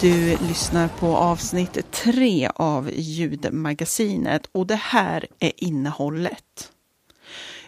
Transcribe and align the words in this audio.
Du 0.00 0.36
lyssnar 0.48 0.88
på 0.88 1.16
avsnitt 1.16 1.90
tre 1.90 2.50
av 2.54 2.90
ljudmagasinet 2.94 4.46
och 4.52 4.66
det 4.66 4.74
här 4.74 5.26
är 5.38 5.52
innehållet. 5.56 6.72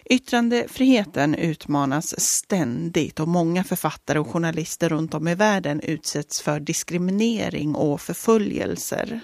Yttrandefriheten 0.05 1.35
utmanas 1.35 2.19
ständigt 2.19 3.19
och 3.19 3.27
många 3.27 3.63
författare 3.63 4.19
och 4.19 4.27
journalister 4.27 4.89
runt 4.89 5.13
om 5.13 5.27
i 5.27 5.35
världen 5.35 5.81
utsätts 5.81 6.41
för 6.41 6.59
diskriminering 6.59 7.75
och 7.75 8.01
förföljelser. 8.01 9.19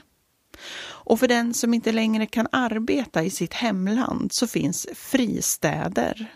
Och 0.84 1.20
för 1.20 1.28
den 1.28 1.54
som 1.54 1.74
inte 1.74 1.92
längre 1.92 2.26
kan 2.26 2.48
arbeta 2.52 3.24
i 3.24 3.30
sitt 3.30 3.54
hemland 3.54 4.30
så 4.34 4.48
finns 4.48 4.88
fristäder. 4.96 6.32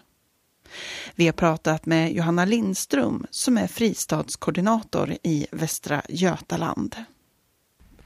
Vi 1.15 1.25
har 1.25 1.33
pratat 1.33 1.85
med 1.85 2.13
Johanna 2.13 2.45
Lindström 2.45 3.25
som 3.31 3.57
är 3.57 3.67
fristadskoordinator 3.67 5.17
i 5.23 5.47
Västra 5.51 6.01
Götaland. 6.09 6.95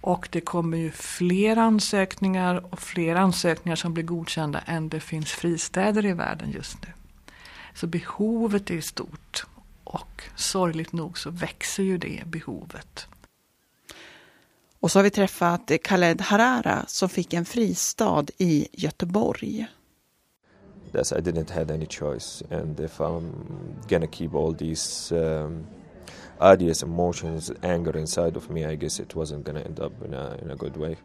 Och 0.02 0.28
det 0.32 0.42
kommer 0.42 0.78
ju 0.78 0.92
fler 0.92 1.58
ansökningar 1.58 2.74
och 2.74 2.80
fler 2.80 3.16
ansökningar 3.16 3.76
som 3.76 3.94
blir 3.94 4.04
godkända 4.04 4.60
än 4.60 4.90
det 4.90 5.00
finns 5.00 5.32
fristäder 5.32 6.06
i 6.06 6.14
världen 6.14 6.52
just 6.52 6.78
nu. 6.82 6.90
Så 7.74 7.88
behovet 7.88 8.70
är 8.70 8.82
stort 8.82 9.46
och 9.84 10.24
sorgligt 10.36 10.94
nog 10.94 11.18
så 11.18 11.30
växer 11.30 11.84
ju 11.84 11.98
det 11.98 12.24
behovet. 12.26 13.08
Och 14.80 14.92
så 14.92 15.00
har 15.00 15.04
vi 15.04 15.10
träffat 15.10 15.72
Khaled 15.84 16.22
Harara 16.22 16.86
som 16.88 17.10
fick 17.10 17.34
en 17.34 17.46
fristad 17.46 18.26
i 18.38 18.68
Göteborg. 18.72 19.68
That's 20.96 21.12
I 21.12 21.22
didn't 21.22 21.50
have 21.50 21.74
any 21.74 21.86
choice 21.86 22.44
and 22.50 22.80
if 22.80 23.02
I'm 23.02 23.32
gonna 23.90 24.08
keep 24.08 24.34
all 24.34 24.54
these 24.54 25.12
um, 25.12 25.68
ideas, 26.42 26.84
emotions, 26.84 27.52
anger 27.62 27.98
inside 27.98 28.38
of 28.38 28.50
me 28.50 28.66
I 28.66 28.76
guess 28.76 29.00
it 29.00 29.16
wasn't 29.16 29.44
gonna 29.44 29.60
end 29.60 29.80
up 29.80 29.94
in 30.06 30.14
a, 30.14 30.38
in 30.42 30.52
a 30.52 30.56
good 30.56 30.78
way. 30.78 30.96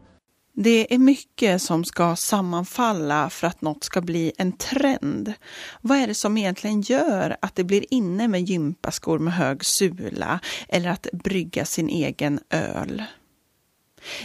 Det 0.53 0.93
är 0.93 0.97
mycket 0.97 1.61
som 1.61 1.83
ska 1.83 2.15
sammanfalla 2.15 3.29
för 3.29 3.47
att 3.47 3.61
något 3.61 3.83
ska 3.83 4.01
bli 4.01 4.31
en 4.37 4.51
trend. 4.51 5.33
Vad 5.81 5.97
är 5.97 6.07
det 6.07 6.15
som 6.15 6.37
egentligen 6.37 6.81
gör 6.81 7.37
att 7.41 7.55
det 7.55 7.63
blir 7.63 7.85
inne 7.89 8.27
med 8.27 8.41
gympaskor 8.41 9.19
med 9.19 9.33
hög 9.33 9.65
sula 9.65 10.39
eller 10.69 10.89
att 10.89 11.07
brygga 11.11 11.65
sin 11.65 11.89
egen 11.89 12.39
öl? 12.49 13.03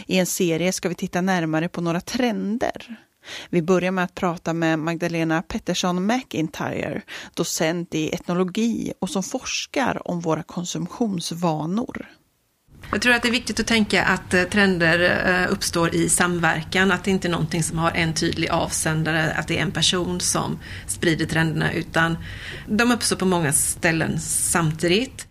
I 0.05 0.17
en 0.17 0.25
serie 0.25 0.71
ska 0.71 0.89
vi 0.89 0.95
titta 0.95 1.21
närmare 1.21 1.69
på 1.69 1.81
några 1.81 2.01
trender. 2.01 3.06
Vi 3.49 3.61
börjar 3.61 3.91
med 3.91 4.03
att 4.03 4.15
prata 4.15 4.53
med 4.53 4.79
Magdalena 4.79 5.41
Pettersson 5.41 6.05
McIntyre, 6.05 7.01
docent 7.33 7.95
i 7.95 8.09
etnologi 8.13 8.93
och 8.99 9.09
som 9.09 9.23
forskar 9.23 10.07
om 10.07 10.19
våra 10.19 10.43
konsumtionsvanor. 10.43 12.07
Jag 12.91 13.01
tror 13.01 13.13
att 13.13 13.21
det 13.21 13.27
är 13.27 13.31
viktigt 13.31 13.59
att 13.59 13.67
tänka 13.67 14.03
att 14.03 14.33
eh, 14.33 14.43
trender 14.43 14.99
eh, 15.27 15.51
uppstår 15.51 15.95
i 15.95 16.09
samverkan, 16.09 16.91
att 16.91 17.03
det 17.03 17.11
inte 17.11 17.27
är 17.27 17.31
någonting 17.31 17.63
som 17.63 17.77
har 17.77 17.91
en 17.91 18.13
tydlig 18.13 18.49
avsändare, 18.49 19.33
att 19.33 19.47
det 19.47 19.57
är 19.57 19.61
en 19.61 19.71
person 19.71 20.19
som 20.19 20.59
sprider 20.87 21.25
trenderna, 21.25 21.73
utan 21.73 22.17
de 22.67 22.91
uppstår 22.91 23.15
på 23.15 23.25
många 23.25 23.53
ställen 23.53 24.19
samtidigt. 24.19 25.26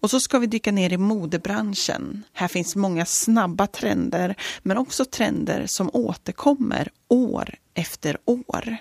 Och 0.00 0.10
så 0.10 0.20
ska 0.20 0.38
vi 0.38 0.46
dyka 0.46 0.72
ner 0.72 0.92
i 0.92 0.96
modebranschen. 0.96 2.24
Här 2.32 2.48
finns 2.48 2.76
många 2.76 3.04
snabba 3.04 3.66
trender, 3.66 4.34
men 4.62 4.78
också 4.78 5.04
trender 5.04 5.66
som 5.66 5.90
återkommer 5.92 6.88
år 7.08 7.54
efter 7.74 8.16
år. 8.24 8.76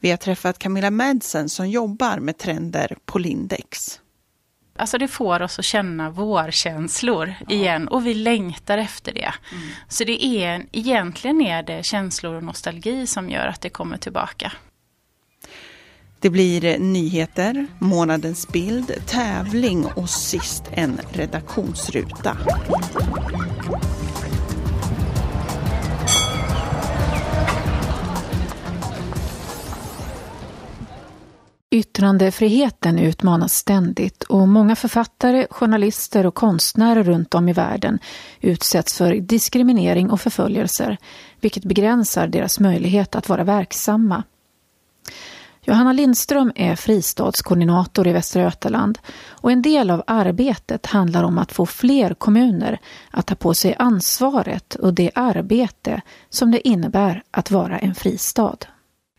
Vi 0.00 0.10
har 0.10 0.16
träffat 0.16 0.58
Camilla 0.58 0.90
Madsen 0.90 1.48
som 1.48 1.68
jobbar 1.68 2.18
med 2.18 2.38
trender 2.38 2.96
på 3.04 3.18
Lindex. 3.18 4.00
Alltså 4.76 4.98
det 4.98 5.08
får 5.08 5.42
oss 5.42 5.58
att 5.58 5.64
känna 5.64 6.10
vårkänslor 6.10 7.34
ja. 7.48 7.54
igen 7.54 7.88
och 7.88 8.06
vi 8.06 8.14
längtar 8.14 8.78
efter 8.78 9.12
det. 9.12 9.34
Mm. 9.52 9.68
Så 9.88 10.04
det 10.04 10.24
är, 10.24 10.66
egentligen 10.72 11.40
är 11.40 11.62
det 11.62 11.84
känslor 11.84 12.34
och 12.34 12.44
nostalgi 12.44 13.06
som 13.06 13.30
gör 13.30 13.46
att 13.46 13.60
det 13.60 13.70
kommer 13.70 13.96
tillbaka. 13.96 14.52
Det 16.24 16.30
blir 16.30 16.78
nyheter, 16.78 17.66
månadens 17.78 18.48
bild, 18.48 18.92
tävling 19.06 19.86
och 19.96 20.10
sist 20.10 20.62
en 20.72 21.00
redaktionsruta. 21.12 22.36
Yttrandefriheten 31.70 32.98
utmanas 32.98 33.54
ständigt 33.54 34.22
och 34.22 34.48
många 34.48 34.76
författare, 34.76 35.46
journalister 35.50 36.26
och 36.26 36.34
konstnärer 36.34 37.02
runt 37.02 37.34
om 37.34 37.48
i 37.48 37.52
världen 37.52 37.98
utsätts 38.40 38.98
för 38.98 39.14
diskriminering 39.14 40.10
och 40.10 40.20
förföljelser, 40.20 40.96
vilket 41.40 41.64
begränsar 41.64 42.28
deras 42.28 42.60
möjlighet 42.60 43.14
att 43.14 43.28
vara 43.28 43.44
verksamma. 43.44 44.22
Johanna 45.66 45.92
Lindström 45.92 46.52
är 46.54 46.76
fristadskoordinator 46.76 48.06
i 48.06 48.12
Västra 48.12 48.42
Götaland 48.42 48.98
och 49.28 49.52
en 49.52 49.62
del 49.62 49.90
av 49.90 50.02
arbetet 50.06 50.86
handlar 50.86 51.24
om 51.24 51.38
att 51.38 51.52
få 51.52 51.66
fler 51.66 52.14
kommuner 52.14 52.80
att 53.10 53.26
ta 53.26 53.34
på 53.34 53.54
sig 53.54 53.76
ansvaret 53.78 54.74
och 54.74 54.94
det 54.94 55.10
arbete 55.14 56.02
som 56.28 56.50
det 56.50 56.68
innebär 56.68 57.22
att 57.30 57.50
vara 57.50 57.78
en 57.78 57.94
fristad. 57.94 58.56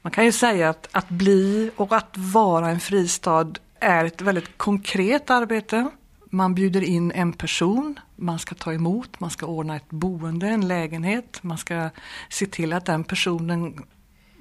Man 0.02 0.12
kan 0.12 0.26
ju 0.26 0.32
säga 0.32 0.70
att, 0.70 0.88
att 0.92 1.10
bli 1.10 1.72
och 1.76 1.96
att 1.96 2.18
vara 2.18 2.70
en 2.70 2.80
fristad 2.80 3.54
är 3.80 4.06
ett 4.06 4.22
väldigt 4.22 4.58
konkret 4.58 5.30
arbete. 5.30 5.90
Man 6.30 6.56
bjuder 6.56 6.84
in 6.84 7.12
en 7.12 7.34
person, 7.34 8.00
man 8.16 8.40
ska 8.40 8.56
ta 8.56 8.74
emot, 8.74 9.20
man 9.20 9.30
ska 9.30 9.46
ordna 9.46 9.76
ett 9.76 9.90
boende, 9.90 10.48
en 10.48 10.68
lägenhet, 10.68 11.40
man 11.42 11.58
ska 11.58 11.90
se 12.30 12.46
till 12.46 12.74
att 12.74 12.86
den 12.86 13.04
personen 13.04 13.84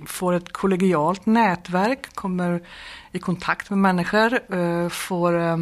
får 0.07 0.33
ett 0.33 0.53
kollegialt 0.53 1.27
nätverk, 1.27 2.15
kommer 2.15 2.63
i 3.13 3.19
kontakt 3.19 3.71
med 3.71 3.79
människor, 3.79 4.55
eh, 4.55 4.89
får 4.89 5.41
eh, 5.41 5.57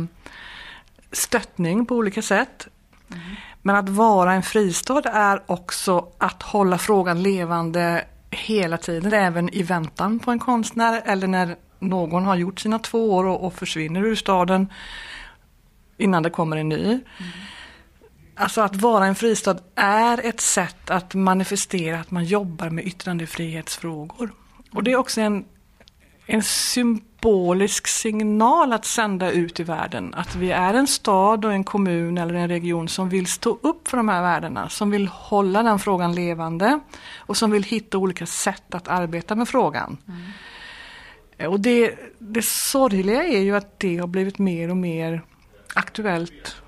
stöttning 1.12 1.87
på 1.87 1.94
olika 1.97 2.22
sätt. 2.22 2.69
Mm. 3.09 3.22
Men 3.62 3.76
att 3.76 3.88
vara 3.88 4.32
en 4.32 4.42
fristad 4.42 5.03
är 5.04 5.42
också 5.47 6.09
att 6.19 6.42
hålla 6.42 6.78
frågan 6.78 7.22
levande 7.22 8.04
hela 8.31 8.76
tiden, 8.76 9.12
även 9.12 9.48
i 9.48 9.62
väntan 9.62 10.19
på 10.19 10.31
en 10.31 10.38
konstnär 10.38 11.03
eller 11.04 11.26
när 11.26 11.56
någon 11.78 12.25
har 12.25 12.37
gjort 12.37 12.60
sina 12.60 12.78
två 12.78 13.15
år 13.15 13.25
och, 13.25 13.47
och 13.47 13.54
försvinner 13.54 14.04
ur 14.04 14.15
staden 14.15 14.69
innan 15.97 16.22
det 16.22 16.31
kommer 16.31 16.56
en 16.56 16.69
ny. 16.69 16.84
Mm. 16.84 17.00
Alltså 18.34 18.60
att 18.60 18.76
vara 18.76 19.06
en 19.06 19.15
fristad 19.15 19.56
är 19.75 20.26
ett 20.26 20.41
sätt 20.41 20.91
att 20.91 21.15
manifestera 21.15 22.00
att 22.00 22.10
man 22.10 22.25
jobbar 22.25 22.70
med 22.70 22.87
yttrandefrihetsfrågor. 22.87 24.32
Och 24.72 24.82
det 24.82 24.93
är 24.93 24.97
också 24.97 25.20
en, 25.20 25.44
en 26.26 26.42
symbolisk 26.42 27.87
signal 27.87 28.72
att 28.72 28.84
sända 28.84 29.31
ut 29.31 29.60
i 29.60 29.62
världen. 29.62 30.15
Att 30.15 30.34
vi 30.34 30.50
är 30.50 30.75
en 30.75 30.87
stad 30.87 31.44
och 31.44 31.53
en 31.53 31.65
kommun 31.65 32.19
eller 32.19 32.34
en 32.34 32.48
region 32.48 32.88
som 32.88 33.09
vill 33.09 33.26
stå 33.26 33.59
upp 33.62 33.88
för 33.88 33.97
de 33.97 34.09
här 34.09 34.22
värdena. 34.22 34.69
Som 34.69 34.91
vill 34.91 35.09
hålla 35.09 35.62
den 35.62 35.78
frågan 35.78 36.15
levande 36.15 36.81
och 37.16 37.37
som 37.37 37.50
vill 37.50 37.62
hitta 37.62 37.98
olika 37.98 38.26
sätt 38.26 38.75
att 38.75 38.88
arbeta 38.88 39.34
med 39.34 39.48
frågan. 39.48 39.98
Mm. 40.09 41.53
Och 41.53 41.60
det, 41.60 41.94
det 42.19 42.44
sorgliga 42.44 43.25
är 43.25 43.41
ju 43.41 43.56
att 43.56 43.81
det 43.81 43.97
har 43.97 44.06
blivit 44.06 44.38
mer 44.38 44.71
och 44.71 44.76
mer 44.76 45.22
aktuellt 45.75 46.61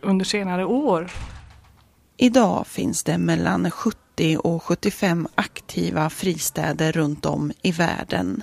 under 0.00 0.24
senare 0.24 0.64
år. 0.64 1.10
Idag 2.16 2.66
finns 2.66 3.04
det 3.04 3.18
mellan 3.18 3.70
70 3.70 4.38
och 4.38 4.62
75 4.62 5.28
aktiva 5.34 6.10
fristäder 6.10 6.92
runt 6.92 7.26
om 7.26 7.52
i 7.62 7.72
världen. 7.72 8.42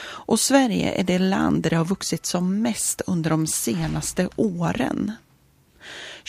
Och 0.00 0.40
Sverige 0.40 0.92
är 0.92 1.04
det 1.04 1.18
land 1.18 1.62
där 1.62 1.70
det 1.70 1.76
har 1.76 1.84
vuxit 1.84 2.26
som 2.26 2.62
mest 2.62 3.00
under 3.06 3.30
de 3.30 3.46
senaste 3.46 4.28
åren. 4.36 5.12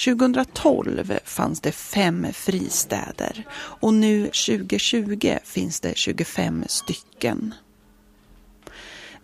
2012 0.06 1.14
fanns 1.26 1.62
det 1.62 1.72
fem 1.72 2.28
fristäder 2.34 3.48
och 3.54 3.94
nu 3.94 4.26
2020 4.26 5.38
finns 5.44 5.80
det 5.80 5.98
25 5.98 6.64
stycken. 6.68 7.54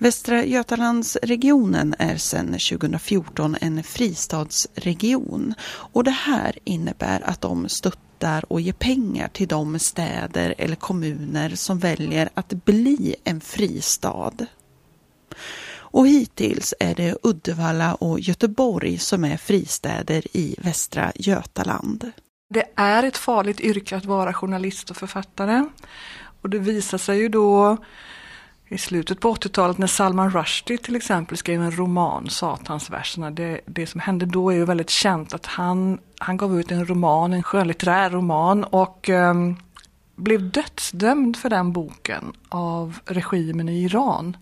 Västra 0.04 0.46
Götalandsregionen 0.46 1.96
är 2.00 2.18
sedan 2.18 2.46
2014 2.46 3.56
en 3.62 3.84
fristadsregion 3.84 5.54
och 5.64 6.04
det 6.04 6.12
här 6.12 6.60
innebär 6.64 7.22
att 7.30 7.42
de 7.42 7.70
stöttar 7.70 8.52
och 8.52 8.62
ger 8.62 8.74
pengar 8.74 9.28
till 9.28 9.48
de 9.48 9.80
städer 9.80 10.56
eller 10.58 10.76
kommuner 10.76 11.50
som 11.50 11.80
väljer 11.80 12.30
att 12.34 12.50
bli 12.50 13.16
en 13.24 13.42
fristad. 13.42 14.32
Och 15.76 16.08
hittills 16.08 16.74
är 16.80 16.96
det 16.96 17.18
Uddevalla 17.24 17.96
och 17.96 18.20
Göteborg 18.20 18.98
som 18.98 19.26
är 19.26 19.38
fristäder 19.38 20.38
i 20.38 20.56
Västra 20.60 21.12
Götaland. 21.16 22.12
Det 22.50 22.66
är 22.76 23.04
ett 23.04 23.18
farligt 23.18 23.60
yrke 23.60 23.98
att 23.98 24.06
vara 24.06 24.34
journalist 24.34 24.90
och 24.90 24.98
författare. 24.98 25.66
Och 26.42 26.50
det 26.50 26.60
visar 26.60 26.98
sig 26.98 27.20
ju 27.20 27.30
då 27.30 27.78
i 28.74 28.78
slutet 28.78 29.20
på 29.20 29.34
80-talet 29.34 29.78
när 29.78 29.88
Salman 29.88 30.32
Rushdie 30.32 30.78
till 30.78 30.96
exempel 30.96 31.38
skrev 31.38 31.62
en 31.62 31.78
roman, 31.78 32.30
Satansverserna. 32.30 33.32
Det, 33.32 33.62
det 33.66 33.88
som 33.88 34.00
hände 34.00 34.26
då 34.26 34.50
är 34.50 34.56
ju 34.56 34.66
väldigt 34.66 34.90
känt 34.90 35.34
att 35.34 35.46
han, 35.46 36.00
han 36.20 36.38
gav 36.38 36.60
ut 36.60 36.72
en 36.72 36.86
roman, 36.86 37.34
en 37.34 37.44
skönlitterär 37.44 38.10
roman 38.10 38.64
och 38.64 39.10
um, 39.10 39.58
blev 40.16 40.52
dödsdömd 40.52 41.38
för 41.38 41.50
den 41.50 41.74
boken 41.74 42.34
av 42.50 43.00
regimen 43.06 43.70
i 43.70 43.84
Iran. 43.84 44.38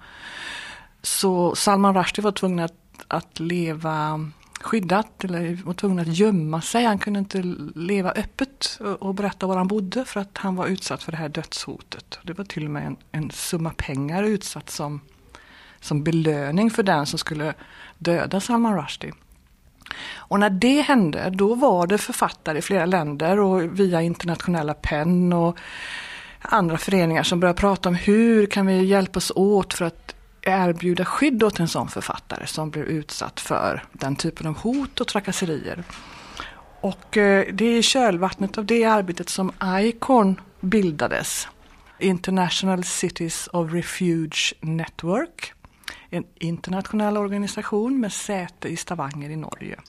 Så 1.01 1.55
Salman 1.55 1.95
Rushdie 1.95 2.23
var 2.23 2.31
tvungen 2.31 2.65
att, 2.65 3.05
att 3.07 3.39
leva 3.39 4.29
skyddat 4.63 5.23
eller 5.23 5.59
var 5.63 5.73
tvungen 5.73 5.99
att 5.99 6.17
gömma 6.17 6.61
sig. 6.61 6.85
Han 6.85 6.99
kunde 6.99 7.19
inte 7.19 7.41
leva 7.75 8.11
öppet 8.11 8.79
och 8.99 9.15
berätta 9.15 9.47
var 9.47 9.57
han 9.57 9.67
bodde 9.67 10.05
för 10.05 10.19
att 10.19 10.37
han 10.37 10.55
var 10.55 10.67
utsatt 10.67 11.03
för 11.03 11.11
det 11.11 11.17
här 11.17 11.29
dödshotet. 11.29 12.19
Det 12.23 12.33
var 12.33 12.45
till 12.45 12.65
och 12.65 12.71
med 12.71 12.85
en, 12.87 12.97
en 13.11 13.31
summa 13.31 13.73
pengar 13.77 14.23
utsatt 14.23 14.69
som, 14.69 15.01
som 15.79 16.03
belöning 16.03 16.71
för 16.71 16.83
den 16.83 17.05
som 17.05 17.19
skulle 17.19 17.53
döda 17.97 18.39
Salman 18.39 18.75
Rushdie. 18.75 19.11
Och 20.15 20.39
när 20.39 20.49
det 20.49 20.81
hände, 20.81 21.29
då 21.29 21.55
var 21.55 21.87
det 21.87 21.97
författare 21.97 22.57
i 22.57 22.61
flera 22.61 22.85
länder 22.85 23.39
och 23.39 23.79
via 23.79 24.01
internationella 24.01 24.73
PEN 24.73 25.33
och 25.33 25.57
andra 26.41 26.77
föreningar 26.77 27.23
som 27.23 27.39
började 27.39 27.59
prata 27.59 27.89
om 27.89 27.95
hur 27.95 28.45
kan 28.45 28.65
vi 28.65 28.83
hjälpas 28.83 29.31
åt 29.35 29.73
för 29.73 29.85
att 29.85 30.15
erbjuda 30.41 31.05
skydd 31.05 31.43
åt 31.43 31.59
en 31.59 31.67
sån 31.67 31.87
författare 31.87 32.47
som 32.47 32.69
blir 32.69 32.83
utsatt 32.83 33.39
för 33.39 33.83
den 33.91 34.15
typen 34.15 34.47
av 34.47 34.57
hot 34.57 35.01
och 35.01 35.07
trakasserier. 35.07 35.83
Och 36.81 37.17
eh, 37.17 37.45
det 37.53 37.65
är 37.65 37.77
i 37.77 37.83
kölvattnet 37.83 38.57
av 38.57 38.65
det 38.65 38.83
arbetet 38.83 39.29
som 39.29 39.51
ICORN 39.63 40.41
bildades. 40.59 41.47
International 41.99 42.83
Cities 42.83 43.47
of 43.53 43.73
Refuge 43.73 44.53
Network. 44.59 45.53
En 46.09 46.23
internationell 46.35 47.17
organisation 47.17 47.99
med 47.99 48.13
säte 48.13 48.67
i 48.67 48.75
Stavanger 48.75 49.29
i 49.29 49.35
Norge. 49.35 49.79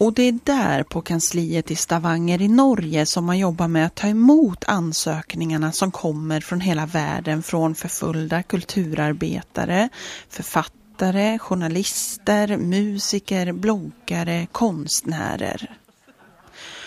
Och 0.00 0.12
det 0.12 0.22
är 0.22 0.38
där 0.44 0.82
på 0.82 1.00
kansliet 1.00 1.70
i 1.70 1.76
Stavanger 1.76 2.42
i 2.42 2.48
Norge 2.48 3.06
som 3.06 3.24
man 3.24 3.38
jobbar 3.38 3.68
med 3.68 3.86
att 3.86 3.94
ta 3.94 4.06
emot 4.06 4.64
ansökningarna 4.66 5.72
som 5.72 5.90
kommer 5.90 6.40
från 6.40 6.60
hela 6.60 6.86
världen 6.86 7.42
från 7.42 7.74
förföljda 7.74 8.42
kulturarbetare, 8.42 9.88
författare, 10.28 11.38
journalister, 11.38 12.56
musiker, 12.56 13.52
bloggare, 13.52 14.46
konstnärer. 14.52 15.78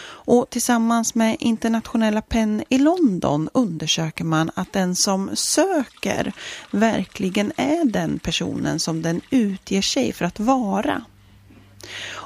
Och 0.03 0.49
tillsammans 0.49 1.15
med 1.15 1.37
internationella 1.39 2.21
PEN 2.21 2.63
i 2.69 2.77
London 2.77 3.49
undersöker 3.53 4.23
man 4.23 4.51
att 4.55 4.73
den 4.73 4.95
som 4.95 5.29
söker 5.33 6.33
verkligen 6.71 7.51
är 7.55 7.85
den 7.85 8.19
personen 8.19 8.79
som 8.79 9.01
den 9.01 9.21
utger 9.29 9.81
sig 9.81 10.13
för 10.13 10.25
att 10.25 10.39
vara. 10.39 11.01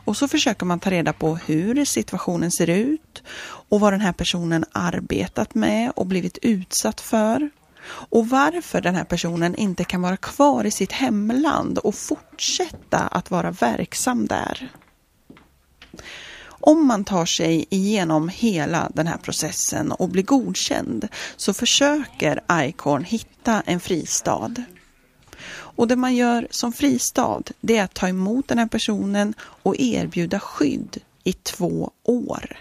Och 0.06 0.18
så 0.18 0.28
försöker 0.28 0.66
man 0.66 0.80
ta 0.80 0.92
reda 0.92 1.14
på 1.14 1.36
hur 1.36 1.86
situationen 1.86 2.52
ser 2.52 2.70
ut 2.70 3.24
och 3.70 3.80
vad 3.80 3.94
den 3.94 4.02
här 4.02 4.14
personen 4.14 4.66
arbetat 4.72 5.56
med 5.56 5.92
och 5.96 6.06
blivit 6.06 6.38
utsatt 6.42 7.02
för. 7.02 7.50
Och 7.88 8.30
varför 8.30 8.82
den 8.82 8.96
här 8.96 9.04
personen 9.04 9.56
inte 9.56 9.84
kan 9.84 10.02
vara 10.02 10.18
kvar 10.18 10.64
i 10.64 10.72
sitt 10.72 10.92
hemland 10.92 11.78
och 11.78 11.96
fortsätta 11.96 12.98
att 13.00 13.32
vara 13.32 13.52
verksam 13.52 14.26
där. 14.28 14.72
Om 16.48 16.88
man 16.88 17.04
tar 17.04 17.26
sig 17.26 17.66
igenom 17.70 18.30
hela 18.30 18.92
den 18.94 19.08
här 19.08 19.18
processen 19.18 19.92
och 19.92 20.10
blir 20.10 20.24
godkänd 20.24 21.08
så 21.36 21.54
försöker 21.54 22.44
ICORN 22.52 23.04
hitta 23.04 23.62
en 23.66 23.80
fristad. 23.80 24.54
Och 25.76 25.88
det 25.88 25.96
man 25.96 26.16
gör 26.16 26.48
som 26.50 26.74
fristad, 26.74 27.44
det 27.62 27.78
är 27.78 27.84
att 27.84 27.94
ta 27.94 28.08
emot 28.08 28.48
den 28.48 28.58
här 28.58 28.68
personen 28.68 29.34
och 29.40 29.76
erbjuda 29.80 30.40
skydd 30.40 30.98
i 31.24 31.34
två 31.34 31.92
år. 32.04 32.58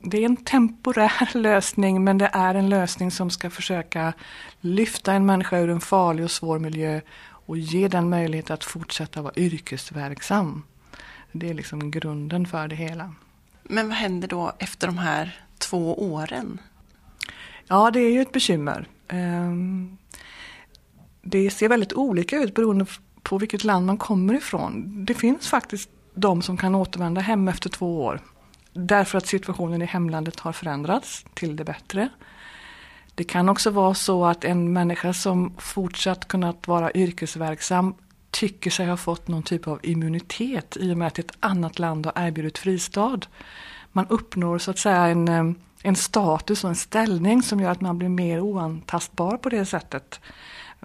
Det 0.00 0.18
är 0.18 0.26
en 0.26 0.36
temporär 0.36 1.30
lösning 1.38 2.04
men 2.04 2.18
det 2.18 2.30
är 2.32 2.54
en 2.54 2.68
lösning 2.68 3.10
som 3.10 3.30
ska 3.30 3.50
försöka 3.50 4.12
lyfta 4.60 5.12
en 5.12 5.26
människa 5.26 5.58
ur 5.58 5.70
en 5.70 5.80
farlig 5.80 6.24
och 6.24 6.30
svår 6.30 6.58
miljö 6.58 7.00
och 7.46 7.58
ge 7.58 7.88
den 7.88 8.08
möjlighet 8.08 8.50
att 8.50 8.64
fortsätta 8.64 9.22
vara 9.22 9.32
yrkesverksam. 9.36 10.62
Det 11.32 11.50
är 11.50 11.54
liksom 11.54 11.90
grunden 11.90 12.46
för 12.46 12.68
det 12.68 12.76
hela. 12.76 13.14
Men 13.62 13.88
vad 13.88 13.96
händer 13.96 14.28
då 14.28 14.52
efter 14.58 14.86
de 14.86 14.98
här 14.98 15.40
två 15.58 16.12
åren? 16.12 16.58
Ja, 17.68 17.90
det 17.90 18.00
är 18.00 18.12
ju 18.12 18.20
ett 18.20 18.32
bekymmer. 18.32 18.88
Det 21.28 21.50
ser 21.50 21.68
väldigt 21.68 21.92
olika 21.92 22.36
ut 22.36 22.54
beroende 22.54 22.86
på 23.22 23.38
vilket 23.38 23.64
land 23.64 23.86
man 23.86 23.96
kommer 23.96 24.34
ifrån. 24.34 25.04
Det 25.04 25.14
finns 25.14 25.48
faktiskt 25.48 25.90
de 26.14 26.42
som 26.42 26.56
kan 26.56 26.74
återvända 26.74 27.20
hem 27.20 27.48
efter 27.48 27.70
två 27.70 28.04
år. 28.04 28.20
Därför 28.72 29.18
att 29.18 29.26
situationen 29.26 29.82
i 29.82 29.84
hemlandet 29.84 30.40
har 30.40 30.52
förändrats 30.52 31.24
till 31.34 31.56
det 31.56 31.64
bättre. 31.64 32.08
Det 33.14 33.24
kan 33.24 33.48
också 33.48 33.70
vara 33.70 33.94
så 33.94 34.26
att 34.26 34.44
en 34.44 34.72
människa 34.72 35.12
som 35.12 35.54
fortsatt 35.58 36.28
kunnat 36.28 36.68
vara 36.68 36.92
yrkesverksam 36.92 37.94
tycker 38.30 38.70
sig 38.70 38.86
ha 38.86 38.96
fått 38.96 39.28
någon 39.28 39.42
typ 39.42 39.68
av 39.68 39.80
immunitet 39.82 40.76
i 40.80 40.92
och 40.92 40.98
med 40.98 41.08
att 41.08 41.18
ett 41.18 41.36
annat 41.40 41.78
land 41.78 42.06
har 42.06 42.26
erbjudit 42.26 42.58
fristad. 42.58 43.20
Man 43.92 44.06
uppnår 44.08 44.58
så 44.58 44.70
att 44.70 44.78
säga 44.78 45.06
en, 45.06 45.28
eh, 45.28 45.44
en 45.82 45.96
status 45.96 46.64
och 46.64 46.70
en 46.70 46.76
ställning 46.76 47.42
som 47.42 47.60
gör 47.60 47.70
att 47.70 47.80
man 47.80 47.98
blir 47.98 48.08
mer 48.08 48.40
oantastbar 48.40 49.36
på 49.36 49.48
det 49.48 49.66
sättet. 49.66 50.20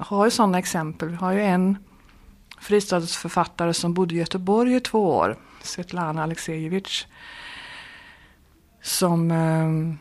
Har 0.02 0.26
ju 0.26 0.32
sådana 0.32 0.60
exempel. 0.60 1.10
Vi 1.10 1.16
har 1.16 1.32
ju 1.32 1.42
en 1.42 1.78
fristadsförfattare 2.60 3.74
som 3.74 3.94
bodde 3.94 4.16
i 4.16 4.18
Göteborg 4.18 4.76
i 4.76 4.80
två 4.80 5.18
år, 5.18 5.36
Svetlana 5.62 6.24
Aleksejevitj, 6.24 7.08
som 8.82 9.32
eh, 9.32 9.98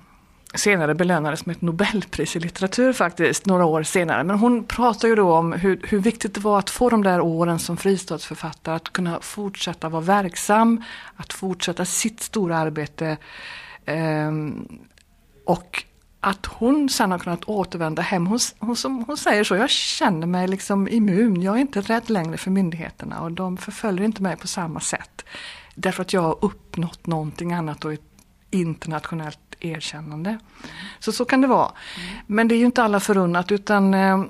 senare 0.59 0.95
belönades 0.95 1.47
med 1.47 1.57
ett 1.57 1.63
Nobelpris 1.63 2.37
i 2.37 2.41
litteratur 2.41 2.93
faktiskt, 2.93 3.47
några 3.47 3.65
år 3.65 3.83
senare. 3.83 4.25
Men 4.25 4.39
hon 4.39 4.65
pratar 4.65 5.09
ju 5.09 5.15
då 5.15 5.33
om 5.33 5.53
hur, 5.53 5.81
hur 5.89 5.99
viktigt 5.99 6.35
det 6.35 6.41
var 6.41 6.59
att 6.59 6.71
få 6.71 6.91
de 6.91 7.03
där 7.03 7.21
åren 7.21 7.59
som 7.59 7.77
fristadsförfattare, 7.77 8.77
att 8.77 8.93
kunna 8.93 9.21
fortsätta 9.21 9.89
vara 9.89 10.03
verksam, 10.03 10.85
att 11.17 11.33
fortsätta 11.33 11.85
sitt 11.85 12.21
stora 12.21 12.59
arbete 12.59 13.17
eh, 13.85 14.31
och 15.47 15.85
att 16.21 16.47
hon 16.47 16.89
sen 16.89 17.11
har 17.11 17.19
kunnat 17.19 17.45
återvända 17.45 18.03
hem. 18.03 18.27
Hon, 18.27 18.39
hon, 18.59 18.77
hon 19.07 19.17
säger 19.17 19.45
så, 19.45 19.57
jag 19.57 19.71
känner 19.71 20.27
mig 20.27 20.49
liksom 20.49 20.89
immun, 20.89 21.43
jag 21.43 21.57
är 21.57 21.61
inte 21.61 21.81
rädd 21.81 22.11
längre 22.11 22.37
för 22.37 22.51
myndigheterna 22.51 23.21
och 23.21 23.33
de 23.33 23.57
förföljer 23.57 24.05
inte 24.05 24.23
mig 24.23 24.37
på 24.37 24.47
samma 24.47 24.81
sätt. 24.81 25.25
Därför 25.75 26.03
att 26.03 26.13
jag 26.13 26.23
har 26.23 26.45
uppnått 26.45 27.07
någonting 27.07 27.53
annat 27.53 27.85
och 27.85 27.93
ett 27.93 28.03
internationellt 28.51 29.39
erkännande. 29.61 30.39
Så 30.99 31.13
så 31.13 31.25
kan 31.25 31.41
det 31.41 31.47
vara. 31.47 31.73
Men 32.27 32.49
det 32.49 32.55
är 32.55 32.59
ju 32.59 32.65
inte 32.65 32.83
alla 32.83 33.01
förunnat 33.01 33.53
utan 33.53 33.95
eh, 33.95 34.25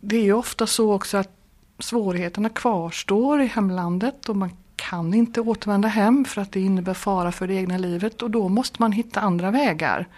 det 0.00 0.16
är 0.16 0.22
ju 0.22 0.32
ofta 0.32 0.66
så 0.66 0.92
också 0.92 1.16
att 1.16 1.30
svårigheterna 1.78 2.48
kvarstår 2.48 3.40
i 3.40 3.46
hemlandet 3.46 4.28
och 4.28 4.36
man 4.36 4.50
kan 4.76 5.14
inte 5.14 5.40
återvända 5.40 5.88
hem 5.88 6.24
för 6.24 6.42
att 6.42 6.52
det 6.52 6.60
innebär 6.60 6.94
fara 6.94 7.32
för 7.32 7.46
det 7.46 7.54
egna 7.54 7.78
livet 7.78 8.22
och 8.22 8.30
då 8.30 8.48
måste 8.48 8.76
man 8.82 8.92
hitta 8.92 9.20
andra 9.20 9.50
vägar. 9.50 10.08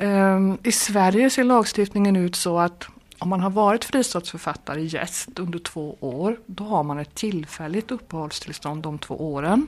Ehm, 0.00 0.58
I 0.62 0.72
Sverige 0.72 1.30
ser 1.30 1.44
lagstiftningen 1.44 2.16
ut 2.16 2.36
så 2.36 2.58
att 2.58 2.88
om 3.18 3.28
man 3.28 3.40
har 3.40 3.50
varit 3.50 3.84
fristadsförfattare 3.84 4.82
gäst 4.82 5.38
under 5.38 5.58
två 5.58 5.96
år, 6.00 6.36
då 6.46 6.64
har 6.64 6.82
man 6.82 6.98
ett 6.98 7.14
tillfälligt 7.14 7.90
uppehållstillstånd 7.90 8.82
de 8.82 8.98
två 8.98 9.32
åren. 9.32 9.66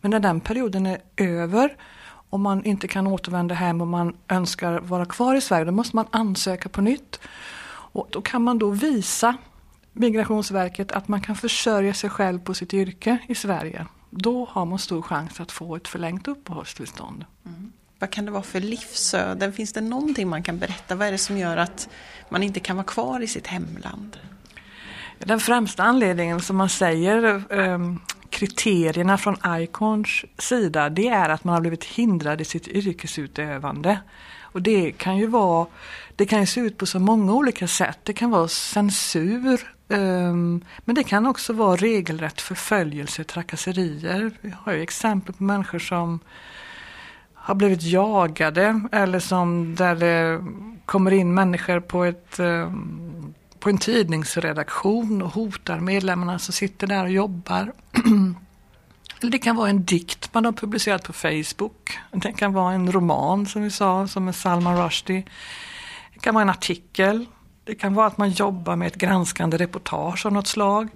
Men 0.00 0.10
när 0.10 0.20
den 0.20 0.40
perioden 0.40 0.86
är 0.86 0.98
över 1.16 1.76
och 2.30 2.40
man 2.40 2.64
inte 2.64 2.88
kan 2.88 3.06
återvända 3.06 3.54
hem 3.54 3.80
och 3.80 3.86
man 3.86 4.16
önskar 4.28 4.80
vara 4.80 5.04
kvar 5.04 5.34
i 5.34 5.40
Sverige, 5.40 5.64
då 5.64 5.72
måste 5.72 5.96
man 5.96 6.06
ansöka 6.10 6.68
på 6.68 6.80
nytt. 6.80 7.20
Och 7.70 8.08
då 8.10 8.20
kan 8.20 8.42
man 8.42 8.58
då 8.58 8.70
visa 8.70 9.36
Migrationsverket 9.92 10.92
att 10.92 11.08
man 11.08 11.20
kan 11.20 11.36
försörja 11.36 11.94
sig 11.94 12.10
själv 12.10 12.38
på 12.38 12.54
sitt 12.54 12.74
yrke 12.74 13.18
i 13.28 13.34
Sverige. 13.34 13.86
Då 14.10 14.48
har 14.50 14.64
man 14.64 14.78
stor 14.78 15.02
chans 15.02 15.40
att 15.40 15.52
få 15.52 15.76
ett 15.76 15.88
förlängt 15.88 16.28
uppehållstillstånd. 16.28 17.24
Mm. 17.46 17.72
Vad 17.98 18.10
kan 18.10 18.24
det 18.24 18.30
vara 18.30 18.42
för 18.42 18.60
livsöden? 18.60 19.52
Finns 19.52 19.72
det 19.72 19.80
någonting 19.80 20.28
man 20.28 20.42
kan 20.42 20.58
berätta? 20.58 20.94
Vad 20.94 21.08
är 21.08 21.12
det 21.12 21.18
som 21.18 21.38
gör 21.38 21.56
att 21.56 21.88
man 22.28 22.42
inte 22.42 22.60
kan 22.60 22.76
vara 22.76 22.86
kvar 22.86 23.20
i 23.20 23.26
sitt 23.26 23.46
hemland? 23.46 24.16
Den 25.18 25.40
främsta 25.40 25.82
anledningen 25.82 26.40
som 26.40 26.56
man 26.56 26.68
säger 26.68 27.42
ehm, 27.50 28.00
kriterierna 28.30 29.18
från 29.18 29.36
Icons 29.60 30.24
sida 30.38 30.88
det 30.88 31.08
är 31.08 31.28
att 31.28 31.44
man 31.44 31.54
har 31.54 31.60
blivit 31.60 31.84
hindrad 31.84 32.40
i 32.40 32.44
sitt 32.44 32.68
yrkesutövande. 32.68 33.98
Och 34.42 34.62
det 34.62 34.92
kan 34.92 35.16
ju 35.16 35.26
vara, 35.26 35.66
det 36.16 36.26
kan 36.26 36.40
ju 36.40 36.46
se 36.46 36.60
ut 36.60 36.78
på 36.78 36.86
så 36.86 36.98
många 36.98 37.32
olika 37.32 37.68
sätt. 37.68 37.98
Det 38.02 38.12
kan 38.12 38.30
vara 38.30 38.48
censur, 38.48 39.74
um, 39.88 40.64
men 40.84 40.94
det 40.94 41.04
kan 41.04 41.26
också 41.26 41.52
vara 41.52 41.76
regelrätt 41.76 42.40
förföljelse, 42.40 43.24
trakasserier. 43.24 44.30
Vi 44.40 44.54
har 44.62 44.72
ju 44.72 44.82
exempel 44.82 45.34
på 45.34 45.42
människor 45.42 45.78
som 45.78 46.20
har 47.48 47.54
blivit 47.54 47.82
jagade 47.82 48.80
eller 48.92 49.20
som 49.20 49.74
där 49.74 49.94
det 49.94 50.44
kommer 50.84 51.10
in 51.10 51.34
människor 51.34 51.80
på, 51.80 52.04
ett, 52.04 52.38
eh, 52.38 52.72
på 53.58 53.70
en 53.70 53.78
tidningsredaktion 53.78 55.22
och 55.22 55.30
hotar 55.30 55.80
medlemmarna 55.80 56.38
som 56.38 56.52
sitter 56.52 56.86
där 56.86 57.04
och 57.04 57.10
jobbar. 57.10 57.72
Eller 59.20 59.32
det 59.32 59.38
kan 59.38 59.56
vara 59.56 59.70
en 59.70 59.84
dikt 59.84 60.34
man 60.34 60.44
har 60.44 60.52
publicerat 60.52 61.04
på 61.04 61.12
Facebook. 61.12 61.98
Det 62.12 62.32
kan 62.32 62.52
vara 62.52 62.74
en 62.74 62.92
roman 62.92 63.46
som 63.46 63.62
vi 63.62 63.70
sa, 63.70 64.08
som 64.08 64.28
är 64.28 64.32
Salman 64.32 64.84
Rushdie. 64.84 65.24
Det 66.14 66.20
kan 66.20 66.34
vara 66.34 66.42
en 66.42 66.50
artikel. 66.50 67.26
Det 67.64 67.74
kan 67.74 67.94
vara 67.94 68.06
att 68.06 68.18
man 68.18 68.30
jobbar 68.30 68.76
med 68.76 68.86
ett 68.86 68.96
granskande 68.96 69.56
reportage 69.56 70.26
av 70.26 70.32
något 70.32 70.46
slag. 70.46 70.88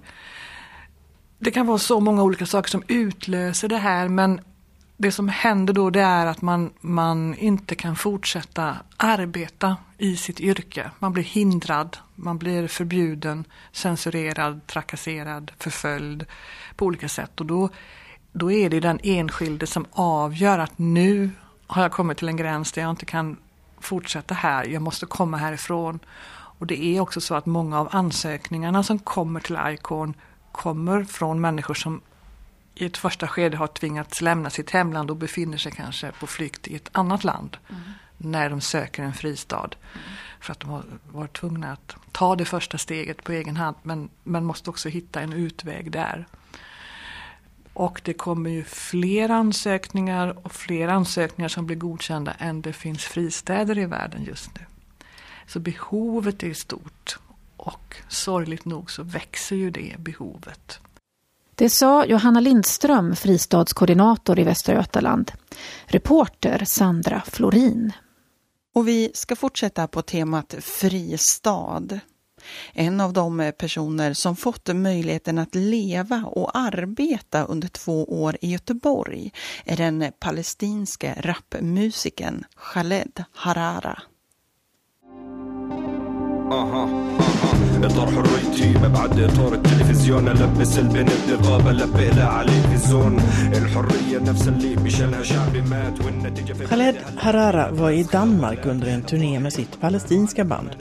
Det 1.39 1.51
kan 1.51 1.67
vara 1.67 1.77
så 1.77 1.99
många 1.99 2.23
olika 2.23 2.45
saker 2.45 2.69
som 2.69 2.83
utlöser 2.87 3.67
det 3.67 3.77
här 3.77 4.07
men 4.07 4.41
det 5.03 5.11
som 5.11 5.29
händer 5.29 5.73
då 5.73 5.89
det 5.89 6.01
är 6.01 6.25
att 6.25 6.41
man, 6.41 6.73
man 6.81 7.35
inte 7.35 7.75
kan 7.75 7.95
fortsätta 7.95 8.77
arbeta 8.97 9.77
i 9.97 10.17
sitt 10.17 10.39
yrke. 10.39 10.91
Man 10.99 11.13
blir 11.13 11.23
hindrad, 11.23 11.97
man 12.15 12.37
blir 12.37 12.67
förbjuden, 12.67 13.45
censurerad, 13.71 14.67
trakasserad, 14.67 15.51
förföljd 15.59 16.25
på 16.75 16.85
olika 16.85 17.09
sätt. 17.09 17.39
Och 17.39 17.45
då, 17.45 17.69
då 18.31 18.51
är 18.51 18.69
det 18.69 18.79
den 18.79 18.99
enskilde 19.03 19.67
som 19.67 19.85
avgör 19.91 20.59
att 20.59 20.77
nu 20.77 21.29
har 21.67 21.81
jag 21.81 21.91
kommit 21.91 22.17
till 22.17 22.29
en 22.29 22.37
gräns 22.37 22.71
där 22.71 22.81
jag 22.81 22.91
inte 22.91 23.05
kan 23.05 23.37
fortsätta 23.79 24.33
här, 24.33 24.65
jag 24.65 24.81
måste 24.81 25.05
komma 25.05 25.37
härifrån. 25.37 25.99
Och 26.59 26.67
det 26.67 26.83
är 26.83 26.99
också 26.99 27.21
så 27.21 27.35
att 27.35 27.45
många 27.45 27.79
av 27.79 27.89
ansökningarna 27.91 28.83
som 28.83 28.99
kommer 28.99 29.39
till 29.39 29.57
ICON 29.67 30.13
kommer 30.51 31.03
från 31.03 31.41
människor 31.41 31.73
som 31.73 32.01
i 32.75 32.85
ett 32.85 32.97
första 32.97 33.27
skede 33.27 33.57
har 33.57 33.67
tvingats 33.67 34.21
lämna 34.21 34.49
sitt 34.49 34.71
hemland 34.71 35.09
och 35.09 35.17
befinner 35.17 35.57
sig 35.57 35.71
kanske 35.71 36.11
på 36.11 36.27
flykt 36.27 36.67
i 36.67 36.75
ett 36.75 36.89
annat 36.91 37.23
land 37.23 37.57
mm. 37.69 37.81
när 38.17 38.49
de 38.49 38.61
söker 38.61 39.03
en 39.03 39.13
fristad. 39.13 39.69
Mm. 39.93 40.05
För 40.39 40.51
att 40.51 40.59
de 40.59 40.69
har 40.69 40.83
varit 41.11 41.33
tvungna 41.33 41.71
att 41.71 41.95
ta 42.11 42.35
det 42.35 42.45
första 42.45 42.77
steget 42.77 43.23
på 43.23 43.31
egen 43.31 43.57
hand 43.57 43.75
men, 43.83 44.09
men 44.23 44.45
måste 44.45 44.69
också 44.69 44.89
hitta 44.89 45.21
en 45.21 45.33
utväg 45.33 45.91
där. 45.91 46.27
Och 47.73 48.01
det 48.03 48.13
kommer 48.13 48.49
ju 48.49 48.63
fler 48.63 49.29
ansökningar 49.29 50.45
och 50.45 50.51
fler 50.51 50.87
ansökningar 50.87 51.49
som 51.49 51.65
blir 51.65 51.77
godkända 51.77 52.31
än 52.31 52.61
det 52.61 52.73
finns 52.73 53.03
fristäder 53.03 53.77
i 53.77 53.85
världen 53.85 54.23
just 54.23 54.55
nu. 54.55 54.65
Så 55.47 55.59
behovet 55.59 56.43
är 56.43 56.53
stort 56.53 57.19
och 57.57 57.95
sorgligt 58.07 58.65
nog 58.65 58.91
så 58.91 59.03
växer 59.03 59.55
ju 59.55 59.69
det 59.69 59.95
behovet. 59.97 60.79
Det 61.55 61.69
sa 61.69 62.05
Johanna 62.05 62.39
Lindström, 62.39 63.15
fristadskoordinator 63.15 64.39
i 64.39 64.43
Västra 64.43 64.75
Götaland. 64.75 65.31
Reporter 65.85 66.65
Sandra 66.65 67.23
Florin. 67.25 67.91
Och 68.75 68.87
vi 68.87 69.11
ska 69.13 69.35
fortsätta 69.35 69.87
på 69.87 70.01
temat 70.01 70.55
fristad. 70.59 71.99
En 72.73 73.01
av 73.01 73.13
de 73.13 73.51
personer 73.57 74.13
som 74.13 74.35
fått 74.35 74.75
möjligheten 74.75 75.37
att 75.37 75.55
leva 75.55 76.23
och 76.25 76.57
arbeta 76.57 77.43
under 77.43 77.67
två 77.67 78.03
år 78.03 78.37
i 78.41 78.51
Göteborg 78.51 79.31
är 79.65 79.77
den 79.77 80.11
palestinske 80.19 81.15
rapmusikern 81.17 82.43
Khaled 82.73 83.23
Harara. 83.33 84.01
Aha, 86.51 86.89
aha. 86.89 87.22
اطار 87.84 88.10
حريتي 88.10 88.78
مبعد 88.78 89.20
اطار 89.20 89.54
التلفزيون 89.54 90.28
البس 90.28 90.78
البنت 90.78 91.10
نقاب 91.30 91.68
البق 91.68 92.22
على 92.22 92.52
الفيزون 92.58 93.18
الحريه 93.52 94.18
نفس 94.18 94.48
اللي 94.48 94.76
بشلها 94.76 95.22
شعبي 95.22 95.60
مات 95.60 96.00
والنتيجه 96.00 96.52
في 96.52 96.66
Khaled 96.66 96.96
Harara 97.16 97.70
var 97.70 97.90
i 97.90 98.02
Danmark 98.02 98.66
under 98.66 98.88
en 98.88 99.02
turné 99.02 99.40
med 99.40 99.52
sitt 99.52 99.80
palestinska 99.80 100.44
band 100.44 100.76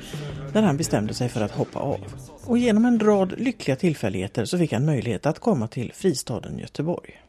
när 0.54 0.62
han 0.62 0.78
bestämde 0.78 1.14
sig 1.14 1.30
för 1.30 1.42
att 1.42 1.52
hoppa 1.52 1.80
av. 1.80 2.00
Och 2.44 2.58
genom 2.58 2.86
en 2.86 3.00
rad 3.00 3.34
lyckliga 3.38 3.76
tillfälligheter 3.76 4.46
så 4.46 4.58
fick 4.58 4.74
han 4.74 4.86
möjlighet 4.86 5.26
att 5.26 5.40
komma 5.40 5.68
till 5.68 5.94
fristaden 5.94 6.60
Göteborg. 6.60 7.22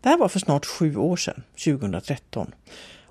Det 0.00 0.08
här 0.08 0.18
var 0.18 0.28
för 0.28 0.38
snart 0.38 0.66
sju 0.66 0.96
år 0.96 1.16
sedan, 1.16 1.42
2013. 1.64 2.52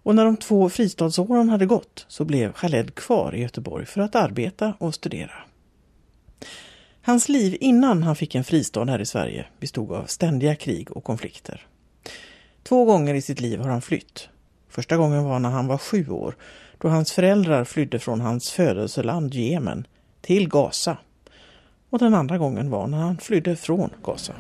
Och 0.03 0.15
när 0.15 0.25
de 0.25 0.37
två 0.37 0.69
fristadsåren 0.69 1.49
hade 1.49 1.67
gått 1.67 2.05
så 2.09 2.25
blev 2.25 2.53
Khaled 2.53 2.95
kvar 2.95 3.35
i 3.35 3.41
Göteborg 3.43 3.87
för 3.87 4.01
att 4.01 4.15
arbeta 4.15 4.75
och 4.79 4.95
studera. 4.95 5.35
Hans 7.03 7.29
liv 7.29 7.57
innan 7.61 8.03
han 8.03 8.17
fick 8.17 8.35
en 8.35 8.45
fristad 8.45 8.85
här 8.85 8.99
i 8.99 9.07
Sverige 9.07 9.47
bestod 9.61 9.93
av 9.93 10.05
ständiga 10.05 10.55
krig 10.55 10.97
och 10.97 11.05
konflikter. 11.05 11.67
Två 12.63 12.85
gånger 12.85 13.15
i 13.15 13.23
sitt 13.23 13.41
liv 13.41 13.61
har 13.61 13.71
han 13.71 13.83
flytt. 13.83 14.29
Första 14.69 14.97
gången 14.97 15.25
var 15.25 15.39
när 15.39 15.51
han 15.51 15.67
var 15.67 15.79
sju 15.79 16.09
år 16.09 16.37
då 16.79 16.89
hans 16.89 17.13
föräldrar 17.13 17.65
flydde 17.65 17.99
från 17.99 18.21
hans 18.21 18.51
födelseland 18.51 19.35
Jemen 19.35 19.87
till 20.21 20.49
Gaza. 20.49 20.97
Och 21.91 21.99
den 21.99 22.15
andra 22.15 22.39
gången 22.39 22.71
var 22.71 22.87
när 22.87 22.99
han 22.99 23.19
flydde 23.19 23.57
från 23.57 23.91
Gaza. 24.03 24.33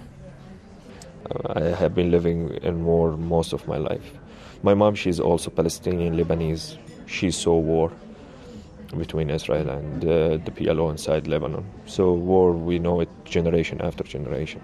I 1.56 1.72
have 1.72 1.90
been 1.90 2.10
living 2.10 2.50
in 2.62 2.84
war 2.84 3.16
most 3.16 3.52
of 3.52 3.66
my 3.66 3.78
life. 3.78 4.21
My 4.64 4.74
mom, 4.74 4.96
she's 4.96 5.20
also 5.20 5.50
Palestinian 5.50 6.16
Lebanese. 6.16 6.78
She 7.06 7.32
saw 7.32 7.60
war 7.60 7.90
between 8.96 9.30
Israel 9.30 9.70
and 9.70 10.04
uh, 10.04 10.44
the 10.44 10.50
PLO 10.50 10.90
inside 10.90 11.26
Lebanon. 11.26 11.64
So 11.86 12.12
war, 12.12 12.52
we 12.52 12.78
know 12.78 13.02
it 13.02 13.08
generation 13.24 13.80
after 13.80 14.04
generation. 14.04 14.62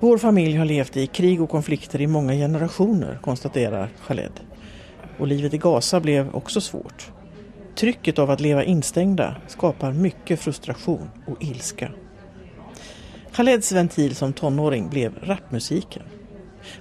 Vår 0.00 0.18
familj 0.18 0.56
har 0.56 0.64
levt 0.64 0.96
i 0.96 1.06
krig 1.06 1.42
och 1.42 1.50
konflikter 1.50 2.00
i 2.00 2.06
många 2.06 2.32
generationer, 2.32 3.18
konstaterar 3.22 3.88
Khaled. 4.06 4.32
Och 5.18 5.26
livet 5.26 5.54
i 5.54 5.58
Gaza 5.58 6.00
blev 6.00 6.34
också 6.34 6.60
svårt. 6.60 7.10
Trycket 7.74 8.18
av 8.18 8.30
att 8.30 8.40
leva 8.40 8.64
instängda 8.64 9.36
skapar 9.46 9.92
mycket 9.92 10.40
frustration 10.40 11.10
och 11.26 11.42
ilska. 11.42 11.90
Khaleds 13.32 13.72
ventil 13.72 14.14
som 14.14 14.32
tonåring 14.32 14.88
blev 14.88 15.12
rapmusiken. 15.22 16.02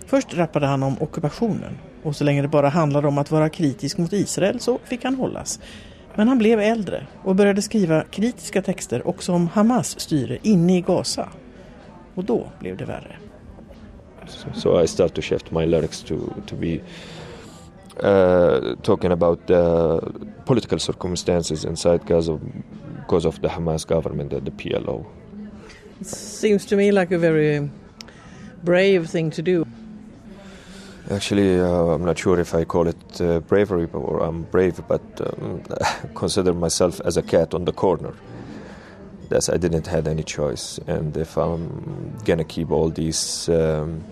Först 0.06 0.34
rappade 0.34 0.66
han 0.66 0.84
om 0.84 0.96
ockupationen 1.02 1.78
och 2.04 2.16
så 2.16 2.24
länge 2.24 2.42
det 2.42 2.48
bara 2.48 2.70
handlade 2.70 3.08
om 3.08 3.18
att 3.18 3.32
vara 3.32 3.50
kritisk 3.50 3.98
mot 3.98 4.14
Israel 4.14 4.60
så 4.60 4.80
fick 4.84 5.04
han 5.04 5.16
hållas. 5.16 5.60
Men 6.16 6.28
han 6.28 6.38
blev 6.38 6.60
äldre 6.60 7.08
och 7.24 7.36
började 7.36 7.62
skriva 7.62 8.04
kritiska 8.04 8.62
texter 8.62 9.08
också 9.08 9.34
om 9.34 9.48
Hamas 9.48 10.00
styre 10.00 10.38
inne 10.42 10.78
i 10.78 10.82
Gaza. 10.82 11.30
Och 12.16 12.24
då 12.24 12.48
blev 12.60 12.78
det 12.78 12.86
värre. 12.86 13.16
So, 14.28 14.48
so 14.54 14.84
I 14.84 14.88
started 14.88 15.16
to 15.16 15.22
shift 15.22 15.52
my 15.52 15.66
lyrics 15.66 16.04
to, 16.04 16.16
to 16.48 16.56
be 16.56 16.80
uh, 18.04 18.76
talking 18.82 19.12
about 19.12 19.48
the 19.48 20.00
political 20.46 20.80
circumstances 20.80 21.66
inside 21.66 22.00
Gaza 22.08 22.40
because 23.00 23.28
of 23.28 23.42
the 23.42 23.48
Hamas 23.48 23.88
government 23.88 24.34
and 24.34 24.46
the 24.46 24.52
PLO. 24.52 25.06
It 26.00 26.08
seems 26.08 26.66
to 26.66 26.76
me 26.76 26.92
like 26.92 27.16
a 27.16 27.18
very 27.18 27.70
brave 28.64 29.10
thing 29.10 29.30
to 29.32 29.42
do. 29.42 29.66
Actually, 31.10 31.58
uh, 31.60 31.94
I'm 31.94 32.04
not 32.04 32.18
sure 32.18 32.38
if 32.38 32.54
I 32.54 32.66
call 32.66 32.88
it 32.88 33.22
uh, 33.22 33.40
bravery 33.40 33.88
or 33.94 34.22
I'm 34.22 34.44
brave, 34.44 34.82
but 34.88 35.02
um, 35.22 35.64
consider 36.16 36.54
myself 36.54 37.00
as 37.06 37.16
a 37.16 37.22
cat 37.22 37.54
on 37.54 37.64
the 37.64 37.72
corner. 37.72 38.14
That's 39.30 39.48
I 39.48 39.58
didn't 39.58 39.88
have 39.88 40.08
any 40.08 40.24
choice, 40.24 40.80
and 40.88 41.16
if 41.16 41.38
I'm 41.38 42.18
gonna 42.26 42.44
keep 42.44 42.72
all 42.72 42.90
these 42.90 43.48
um, 43.50 44.04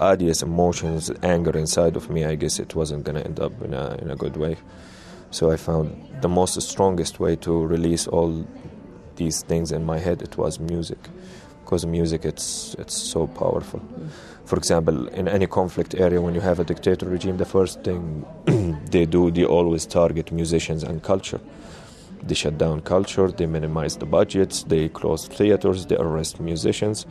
ideas, 0.00 0.42
emotions, 0.42 1.10
anger 1.22 1.56
inside 1.56 1.96
of 1.96 2.10
me, 2.10 2.24
I 2.24 2.36
guess 2.36 2.58
it 2.58 2.74
wasn't 2.74 3.04
gonna 3.04 3.20
end 3.20 3.40
up 3.40 3.52
in 3.62 3.74
a 3.74 3.96
in 4.00 4.10
a 4.10 4.16
good 4.16 4.36
way. 4.36 4.56
So 5.30 5.50
I 5.50 5.56
found 5.56 6.08
the 6.20 6.28
most 6.28 6.60
strongest 6.62 7.20
way 7.20 7.36
to 7.36 7.66
release 7.66 8.06
all 8.08 8.44
these 9.16 9.42
things 9.42 9.70
in 9.72 9.84
my 9.84 9.98
head. 9.98 10.22
It 10.22 10.36
was 10.36 10.58
music, 10.58 10.98
because 11.70 11.86
music 11.86 12.24
it's 12.24 12.74
it's 12.80 12.96
so 13.12 13.28
powerful. 13.28 13.80
For 14.44 14.56
example, 14.58 15.06
in 15.08 15.28
any 15.28 15.46
conflict 15.46 15.94
area, 15.94 16.20
when 16.20 16.34
you 16.34 16.40
have 16.40 16.58
a 16.58 16.64
dictator 16.64 17.06
regime, 17.06 17.36
the 17.36 17.44
first 17.44 17.84
thing 17.84 18.24
they 18.90 19.06
do, 19.06 19.30
they 19.30 19.44
always 19.44 19.86
target 19.86 20.32
musicians 20.32 20.82
and 20.82 21.00
culture. 21.02 21.40
They 22.26 22.34
shut 22.34 22.58
down 22.58 22.80
culture, 22.80 23.28
they 23.30 23.46
minimize 23.46 23.96
the 23.98 24.06
budgets, 24.06 24.64
they 24.64 24.88
close 24.88 25.28
theaters, 25.28 25.86
they 25.86 25.96
arrest 25.96 26.40
musicians, 26.40 27.06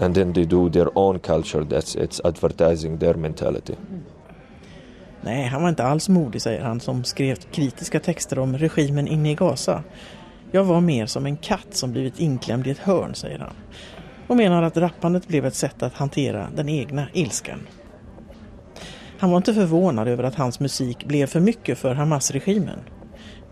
and 0.00 0.14
then 0.14 0.32
they 0.32 0.46
do 0.46 0.70
their 0.70 0.88
own 0.94 1.18
culture. 1.18 1.62
That's 1.64 1.94
it's 1.94 2.20
advertising 2.24 2.98
their 2.98 3.16
mentality. 3.16 3.76
Nej, 5.20 5.46
han 5.46 5.62
var 5.62 5.68
inte 5.68 5.84
alls 5.84 6.08
modig, 6.08 6.42
säger 6.42 6.64
han, 6.64 6.80
som 6.80 7.04
skrev 7.04 7.36
kritiska 7.36 8.00
texter 8.00 8.38
om 8.38 8.58
regimen 8.58 9.08
inne 9.08 9.30
i 9.30 9.34
Gaza. 9.34 9.82
Jag 10.54 10.64
var 10.64 10.80
mer 10.80 11.06
som 11.06 11.26
en 11.26 11.36
katt 11.36 11.66
som 11.70 11.92
blivit 11.92 12.20
inklämd 12.20 12.66
i 12.66 12.70
ett 12.70 12.78
hörn, 12.78 13.14
säger 13.14 13.38
han 13.38 13.54
och 14.26 14.36
menar 14.36 14.62
att 14.62 14.76
rappandet 14.76 15.28
blev 15.28 15.46
ett 15.46 15.54
sätt 15.54 15.82
att 15.82 15.94
hantera 15.94 16.48
den 16.56 16.68
egna 16.68 17.06
ilskan. 17.12 17.60
Han 19.18 19.30
var 19.30 19.36
inte 19.36 19.54
förvånad 19.54 20.08
över 20.08 20.24
att 20.24 20.34
hans 20.34 20.60
musik 20.60 21.04
blev 21.04 21.26
för 21.26 21.40
mycket 21.40 21.78
för 21.78 21.94
Hamas-regimen. 21.94 22.78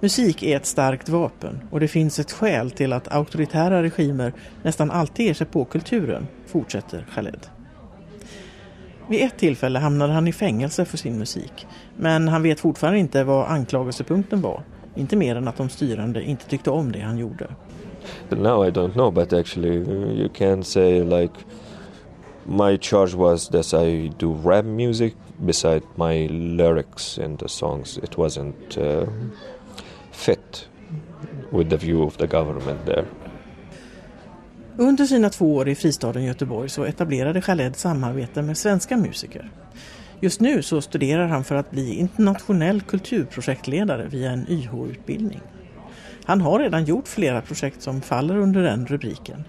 Musik 0.01 0.43
är 0.43 0.57
ett 0.57 0.67
starkt 0.67 1.09
vapen 1.09 1.69
och 1.71 1.81
det 1.81 1.89
finns 1.89 2.19
ett 2.19 2.33
skäl 2.33 2.71
till 2.71 2.93
att 2.93 3.13
auktoritära 3.13 3.83
regimer 3.83 4.33
nästan 4.63 4.91
alltid 4.91 5.27
ger 5.27 5.35
sig 5.35 5.47
på 5.47 5.65
kulturen, 5.65 6.27
fortsätter 6.47 7.07
Khaled. 7.15 7.47
Vid 9.09 9.23
ett 9.23 9.39
tillfälle 9.39 9.79
hamnade 9.79 10.13
han 10.13 10.29
i 10.29 10.33
fängelse 10.33 10.85
för 10.85 10.97
sin 10.97 11.19
musik. 11.19 11.67
Men 11.97 12.29
han 12.29 12.43
vet 12.43 12.61
fortfarande 12.61 12.99
inte 12.99 13.25
vad 13.25 13.47
anklagelsepunkten 13.47 14.41
var. 14.41 14.63
Inte 14.95 15.17
mer 15.17 15.37
än 15.37 15.49
att 15.49 15.57
de 15.57 15.69
styrande 15.69 16.23
inte 16.23 16.49
tyckte 16.49 16.71
om 16.71 16.93
det 16.93 17.01
han 17.01 17.19
gjorde. 17.19 17.47
Now 18.29 18.67
I 18.67 18.71
don't 18.71 18.93
know, 18.93 19.13
but 19.13 19.33
actually 19.33 19.77
you 20.21 20.29
can 20.29 20.65
say 20.65 21.05
like 21.05 21.35
my 22.45 22.79
charge 22.79 23.15
was 23.15 23.49
that 23.49 23.75
I 23.75 24.13
do 24.19 24.35
rap 24.45 24.65
music 24.65 25.15
beside 25.37 25.83
my 25.95 26.29
lyrics 26.29 27.19
in 27.19 27.37
the 27.37 27.49
songs. 27.49 27.99
It 27.99 28.19
wasn't 28.19 28.79
uh, 28.79 29.09
fit 30.11 30.69
with 31.51 31.71
the 31.71 31.77
view 31.77 32.03
of 32.03 32.17
the 32.17 32.27
government 32.27 32.87
there. 32.87 33.05
Under 34.77 35.05
sina 35.05 35.31
två 35.31 35.55
år 35.55 35.69
i 35.69 35.75
fristaden 35.75 36.25
Göteborg 36.25 36.69
så 36.69 36.85
etablerade 36.85 37.41
Khaled 37.41 37.77
samarbete 37.77 38.43
med 38.43 38.59
svenska 38.59 38.97
musiker. 38.97 39.51
Just 40.23 40.41
nu 40.41 40.63
så 40.63 40.81
studerar 40.81 41.27
han 41.29 41.45
för 41.45 41.55
att 41.55 41.71
bli 41.71 41.95
internationell 41.95 42.81
kulturprojektledare 42.81 44.09
via 44.09 44.31
en 44.31 44.47
YH-utbildning. 44.49 45.41
Han 46.25 46.41
har 46.41 46.59
redan 46.59 46.85
gjort 46.85 47.09
flera 47.09 47.41
projekt 47.41 47.83
som 47.83 48.01
faller 48.01 48.37
under 48.37 48.63
den 48.63 48.87
rubriken. 48.87 49.45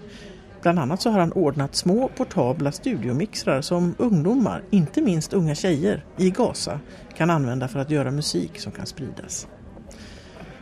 Bland 0.62 0.78
annat 0.78 1.02
så 1.02 1.10
har 1.10 1.20
han 1.20 1.32
ordnat 1.32 1.74
små 1.74 2.08
portabla 2.08 2.72
studiomixrar 2.72 3.60
som 3.60 3.94
ungdomar, 3.98 4.62
inte 4.70 5.02
minst 5.02 5.32
unga 5.32 5.54
tjejer, 5.54 6.04
i 6.16 6.30
Gaza 6.30 6.80
kan 7.16 7.30
använda 7.30 7.68
för 7.68 7.78
att 7.78 7.90
göra 7.90 8.10
musik 8.10 8.60
som 8.60 8.72
kan 8.72 8.86
spridas. 8.86 9.48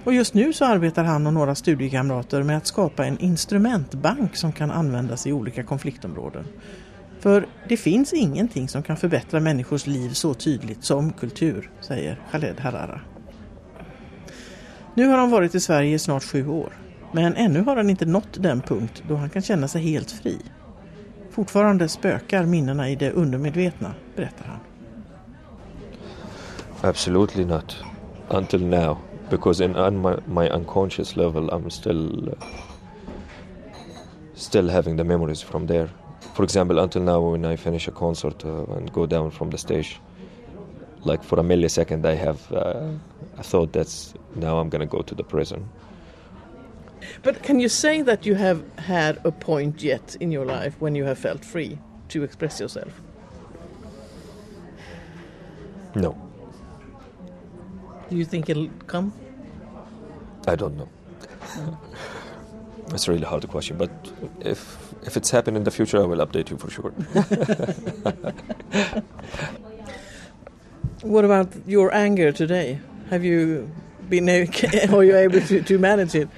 Och 0.05 0.15
just 0.15 0.35
nu 0.35 0.53
så 0.53 0.65
arbetar 0.65 1.05
han 1.05 1.27
och 1.27 1.35
några 1.35 1.55
studiekamrater 1.55 2.43
med 2.43 2.57
att 2.57 2.67
skapa 2.67 3.07
en 3.07 3.19
instrumentbank 3.19 4.37
som 4.37 4.53
kan 4.53 4.71
användas 4.71 5.27
i 5.27 5.33
olika 5.33 5.63
konfliktområden. 5.63 6.45
För 7.23 7.47
det 7.69 7.77
finns 7.77 8.13
ingenting 8.13 8.69
som 8.69 8.83
kan 8.83 8.97
förbättra 8.97 9.41
människors 9.41 9.87
liv 9.87 10.11
så 10.11 10.35
tydligt 10.35 10.85
som 10.85 11.13
kultur, 11.13 11.71
säger 11.81 12.21
Khaled 12.31 12.61
Harara. 12.61 13.01
Nu 14.95 15.09
har 15.09 15.19
han 15.19 15.31
varit 15.31 15.55
i 15.55 15.61
Sverige 15.61 15.95
i 15.95 15.99
snart 15.99 16.25
sju 16.25 16.49
år. 16.49 16.73
Men 17.13 17.35
ännu 17.35 17.63
har 17.63 17.77
han 17.77 17.91
inte 17.91 18.07
nått 18.07 18.43
den 18.43 18.61
punkt 18.61 19.03
då 19.09 19.17
han 19.17 19.31
kan 19.31 19.43
känna 19.43 19.69
sig 19.69 19.83
helt 19.83 20.11
fri. 20.11 20.39
Fortfarande 21.31 21.89
spökar 21.89 22.47
minnena 22.47 22.89
i 22.89 22.97
det 22.97 23.11
undermedvetna, 23.11 23.95
berättar 24.17 24.45
han. 24.45 24.59
Absolutely 26.81 27.45
not. 27.45 27.77
Until 28.29 28.67
now. 28.67 28.99
Because 29.31 29.65
in 29.65 29.77
un 29.77 30.03
my, 30.03 30.15
my 30.27 30.49
unconscious 30.49 31.17
level 31.17 31.51
I'm 31.51 31.71
still 31.71 32.29
uh, 32.29 32.35
still 34.35 34.71
having 34.71 34.97
the 34.97 35.05
memories 35.05 35.43
from 35.43 35.67
there. 35.67 35.89
For 36.35 36.43
example, 36.45 36.79
until 36.79 37.03
now 37.03 37.21
when 37.21 37.45
I 37.45 37.57
finish 37.57 37.89
a 37.89 37.91
concert 37.91 38.45
uh, 38.45 38.65
and 38.77 38.91
go 38.93 39.07
down 39.07 39.31
from 39.31 39.51
the 39.51 39.59
stage, 39.59 40.01
like 41.05 41.23
for 41.23 41.39
a 41.39 41.43
millisecond 41.43 42.07
I 42.07 42.15
have 42.15 42.53
uh, 42.53 42.89
a 43.39 43.43
thought 43.43 43.73
that's 43.73 44.15
now 44.35 44.59
I'm 44.59 44.69
gonna 44.69 44.87
go 44.87 45.03
to 45.03 45.15
the 45.15 45.25
prison. 45.25 45.69
But 47.23 47.43
can 47.43 47.61
you 47.61 47.69
say 47.69 48.03
that 48.03 48.25
you 48.25 48.35
have 48.35 48.63
had 48.79 49.19
a 49.25 49.33
point 49.33 49.83
yet 49.83 50.17
in 50.21 50.31
your 50.33 50.47
life 50.47 50.75
when 50.81 50.95
you 50.95 51.05
have 51.05 51.19
felt 51.19 51.45
free 51.45 51.79
to 52.09 52.23
express 52.23 52.61
yourself? 52.61 53.01
No, 55.95 56.17
Do 58.13 58.17
you 58.19 58.25
think 58.25 58.49
it'll 58.49 58.69
come? 58.87 59.13
I 60.47 60.55
don't 60.55 60.77
know. 60.77 60.89
It's 62.95 63.09
a 63.09 63.13
really 63.13 63.25
hard 63.25 63.49
question, 63.49 63.79
but 63.79 63.91
if 64.41 64.82
if 65.05 65.17
it's 65.17 65.31
happened 65.31 65.57
in 65.57 65.65
the 65.65 65.71
future, 65.71 66.03
I 66.03 66.07
will 66.07 66.25
update 66.27 66.51
you 66.51 66.57
for 66.59 66.71
sure. 66.71 66.93
What 71.03 71.25
about 71.25 71.49
your 71.67 71.93
anger 71.93 72.31
today? 72.31 72.79
Have 73.11 73.25
you 73.25 73.69
been 74.09 74.29
are 74.93 75.05
you 75.05 75.17
able 75.17 75.41
to, 75.41 75.61
to 75.63 75.79
manage 75.79 76.15
it? 76.15 76.29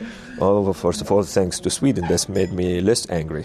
Oh, 0.41 0.63
well, 0.63 0.73
first 0.73 1.03
of 1.03 1.13
all, 1.13 1.23
thanks 1.23 1.61
to 1.61 1.71
Sweden, 1.71 2.07
that's 2.09 2.31
made 2.31 2.51
me 2.51 2.81
less 2.81 3.09
angry. 3.11 3.45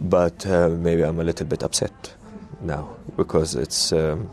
But 0.00 0.44
uh, 0.44 0.70
maybe 0.70 1.02
I'm 1.02 1.20
a 1.20 1.24
little 1.24 1.46
bit 1.46 1.62
upset 1.62 2.14
now 2.60 2.96
because 3.16 3.54
it's. 3.54 3.92
Um, 3.92 4.30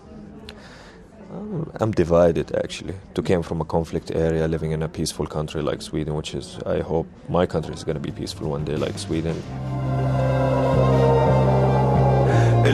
I'm 1.80 1.92
divided 1.92 2.56
actually. 2.56 2.96
To 3.14 3.22
came 3.22 3.44
from 3.44 3.62
a 3.62 3.66
conflict 3.66 4.10
area, 4.10 4.48
living 4.48 4.72
in 4.72 4.82
a 4.82 4.88
peaceful 4.88 5.28
country 5.28 5.62
like 5.62 5.82
Sweden, 5.82 6.16
which 6.16 6.34
is 6.34 6.58
I 6.66 6.80
hope 6.80 7.08
my 7.30 7.46
country 7.46 7.74
is 7.74 7.84
going 7.84 7.96
to 7.96 8.02
be 8.02 8.12
peaceful 8.12 8.50
one 8.50 8.66
day 8.66 8.76
like 8.76 8.98
Sweden. 8.98 9.36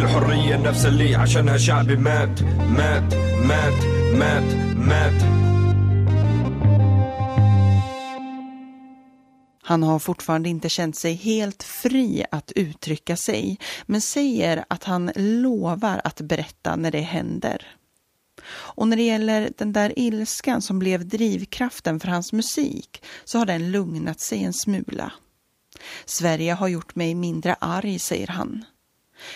الحرية 0.01 0.55
النفس 0.55 0.87
اللي 0.87 1.15
عشانها 1.15 1.57
شعبي 1.57 1.97
مات 1.97 2.43
مات 2.43 3.15
مات 3.45 3.85
مات 4.15 4.55
مات 4.77 5.37
Han 9.63 9.83
har 9.83 9.99
fortfarande 9.99 10.49
inte 10.49 10.69
känt 10.69 10.97
sig 10.97 11.15
helt 11.15 11.63
fri 11.63 12.25
att 12.31 12.53
uttrycka 12.57 13.17
sig, 13.17 13.59
men 13.87 14.01
säger 14.01 14.65
att 14.69 14.85
han 14.85 15.11
lovar 15.17 16.01
att 16.05 16.21
berätta 16.21 16.77
när 16.77 16.91
det 16.91 17.01
händer. 17.01 17.67
Och 18.49 18.89
när 18.89 18.97
det 18.97 19.03
gäller 19.03 19.51
den 19.59 19.73
där 19.73 19.99
ilskan 19.99 20.63
som 20.63 20.79
blev 20.79 21.09
drivkraften 21.09 22.01
för 22.01 22.09
hans 22.09 22.33
musik 22.33 23.03
så 23.25 23.39
har 23.39 23.47
den 23.47 23.71
lugnat 23.71 24.21
sig 24.21 24.45
en 24.45 24.53
smula. 24.53 25.13
Sverige 26.05 26.53
har 26.53 26.69
gjort 26.69 26.95
mig 26.95 27.15
mindre 27.15 27.55
arg, 27.61 27.99
säger 27.99 28.27
han. 28.27 28.65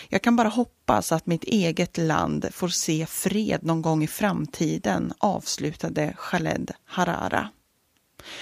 Jag 0.08 0.22
kan 0.22 0.36
bara 0.36 0.48
hoppas 0.48 1.12
att 1.12 1.26
mitt 1.26 1.44
eget 1.44 1.98
land 1.98 2.46
får 2.52 2.68
se 2.68 3.06
fred 3.06 3.60
någon 3.62 3.82
gång 3.82 4.04
i 4.04 4.06
framtiden, 4.06 5.12
avslutade 5.18 6.14
Khaled 6.18 6.70
Harara. 6.84 7.50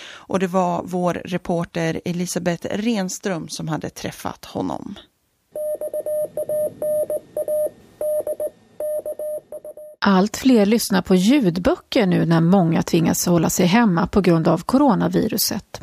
Och 0.06 0.38
det 0.38 0.46
var 0.46 0.82
vår 0.84 1.14
reporter 1.14 2.00
Elisabeth 2.04 2.66
Renström 2.70 3.48
som 3.48 3.68
hade 3.68 3.90
träffat 3.90 4.44
honom. 4.44 4.94
Allt 10.06 10.36
fler 10.36 10.66
lyssnar 10.66 11.02
på 11.02 11.14
ljudböcker 11.14 12.06
nu 12.06 12.26
när 12.26 12.40
många 12.40 12.82
tvingas 12.82 13.26
hålla 13.26 13.50
sig 13.50 13.66
hemma 13.66 14.06
på 14.06 14.20
grund 14.20 14.48
av 14.48 14.58
coronaviruset. 14.62 15.80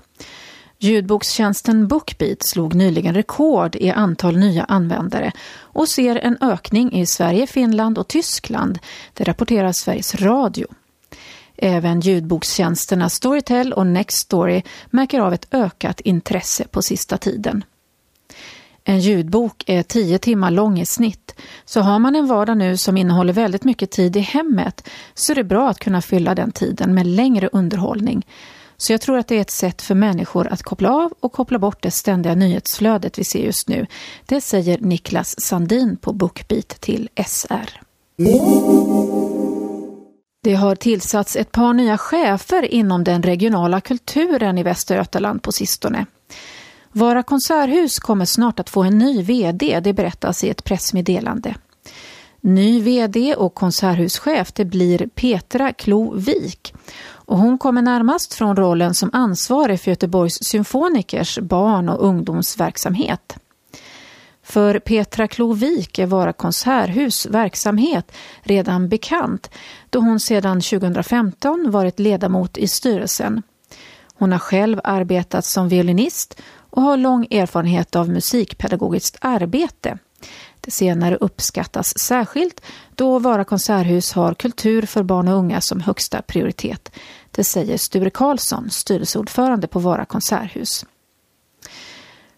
Ljudbokstjänsten 0.84 1.88
Bookbeat 1.88 2.44
slog 2.44 2.76
nyligen 2.76 3.14
rekord 3.14 3.76
i 3.76 3.90
antal 3.90 4.38
nya 4.38 4.64
användare 4.64 5.32
och 5.60 5.88
ser 5.88 6.16
en 6.16 6.38
ökning 6.42 6.94
i 6.94 7.06
Sverige, 7.06 7.48
Finland 7.48 7.98
och 7.98 8.08
Tyskland. 8.08 8.80
Det 9.14 9.24
rapporterar 9.24 9.72
Sveriges 9.72 10.16
Radio. 10.16 10.68
Även 11.58 12.00
ljudbokstjänsterna 12.00 13.10
Storytel 13.10 13.74
och 13.74 13.88
Nextory 13.88 14.62
märker 14.90 15.20
av 15.20 15.34
ett 15.34 15.48
ökat 15.52 16.00
intresse 16.00 16.68
på 16.68 16.82
sista 16.82 17.18
tiden. 17.18 17.64
En 18.84 19.00
ljudbok 19.00 19.64
är 19.68 19.84
tio 19.84 20.18
timmar 20.18 20.52
lång 20.52 20.80
i 20.80 20.86
snitt, 20.86 21.36
så 21.66 21.82
har 21.82 22.00
man 22.00 22.16
en 22.16 22.28
vardag 22.28 22.58
nu 22.58 22.78
som 22.78 22.98
innehåller 22.98 23.34
väldigt 23.34 23.64
mycket 23.64 23.92
tid 23.92 24.16
i 24.16 24.20
hemmet 24.20 24.90
så 25.14 25.32
är 25.32 25.36
det 25.36 25.44
bra 25.44 25.70
att 25.70 25.80
kunna 25.80 26.02
fylla 26.02 26.36
den 26.36 26.52
tiden 26.52 26.94
med 26.94 27.08
längre 27.08 27.50
underhållning. 27.52 28.26
Så 28.82 28.94
jag 28.94 29.02
tror 29.02 29.18
att 29.18 29.28
det 29.28 29.38
är 29.38 29.42
ett 29.42 29.52
sätt 29.52 29.82
för 29.82 29.96
människor 29.96 30.48
att 30.48 30.64
koppla 30.64 30.92
av 30.92 31.14
och 31.20 31.32
koppla 31.32 31.60
bort 31.60 31.82
det 31.82 31.92
ständiga 31.92 32.36
nyhetsflödet 32.36 33.20
vi 33.20 33.24
ser 33.24 33.40
just 33.40 33.70
nu. 33.70 33.88
Det 34.26 34.42
säger 34.42 34.78
Niklas 34.80 35.42
Sandin 35.42 35.98
på 35.98 36.14
Bookbeat 36.14 36.70
till 36.70 37.10
SR. 37.28 37.82
Det 40.44 40.54
har 40.54 40.76
tillsatts 40.76 41.36
ett 41.36 41.52
par 41.52 41.74
nya 41.74 41.98
chefer 41.98 42.74
inom 42.74 43.04
den 43.04 43.24
regionala 43.24 43.82
kulturen 43.82 44.58
i 44.58 44.64
Västergötland 44.64 45.44
på 45.44 45.52
sistone. 45.52 46.06
Vara 46.92 47.24
konserthus 47.24 48.00
kommer 48.00 48.26
snart 48.26 48.60
att 48.60 48.70
få 48.70 48.84
en 48.84 48.98
ny 48.98 49.24
VD, 49.24 49.80
det 49.80 49.94
berättas 49.94 50.44
i 50.44 50.50
ett 50.50 50.64
pressmeddelande. 50.64 51.56
Ny 52.44 52.82
VD 52.82 53.36
och 53.36 53.54
konserthuschef 53.54 54.52
det 54.52 54.66
blir 54.66 55.08
Petra 55.16 55.74
Klovik 55.74 56.74
och 57.32 57.38
hon 57.38 57.58
kommer 57.58 57.82
närmast 57.82 58.34
från 58.34 58.56
rollen 58.56 58.94
som 58.94 59.10
ansvarig 59.14 59.82
för 59.82 59.92
Göteborgs 59.92 60.44
symfonikers 60.44 61.40
barn- 61.40 61.90
och 61.90 62.06
ungdomsverksamhet. 62.06 63.38
För 64.44 64.80
Petra 64.80 65.28
Klovik 65.28 66.00
är 66.00 66.06
Vara 66.06 66.34
konserthus 66.34 67.26
verksamhet 67.26 68.12
redan 68.42 68.90
bekant 68.90 69.50
då 69.90 70.00
hon 70.00 70.20
sedan 70.20 70.62
2015 70.62 71.72
varit 71.72 72.00
ledamot 72.00 72.58
i 72.58 72.68
styrelsen. 72.68 73.42
Hon 74.16 74.32
har 74.32 74.40
själv 74.40 74.82
arbetat 74.84 75.46
som 75.46 75.70
violinist 75.70 76.42
och 76.70 76.82
har 76.82 76.98
lång 76.98 77.28
erfarenhet 77.30 77.96
av 77.96 78.10
musikpedagogiskt 78.10 79.18
arbete. 79.22 79.98
Det 80.62 80.72
senare 80.72 81.16
uppskattas 81.16 82.00
särskilt 82.00 82.62
då 82.96 83.20
Vara 83.20 83.44
konserthus 83.44 84.14
har 84.14 84.34
kultur 84.34 84.82
för 84.82 85.04
barn 85.04 85.28
och 85.28 85.38
unga 85.38 85.62
som 85.62 85.80
högsta 85.80 86.22
prioritet. 86.22 86.92
Det 87.32 87.44
säger 87.44 87.78
Sture 87.78 88.10
Karlsson, 88.10 88.70
styrelseordförande 88.70 89.68
på 89.68 89.80
Vara 89.80 90.06
konserthus. 90.06 90.86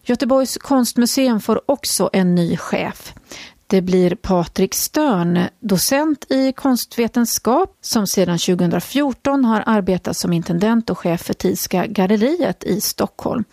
Göteborgs 0.02 0.58
konstmuseum 0.58 1.40
får 1.40 1.70
också 1.70 2.10
en 2.12 2.34
ny 2.34 2.56
chef. 2.56 3.14
Det 3.66 3.82
blir 3.82 4.14
Patrik 4.14 4.74
Störn, 4.74 5.40
docent 5.60 6.26
i 6.28 6.52
konstvetenskap 6.52 7.76
som 7.80 8.06
sedan 8.06 8.38
2014 8.38 9.44
har 9.44 9.62
arbetat 9.66 10.16
som 10.16 10.32
intendent 10.32 10.90
och 10.90 10.98
chef 10.98 11.22
för 11.22 11.34
Tiska 11.34 11.86
galleriet 11.86 12.64
i 12.64 12.80
Stockholm. 12.80 13.44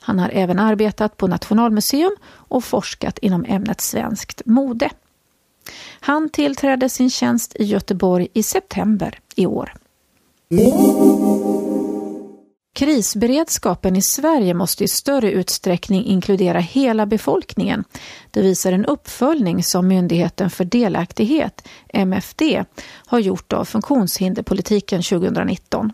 Han 0.00 0.18
har 0.18 0.30
även 0.32 0.58
arbetat 0.58 1.16
på 1.16 1.26
Nationalmuseum 1.26 2.16
och 2.24 2.64
forskat 2.64 3.18
inom 3.18 3.44
ämnet 3.48 3.80
svenskt 3.80 4.42
mode. 4.46 4.90
Han 6.00 6.28
tillträdde 6.28 6.88
sin 6.88 7.10
tjänst 7.10 7.56
i 7.56 7.64
Göteborg 7.64 8.28
i 8.32 8.42
september 8.42 9.20
i 9.36 9.46
år. 9.46 9.74
Krisberedskapen 12.74 13.96
i 13.96 14.02
Sverige 14.02 14.54
måste 14.54 14.84
i 14.84 14.88
större 14.88 15.30
utsträckning 15.30 16.04
inkludera 16.04 16.58
hela 16.58 17.06
befolkningen. 17.06 17.84
Det 18.30 18.42
visar 18.42 18.72
en 18.72 18.84
uppföljning 18.84 19.64
som 19.64 19.88
Myndigheten 19.88 20.50
för 20.50 20.64
delaktighet, 20.64 21.68
MFD, 21.88 22.42
har 23.06 23.18
gjort 23.18 23.52
av 23.52 23.64
funktionshinderpolitiken 23.64 25.02
2019. 25.02 25.92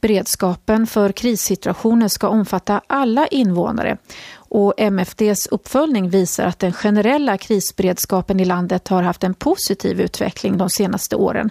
Beredskapen 0.00 0.86
för 0.86 1.12
krissituationer 1.12 2.08
ska 2.08 2.28
omfatta 2.28 2.80
alla 2.86 3.26
invånare 3.26 3.96
och 4.34 4.74
MFDs 4.76 5.46
uppföljning 5.46 6.10
visar 6.10 6.46
att 6.46 6.58
den 6.58 6.72
generella 6.72 7.38
krisberedskapen 7.38 8.40
i 8.40 8.44
landet 8.44 8.88
har 8.88 9.02
haft 9.02 9.24
en 9.24 9.34
positiv 9.34 10.00
utveckling 10.00 10.58
de 10.58 10.70
senaste 10.70 11.16
åren. 11.16 11.50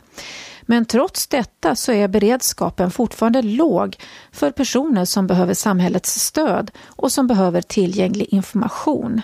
Men 0.72 0.86
trots 0.86 1.28
detta 1.28 1.76
så 1.76 1.92
är 1.92 2.08
beredskapen 2.08 2.92
fortfarande 2.92 3.42
låg 3.42 3.98
för 4.32 4.52
personer 4.52 5.06
som 5.06 5.28
behöver 5.28 5.54
samhällets 5.54 6.20
stöd 6.20 6.72
och 6.86 7.12
som 7.12 7.28
behöver 7.28 7.62
tillgänglig 7.62 8.28
information. 8.30 9.22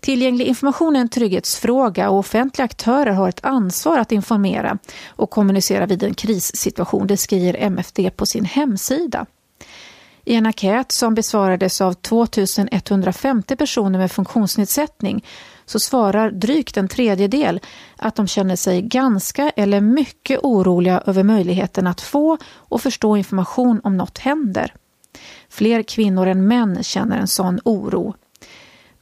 Tillgänglig 0.00 0.46
information 0.46 0.96
är 0.96 1.00
en 1.00 1.08
trygghetsfråga 1.08 2.10
och 2.10 2.18
offentliga 2.18 2.64
aktörer 2.64 3.12
har 3.12 3.28
ett 3.28 3.44
ansvar 3.44 3.98
att 3.98 4.12
informera 4.12 4.78
och 5.08 5.30
kommunicera 5.30 5.86
vid 5.86 6.02
en 6.02 6.14
krissituation, 6.14 7.06
det 7.06 7.16
skriver 7.16 7.54
MFD 7.54 8.10
på 8.16 8.26
sin 8.26 8.44
hemsida. 8.44 9.26
I 10.24 10.34
en 10.34 10.46
enkät 10.46 10.92
som 10.92 11.14
besvarades 11.14 11.80
av 11.80 11.92
2150 11.92 13.56
personer 13.56 13.98
med 13.98 14.12
funktionsnedsättning 14.12 15.24
så 15.66 15.80
svarar 15.80 16.30
drygt 16.30 16.76
en 16.76 16.88
tredjedel 16.88 17.60
att 17.96 18.14
de 18.14 18.26
känner 18.26 18.56
sig 18.56 18.82
ganska 18.82 19.50
eller 19.50 19.80
mycket 19.80 20.40
oroliga 20.42 21.02
över 21.06 21.22
möjligheten 21.22 21.86
att 21.86 22.00
få 22.00 22.38
och 22.44 22.82
förstå 22.82 23.16
information 23.16 23.80
om 23.84 23.96
något 23.96 24.18
händer. 24.18 24.74
Fler 25.48 25.82
kvinnor 25.82 26.26
än 26.26 26.48
män 26.48 26.82
känner 26.82 27.18
en 27.18 27.28
sån 27.28 27.60
oro. 27.64 28.14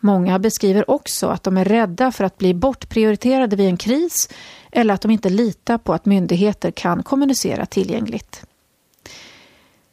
Många 0.01 0.39
beskriver 0.39 0.91
också 0.91 1.29
att 1.29 1.43
de 1.43 1.57
är 1.57 1.65
rädda 1.65 2.13
för 2.13 2.25
att 2.25 2.39
bli 2.39 2.55
bortprioriterade 2.55 3.57
vid 3.57 3.67
en 3.67 3.77
kris 3.77 4.29
eller 4.73 4.95
att 4.95 5.01
de 5.01 5.11
inte 5.11 5.29
litar 5.29 5.79
på 5.79 5.95
att 5.95 6.07
myndigheter 6.07 6.71
kan 6.71 7.03
kommunicera 7.03 7.67
tillgängligt. 7.67 8.45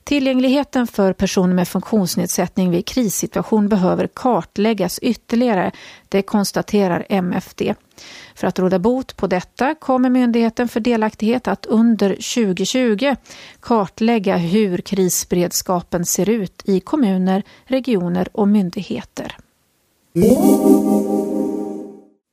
Tillgängligheten 0.04 0.88
för 0.88 1.14
personer 1.14 1.54
med 1.54 1.68
funktionsnedsättning 1.68 2.72
vid 2.72 2.86
krissituation 2.86 3.70
behöver 3.70 4.08
kartläggas 4.08 5.00
ytterligare, 5.00 5.72
det 6.10 6.22
konstaterar 6.22 7.06
MFD. 7.10 7.62
För 8.36 8.48
att 8.48 8.60
råda 8.60 8.80
bot 8.80 9.18
på 9.18 9.28
detta 9.28 9.76
kommer 9.76 10.10
Myndigheten 10.10 10.68
för 10.68 10.80
delaktighet 10.80 11.48
att 11.48 11.66
under 11.66 12.10
2020 12.10 13.16
kartlägga 13.60 14.38
hur 14.38 14.78
krisberedskapen 14.78 16.06
ser 16.06 16.30
ut 16.30 16.62
i 16.66 16.80
kommuner, 16.80 17.44
regioner 17.66 18.28
och 18.34 18.48
myndigheter. 18.48 19.38
Mm. 20.16 21.41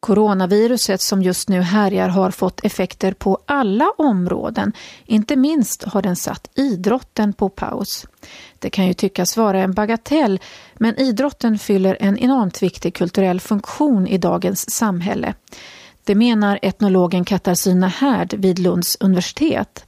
Coronaviruset 0.09 1.01
som 1.01 1.23
just 1.23 1.49
nu 1.49 1.61
härjar 1.61 2.09
har 2.09 2.31
fått 2.31 2.65
effekter 2.65 3.13
på 3.13 3.39
alla 3.47 3.91
områden. 3.99 4.73
Inte 5.07 5.37
minst 5.37 5.83
har 5.83 6.03
den 6.03 6.17
satt 6.17 6.51
idrotten 6.55 7.33
på 7.33 7.49
paus. 7.49 8.07
Det 8.59 8.71
kan 8.71 8.87
ju 8.87 8.95
tyckas 8.95 9.37
vara 9.37 9.61
en 9.61 9.73
bagatell, 9.73 10.41
men 10.75 11.01
idrotten 11.01 11.59
fyller 11.59 11.97
en 12.01 12.19
enormt 12.19 12.63
viktig 12.63 12.95
kulturell 12.95 13.41
funktion 13.41 14.07
i 14.07 14.19
dagens 14.19 14.71
samhälle. 14.71 15.35
Det 16.05 16.15
menar 16.15 16.59
etnologen 16.63 17.25
Katarzyna 17.25 17.89
Härd 17.89 18.35
vid 18.35 18.59
Lunds 18.59 18.97
universitet. 19.01 19.85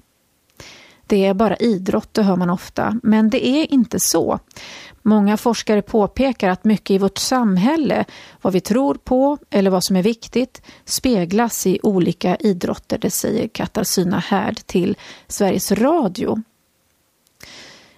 Det 1.07 1.27
är 1.27 1.35
bara 1.35 1.57
idrott, 1.57 2.09
det 2.15 2.23
hör 2.23 2.37
man 2.37 2.51
ofta, 2.51 3.01
men 3.03 3.31
det 3.31 3.47
är 3.47 3.73
inte 3.73 4.01
så. 4.01 4.39
Många 5.03 5.37
forskare 5.37 5.83
påpekar 5.83 6.49
att 6.49 6.65
mycket 6.65 6.91
i 6.91 6.99
vårt 6.99 7.19
samhälle, 7.19 8.05
vad 8.43 8.53
vi 8.53 8.61
tror 8.61 8.95
på 8.95 9.39
eller 9.51 9.71
vad 9.71 9.85
som 9.85 9.97
är 9.97 10.03
viktigt, 10.03 10.63
speglas 10.85 11.67
i 11.67 11.79
olika 11.83 12.37
idrotter, 12.37 12.99
det 12.99 13.11
säger 13.11 13.49
Katarzyna 13.49 14.19
Härd 14.19 14.57
till 14.57 14.97
Sveriges 15.29 15.73
Radio. 15.73 16.43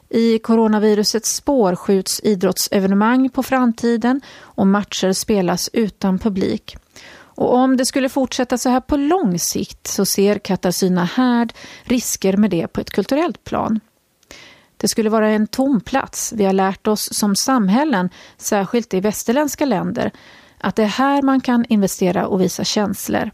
I 0.08 0.38
coronavirusets 0.38 1.34
spår 1.36 1.76
skjuts 1.76 2.20
idrottsevenemang 2.24 3.30
på 3.30 3.42
framtiden 3.42 4.20
och 4.38 4.66
matcher 4.66 5.12
spelas 5.12 5.70
utan 5.72 6.18
publik. 6.18 6.76
Och 7.34 7.54
om 7.54 7.76
det 7.76 7.86
skulle 7.86 8.08
fortsätta 8.08 8.58
så 8.58 8.68
här 8.68 8.80
på 8.80 8.96
lång 8.96 9.38
sikt 9.38 9.86
så 9.86 10.04
ser 10.04 10.38
Katarzyna 10.38 11.04
Härd 11.04 11.52
risker 11.82 12.36
med 12.36 12.50
det 12.50 12.68
på 12.68 12.80
ett 12.80 12.90
kulturellt 12.90 13.44
plan. 13.44 13.80
Det 14.82 14.88
skulle 14.88 15.10
vara 15.10 15.28
en 15.28 15.46
tom 15.46 15.80
plats. 15.80 16.32
Vi 16.36 16.44
har 16.44 16.52
lärt 16.52 16.86
oss 16.86 17.14
som 17.14 17.36
samhällen, 17.36 18.10
särskilt 18.36 18.94
i 18.94 19.00
västerländska 19.00 19.64
länder, 19.64 20.10
att 20.58 20.76
det 20.76 20.82
är 20.82 20.86
här 20.86 21.22
man 21.22 21.40
kan 21.40 21.64
investera 21.68 22.26
och 22.26 22.40
visa 22.40 22.64
känslor. 22.64 23.30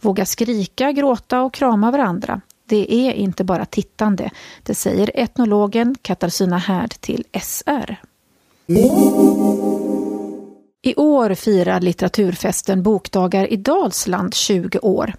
Våga 0.00 0.26
skrika, 0.26 0.92
gråta 0.92 1.42
och 1.42 1.54
krama 1.54 1.90
varandra. 1.90 2.40
Det 2.66 2.94
är 2.94 3.12
inte 3.12 3.44
bara 3.44 3.64
tittande, 3.64 4.30
det 4.62 4.74
säger 4.74 5.10
etnologen 5.14 5.96
Katarzyna 6.02 6.58
Härd 6.58 6.90
till 6.90 7.24
SR. 7.42 7.96
I 10.82 10.94
år 10.96 11.34
firar 11.34 11.80
litteraturfesten 11.80 12.82
Bokdagar 12.82 13.52
i 13.52 13.56
Dalsland 13.56 14.34
20 14.34 14.78
år. 14.78 15.14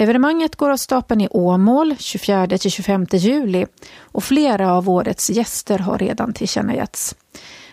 Evenemanget 0.00 0.56
går 0.56 0.70
av 0.70 0.76
stapeln 0.76 1.20
i 1.20 1.28
Åmål 1.30 1.92
24-25 1.92 3.16
juli 3.16 3.66
och 4.00 4.24
flera 4.24 4.72
av 4.72 4.88
årets 4.88 5.30
gäster 5.30 5.78
har 5.78 5.98
redan 5.98 6.32
tillkännagetts. 6.32 7.14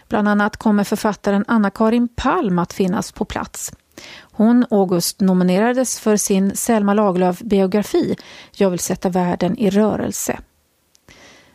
Bland 0.10 0.28
annat 0.28 0.58
kommer 0.58 0.84
författaren 0.84 1.46
Anna-Karin 1.48 2.08
Palm 2.08 2.60
att 2.60 2.74
finnas 2.74 3.12
på 3.12 3.26
plats. 3.26 3.72
Hon 4.20 4.66
August 4.72 5.22
nominerades 5.22 6.00
för 6.00 6.18
sin 6.18 6.56
Selma 6.56 6.94
Lagerlöf-biografi 6.94 8.16
Jag 8.56 8.70
vill 8.70 8.80
sätta 8.80 9.10
världen 9.10 9.58
i 9.58 9.70
rörelse. 9.70 10.40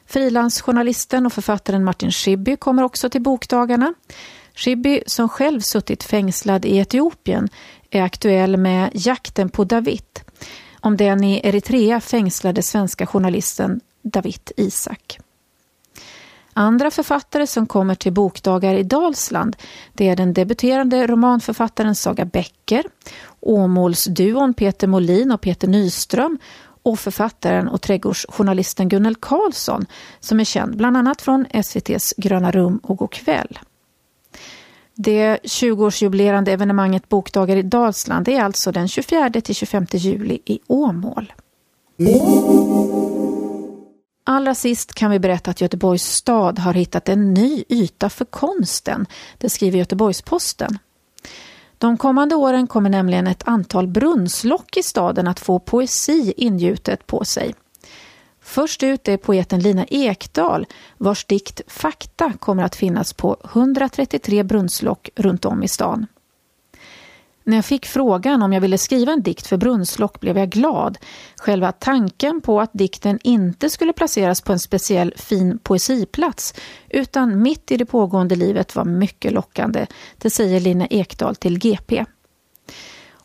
Frilansjournalisten 0.06 1.26
och 1.26 1.32
författaren 1.32 1.85
Martin 1.85 2.11
Schibbye 2.11 2.56
kommer 2.56 2.82
också 2.82 3.11
till 3.11 3.22
bokdagarna. 3.22 3.94
Schibbye, 4.54 5.02
som 5.06 5.28
själv 5.28 5.61
suttit 5.61 6.02
fängslad 6.02 6.64
i 6.64 6.76
Etiopien, 6.76 7.48
är 7.90 8.02
aktuell 8.02 8.56
med 8.56 8.90
Jakten 8.92 9.48
på 9.48 9.64
David 9.64 10.21
om 10.82 10.96
den 10.96 11.24
i 11.24 11.40
Eritrea 11.44 12.00
fängslade 12.00 12.62
svenska 12.62 13.06
journalisten 13.06 13.80
David 14.02 14.52
Isak. 14.56 15.18
Andra 16.52 16.90
författare 16.90 17.46
som 17.46 17.66
kommer 17.66 17.94
till 17.94 18.12
bokdagar 18.12 18.74
i 18.74 18.82
Dalsland 18.82 19.56
det 19.92 20.08
är 20.08 20.16
den 20.16 20.32
debuterande 20.32 21.06
romanförfattaren 21.06 21.94
Saga 21.94 22.24
Bäcker, 22.24 22.84
Åmålsduon 23.40 24.54
Peter 24.54 24.86
Molin 24.86 25.32
och 25.32 25.40
Peter 25.40 25.68
Nyström 25.68 26.38
och 26.82 26.98
författaren 26.98 27.68
och 27.68 27.80
trädgårdsjournalisten 27.80 28.88
Gunnel 28.88 29.16
Karlsson 29.16 29.86
som 30.20 30.40
är 30.40 30.44
känd 30.44 30.76
bland 30.76 30.96
annat 30.96 31.22
från 31.22 31.46
SVTs 31.50 32.14
Gröna 32.16 32.50
rum 32.50 32.80
och 32.82 32.96
Gå 32.96 33.06
kväll. 33.06 33.58
Det 35.04 35.38
20-årsjubilerande 35.42 36.50
evenemanget 36.50 37.08
Bokdagar 37.08 37.56
i 37.56 37.62
Dalsland 37.62 38.28
är 38.28 38.40
alltså 38.40 38.72
den 38.72 38.88
24 38.88 39.30
till 39.30 39.54
25 39.54 39.86
juli 39.90 40.38
i 40.44 40.60
Åmål. 40.66 41.32
Allra 44.24 44.54
sist 44.54 44.94
kan 44.94 45.10
vi 45.10 45.18
berätta 45.18 45.50
att 45.50 45.60
Göteborgs 45.60 46.02
stad 46.02 46.58
har 46.58 46.74
hittat 46.74 47.08
en 47.08 47.34
ny 47.34 47.64
yta 47.68 48.10
för 48.10 48.24
konsten. 48.24 49.06
Det 49.38 49.48
skriver 49.48 49.78
Göteborgs-Posten. 49.78 50.78
De 51.78 51.96
kommande 51.96 52.34
åren 52.34 52.66
kommer 52.66 52.90
nämligen 52.90 53.26
ett 53.26 53.48
antal 53.48 53.86
brunnslock 53.86 54.76
i 54.76 54.82
staden 54.82 55.28
att 55.28 55.40
få 55.40 55.58
poesi 55.58 56.34
ingjutet 56.36 57.06
på 57.06 57.24
sig. 57.24 57.54
Först 58.52 58.82
ut 58.82 59.08
är 59.08 59.16
poeten 59.16 59.60
Lina 59.60 59.84
Ekdahl 59.84 60.66
vars 60.98 61.24
dikt 61.24 61.60
Fakta 61.66 62.32
kommer 62.40 62.62
att 62.62 62.76
finnas 62.76 63.12
på 63.12 63.36
133 63.44 64.42
brunnslock 64.42 65.10
runt 65.16 65.44
om 65.44 65.62
i 65.62 65.68
stan. 65.68 66.06
När 67.44 67.56
jag 67.56 67.64
fick 67.64 67.86
frågan 67.86 68.42
om 68.42 68.52
jag 68.52 68.60
ville 68.60 68.78
skriva 68.78 69.12
en 69.12 69.22
dikt 69.22 69.46
för 69.46 69.56
brunnslock 69.56 70.20
blev 70.20 70.38
jag 70.38 70.50
glad. 70.50 70.98
Själva 71.36 71.72
tanken 71.72 72.40
på 72.40 72.60
att 72.60 72.70
dikten 72.72 73.18
inte 73.22 73.70
skulle 73.70 73.92
placeras 73.92 74.40
på 74.40 74.52
en 74.52 74.60
speciell 74.60 75.14
fin 75.16 75.58
poesiplats 75.58 76.54
utan 76.88 77.42
mitt 77.42 77.70
i 77.70 77.76
det 77.76 77.86
pågående 77.86 78.36
livet 78.36 78.76
var 78.76 78.84
mycket 78.84 79.32
lockande. 79.32 79.86
Det 80.18 80.30
säger 80.30 80.60
Lina 80.60 80.86
Ekdahl 80.86 81.36
till 81.36 81.58
GP. 81.58 82.04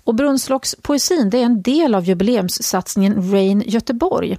Och 0.04 0.16
Brunnslockspoesin 0.16 1.30
det 1.30 1.38
är 1.38 1.46
en 1.46 1.62
del 1.62 1.96
av 1.96 2.06
jubileumssatsningen 2.06 3.32
Rain 3.32 3.64
Göteborg. 3.66 4.38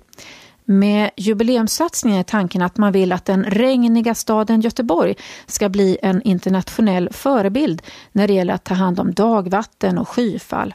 Med 0.70 1.10
jubileumssatsningen 1.16 2.18
är 2.18 2.22
tanken 2.22 2.62
att 2.62 2.76
man 2.76 2.92
vill 2.92 3.12
att 3.12 3.24
den 3.24 3.44
regniga 3.44 4.14
staden 4.14 4.60
Göteborg 4.60 5.14
ska 5.46 5.68
bli 5.68 5.98
en 6.02 6.22
internationell 6.22 7.08
förebild 7.12 7.82
när 8.12 8.28
det 8.28 8.34
gäller 8.34 8.54
att 8.54 8.64
ta 8.64 8.74
hand 8.74 9.00
om 9.00 9.14
dagvatten 9.14 9.98
och 9.98 10.08
skyfall. 10.08 10.74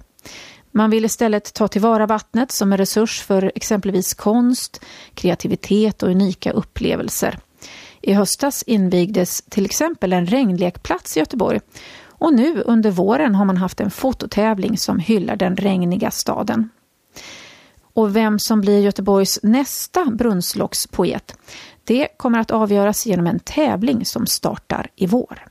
Man 0.71 0.89
vill 0.89 1.05
istället 1.05 1.53
ta 1.53 1.67
tillvara 1.67 2.05
vattnet 2.05 2.51
som 2.51 2.71
en 2.71 2.77
resurs 2.77 3.21
för 3.21 3.51
exempelvis 3.55 4.13
konst, 4.13 4.85
kreativitet 5.13 6.03
och 6.03 6.09
unika 6.09 6.51
upplevelser. 6.51 7.39
I 8.01 8.13
höstas 8.13 8.63
invigdes 8.63 9.41
till 9.41 9.65
exempel 9.65 10.13
en 10.13 10.25
regnlekplats 10.25 11.17
i 11.17 11.19
Göteborg 11.19 11.59
och 12.05 12.33
nu 12.33 12.61
under 12.65 12.91
våren 12.91 13.35
har 13.35 13.45
man 13.45 13.57
haft 13.57 13.79
en 13.79 13.91
fototävling 13.91 14.77
som 14.77 14.99
hyllar 14.99 15.35
den 15.35 15.57
regniga 15.57 16.11
staden. 16.11 16.69
Och 17.93 18.15
vem 18.15 18.39
som 18.39 18.61
blir 18.61 18.79
Göteborgs 18.79 19.39
nästa 19.43 20.05
brunnslockspoet, 20.05 21.37
det 21.83 22.07
kommer 22.17 22.39
att 22.39 22.51
avgöras 22.51 23.05
genom 23.05 23.27
en 23.27 23.39
tävling 23.39 24.05
som 24.05 24.27
startar 24.27 24.87
i 24.95 25.07
vår. 25.07 25.45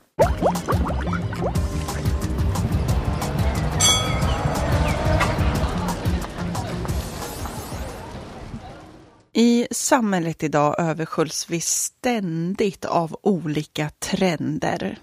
I 9.35 9.67
samhället 9.71 10.43
idag 10.43 10.75
översköljs 10.79 11.49
vi 11.49 11.61
ständigt 11.61 12.85
av 12.85 13.17
olika 13.21 13.89
trender. 13.89 14.97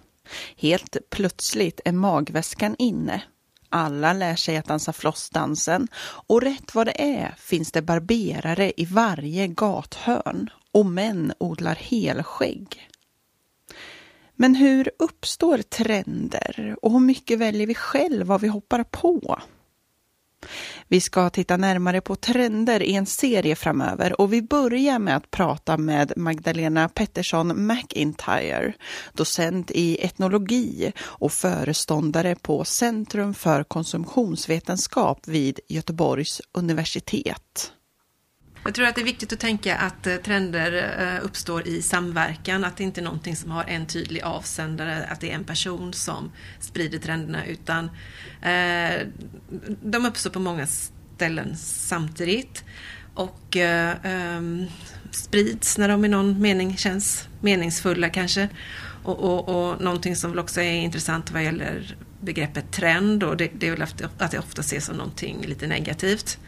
Helt 0.57 0.97
plötsligt 1.11 1.81
är 1.85 1.93
magväskan 1.93 2.77
inne. 2.79 3.23
Alla 3.73 4.13
lär 4.13 4.37
sig 4.37 4.57
att 4.57 4.67
dansa 4.67 4.93
flossdansen 4.93 5.89
och 6.27 6.43
rätt 6.43 6.75
vad 6.75 6.87
det 6.87 7.03
är 7.03 7.35
finns 7.39 7.73
det 7.73 7.83
barberare 7.83 8.73
i 8.77 8.85
varje 8.85 9.47
gathörn 9.47 10.51
och 10.73 10.87
män 10.87 11.33
odlar 11.39 11.75
helskägg. 11.75 12.89
Men 14.35 14.55
hur 14.55 14.91
uppstår 14.99 15.59
trender 15.59 16.77
och 16.83 16.93
hur 16.93 17.01
mycket 17.01 17.39
väljer 17.39 17.67
vi 17.67 17.75
själv 17.75 18.27
vad 18.27 18.41
vi 18.41 18.49
hoppar 18.49 18.85
på? 18.85 19.41
Vi 20.89 21.01
ska 21.01 21.31
titta 21.31 21.57
närmare 21.57 22.01
på 22.01 22.17
trender 22.17 22.83
i 22.83 22.95
en 22.95 23.07
serie 23.07 23.57
framöver 23.57 24.21
och 24.21 24.33
vi 24.33 24.43
börjar 24.43 24.99
med 24.99 25.17
att 25.17 25.31
prata 25.31 25.77
med 25.77 26.13
Magdalena 26.17 26.89
Pettersson 26.89 27.67
McIntyre, 27.67 28.73
docent 29.13 29.71
i 29.71 30.05
etnologi 30.05 30.93
och 31.01 31.33
föreståndare 31.33 32.35
på 32.35 32.65
Centrum 32.65 33.35
för 33.35 33.65
konsumtionsvetenskap 33.65 35.29
vid 35.29 35.61
Göteborgs 35.69 36.41
universitet. 36.53 37.73
Jag 38.65 38.75
tror 38.75 38.87
att 38.87 38.95
det 38.95 39.01
är 39.01 39.05
viktigt 39.05 39.33
att 39.33 39.41
tänka 39.41 39.77
att 39.77 40.07
eh, 40.07 40.17
trender 40.17 40.97
eh, 40.99 41.25
uppstår 41.25 41.69
i 41.69 41.83
samverkan, 41.83 42.65
att 42.65 42.77
det 42.77 42.85
inte 42.85 43.01
är 43.01 43.05
någonting 43.05 43.37
som 43.37 43.51
har 43.51 43.65
en 43.65 43.87
tydlig 43.87 44.23
avsändare, 44.23 45.05
att 45.05 45.21
det 45.21 45.31
är 45.31 45.35
en 45.35 45.45
person 45.45 45.93
som 45.93 46.33
sprider 46.61 46.99
trenderna, 46.99 47.47
utan 47.47 47.85
eh, 48.43 49.07
de 49.83 50.07
uppstår 50.07 50.31
på 50.31 50.41
många 50.41 50.67
ställen 50.67 51.57
samtidigt 51.57 52.65
och 53.15 53.57
ehm, 53.57 54.67
sprids 55.11 55.79
när 55.79 55.89
de 55.89 56.05
i 56.05 56.09
någon 56.09 56.41
mening 56.41 56.77
känns 56.77 57.29
meningsfulla 57.41 58.09
kanske. 58.09 58.49
Och, 59.03 59.19
och, 59.19 59.49
och 59.49 59.81
någonting 59.81 60.17
som 60.17 60.31
väl 60.31 60.39
också 60.39 60.61
är 60.61 60.73
intressant 60.73 61.31
vad 61.31 61.45
gäller 61.45 61.97
begreppet 62.21 62.73
trend 62.73 63.23
och 63.23 63.37
det, 63.37 63.51
det 63.59 63.67
är 63.67 63.71
väl 63.71 63.83
att 64.19 64.31
det 64.31 64.39
ofta 64.39 64.61
ses 64.61 64.85
som 64.85 64.97
någonting 64.97 65.47
lite 65.47 65.67
negativt 65.67 66.39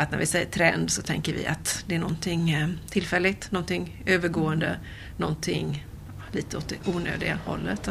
att 0.00 0.10
när 0.10 0.18
vi 0.18 0.26
säger 0.26 0.46
trend 0.46 0.90
så 0.90 1.02
tänker 1.02 1.32
vi 1.32 1.46
att 1.46 1.84
det 1.86 1.94
är 1.94 1.98
någonting 1.98 2.50
eh, 2.50 2.68
tillfälligt, 2.90 3.50
någonting 3.50 4.02
övergående, 4.06 4.76
någonting 5.16 5.86
lite 6.32 6.56
åt 6.56 6.68
det 6.68 6.94
onödiga 6.94 7.38
hållet. 7.46 7.90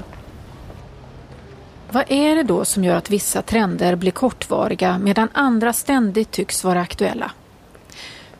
Vad 1.92 2.12
är 2.12 2.36
det 2.36 2.44
då 2.44 2.66
som 2.66 2.84
gör 2.84 2.96
att 2.96 3.10
vissa 3.10 3.42
trender 3.42 3.96
blir 3.96 4.12
kortvariga 4.12 4.98
medan 4.98 5.30
andra 5.34 5.74
ständigt 5.74 6.32
tycks 6.32 6.64
vara 6.64 6.82
aktuella? 6.82 7.32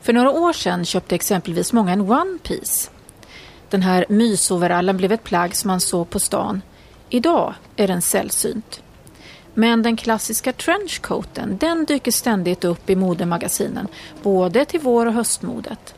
För 0.02 0.14
några 0.14 0.32
år 0.32 0.54
sedan 0.54 0.86
köpte 0.86 1.16
exempelvis 1.16 1.74
många 1.74 1.92
en 1.92 2.02
One 2.02 2.38
Piece. 2.44 2.92
Den 3.70 3.82
här 3.82 4.06
mysoverallen 4.10 4.98
blev 4.98 5.12
ett 5.12 5.24
plagg 5.24 5.56
som 5.56 5.68
man 5.68 5.80
såg 5.80 6.10
på 6.10 6.20
stan. 6.20 6.62
Idag 7.10 7.54
är 7.76 7.88
den 7.88 8.02
sällsynt. 8.02 8.82
Men 9.60 9.84
den 9.84 9.98
klassiska 9.98 10.54
trenchcoaten 10.54 11.58
den 11.58 11.86
dyker 11.86 12.12
ständigt 12.12 12.64
upp 12.64 12.90
i 12.90 12.96
modemagasinen, 12.96 13.88
både 14.24 14.66
till 14.66 14.80
vår 14.80 15.06
och 15.06 15.14
höstmodet. 15.14 15.96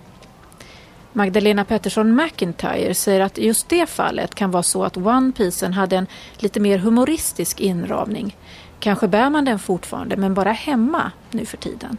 Magdalena 1.13 1.65
Pettersson 1.65 2.15
McIntyre 2.15 2.93
säger 2.93 3.19
att 3.19 3.37
just 3.37 3.69
det 3.69 3.89
fallet 3.89 4.35
kan 4.35 4.51
vara 4.51 4.63
så 4.63 4.83
att 4.83 4.97
One 4.97 5.31
Piecen 5.31 5.73
hade 5.73 5.97
en 5.97 6.07
lite 6.37 6.59
mer 6.59 6.77
humoristisk 6.77 7.59
inramning. 7.59 8.37
Kanske 8.79 9.07
bär 9.07 9.29
man 9.29 9.45
den 9.45 9.59
fortfarande, 9.59 10.17
men 10.17 10.33
bara 10.33 10.51
hemma 10.51 11.11
nu 11.31 11.45
för 11.45 11.57
tiden. 11.57 11.97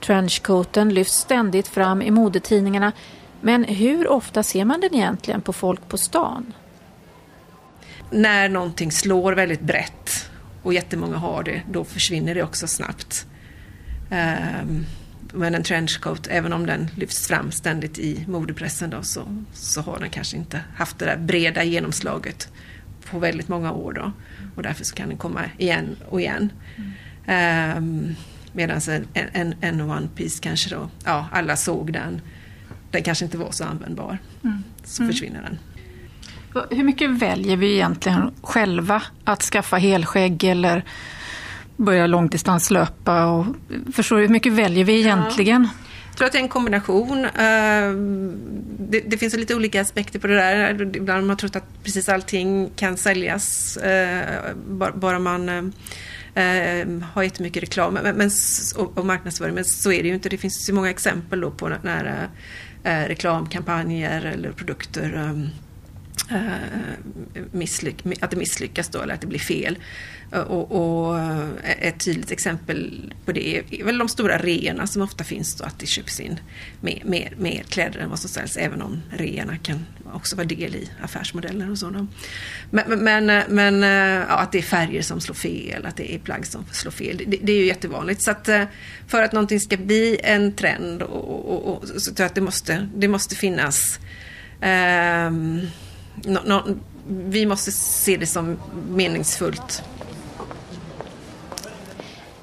Trenchcoaten 0.00 0.94
lyfts 0.94 1.16
ständigt 1.16 1.68
fram 1.68 2.02
i 2.02 2.10
modetidningarna, 2.10 2.92
men 3.40 3.64
hur 3.64 4.08
ofta 4.08 4.42
ser 4.42 4.64
man 4.64 4.80
den 4.80 4.94
egentligen 4.94 5.40
på 5.40 5.52
folk 5.52 5.88
på 5.88 5.98
stan? 5.98 6.52
När 8.10 8.48
någonting 8.48 8.92
slår 8.92 9.32
väldigt 9.32 9.60
brett 9.60 10.30
och 10.64 10.74
jättemånga 10.74 11.16
har 11.16 11.42
det, 11.42 11.62
då 11.70 11.84
försvinner 11.84 12.34
det 12.34 12.42
också 12.42 12.66
snabbt. 12.66 13.26
Um, 14.10 14.86
men 15.32 15.54
en 15.54 15.62
trenchcoat, 15.62 16.26
även 16.26 16.52
om 16.52 16.66
den 16.66 16.90
lyfts 16.96 17.26
fram 17.26 17.50
ständigt 17.50 17.98
i 17.98 18.24
modepressen 18.28 18.90
då, 18.90 19.02
så, 19.02 19.44
så 19.52 19.80
har 19.80 19.98
den 20.00 20.10
kanske 20.10 20.36
inte 20.36 20.60
haft 20.76 20.98
det 20.98 21.04
där 21.04 21.16
breda 21.16 21.64
genomslaget 21.64 22.48
på 23.10 23.18
väldigt 23.18 23.48
många 23.48 23.72
år 23.72 23.92
då. 23.92 24.12
Och 24.56 24.62
därför 24.62 24.84
så 24.84 24.94
kan 24.94 25.08
den 25.08 25.18
komma 25.18 25.40
igen 25.58 25.96
och 26.08 26.20
igen. 26.20 26.52
Mm. 27.26 27.78
Um, 27.78 28.16
Medan 28.56 28.80
en, 28.88 29.06
en, 29.32 29.54
en 29.60 29.80
One 29.80 30.08
Piece 30.14 30.42
kanske 30.42 30.74
då, 30.74 30.90
ja 31.04 31.28
alla 31.32 31.56
såg 31.56 31.92
den. 31.92 32.20
Den 32.90 33.02
kanske 33.02 33.24
inte 33.24 33.38
var 33.38 33.50
så 33.50 33.64
användbar. 33.64 34.18
Mm. 34.44 34.62
Så 34.84 35.02
mm. 35.02 35.12
försvinner 35.12 35.42
den. 35.42 35.58
Hur 36.70 36.84
mycket 36.84 37.10
väljer 37.10 37.56
vi 37.56 37.74
egentligen 37.74 38.30
själva 38.42 39.02
att 39.24 39.42
skaffa 39.42 39.76
helskägg 39.76 40.44
eller 40.44 40.84
börja 41.76 42.06
långdistanslöpa? 42.06 43.26
Och, 43.26 43.46
förstår 43.92 44.16
du, 44.16 44.22
hur 44.22 44.28
mycket 44.28 44.52
väljer 44.52 44.84
vi 44.84 45.00
egentligen? 45.00 45.62
Ja. 45.62 45.84
Jag 46.08 46.16
tror 46.16 46.26
att 46.26 46.32
det 46.32 46.38
är 46.38 46.42
en 46.42 46.48
kombination. 46.48 47.24
Eh, 47.24 47.90
det, 48.78 49.00
det, 49.00 49.18
finns 49.18 49.36
lite 49.36 49.54
olika 49.54 49.80
aspekter 49.80 50.18
på 50.18 50.26
det 50.26 50.34
där. 50.34 50.96
Ibland 50.96 51.20
har 51.20 51.26
man 51.26 51.36
trott 51.36 51.56
att 51.56 51.84
precis 51.84 52.08
allting 52.08 52.70
kan 52.76 52.96
säljas 52.96 53.76
eh, 53.76 54.54
bara 54.94 55.18
man 55.18 55.48
eh, 56.34 56.86
har 57.12 57.22
jättemycket 57.22 57.62
reklam 57.62 57.98
och 58.74 59.06
marknadsföring. 59.06 59.54
Men 59.54 59.64
så 59.64 59.92
är 59.92 60.02
det 60.02 60.08
ju 60.08 60.14
inte. 60.14 60.28
Det 60.28 60.36
finns 60.36 60.68
ju 60.68 60.72
många 60.72 60.90
exempel 60.90 61.50
på 61.50 61.68
när 61.82 62.28
reklamkampanjer 62.82 64.24
eller 64.24 64.52
produkter 64.52 65.14
Eh, 65.14 65.34
misslyck, 65.34 65.63
Eh, 66.30 66.56
att 68.20 68.30
det 68.30 68.36
misslyckas 68.36 68.88
då 68.88 69.00
eller 69.02 69.14
att 69.14 69.20
det 69.20 69.26
blir 69.26 69.38
fel. 69.38 69.78
Eh, 70.32 70.40
och, 70.40 70.72
och, 70.72 71.18
eh, 71.18 71.48
ett 71.80 72.04
tydligt 72.04 72.30
exempel 72.30 73.12
på 73.24 73.32
det 73.32 73.56
är 73.58 73.84
väl 73.84 73.98
de 73.98 74.08
stora 74.08 74.38
reorna 74.38 74.86
som 74.86 75.02
ofta 75.02 75.24
finns 75.24 75.54
då 75.54 75.64
att 75.64 75.78
det 75.78 75.86
köps 75.86 76.20
in 76.20 76.40
mer, 76.80 77.02
mer, 77.04 77.34
mer 77.38 77.62
kläder 77.62 78.00
än 78.00 78.10
vad 78.10 78.18
som 78.18 78.30
säljs 78.30 78.56
även 78.56 78.82
om 78.82 79.02
reorna 79.10 79.56
kan 79.58 79.86
också 80.12 80.36
vara 80.36 80.46
del 80.46 80.74
i 80.74 80.90
affärsmodeller 81.02 81.70
och 81.70 81.78
sådant. 81.78 82.10
Men, 82.70 83.04
men, 83.04 83.42
men 83.48 83.82
ja, 83.82 84.36
att 84.36 84.52
det 84.52 84.58
är 84.58 84.62
färger 84.62 85.02
som 85.02 85.20
slår 85.20 85.34
fel, 85.34 85.86
att 85.86 85.96
det 85.96 86.14
är 86.14 86.18
plagg 86.18 86.46
som 86.46 86.64
slår 86.72 86.92
fel. 86.92 87.22
Det, 87.26 87.38
det 87.42 87.52
är 87.52 87.56
ju 87.56 87.66
jättevanligt. 87.66 88.22
Så 88.22 88.30
att 88.30 88.48
för 89.06 89.22
att 89.22 89.32
någonting 89.32 89.60
ska 89.60 89.76
bli 89.76 90.20
en 90.22 90.52
trend 90.52 91.02
och, 91.02 91.52
och, 91.52 91.76
och 91.76 91.88
så 91.88 92.00
tror 92.00 92.24
jag 92.24 92.26
att 92.26 92.34
det 92.34 92.40
måste, 92.40 92.88
det 92.94 93.08
måste 93.08 93.34
finnas 93.34 93.98
um, 94.62 95.68
no, 96.14 96.38
no, 96.44 96.62
vi 97.06 97.46
måste 97.46 97.72
se 97.72 98.16
det 98.16 98.26
som 98.26 98.56
meningsfullt. 98.90 99.82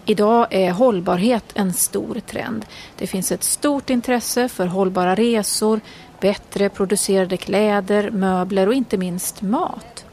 Idag 0.05 0.47
är 0.49 0.71
hållbarhet 0.71 1.43
en 1.53 1.73
stor 1.73 2.19
trend. 2.19 2.65
Det 2.97 3.07
finns 3.07 3.31
ett 3.31 3.43
stort 3.43 3.89
intresse 3.89 4.49
för 4.49 4.65
hållbara 4.65 5.15
resor, 5.15 5.79
bättre 6.19 6.69
producerade 6.69 7.37
kläder, 7.37 8.11
möbler 8.11 8.67
och 8.67 8.73
inte 8.73 8.97
minst 8.97 9.41
mat. 9.41 10.05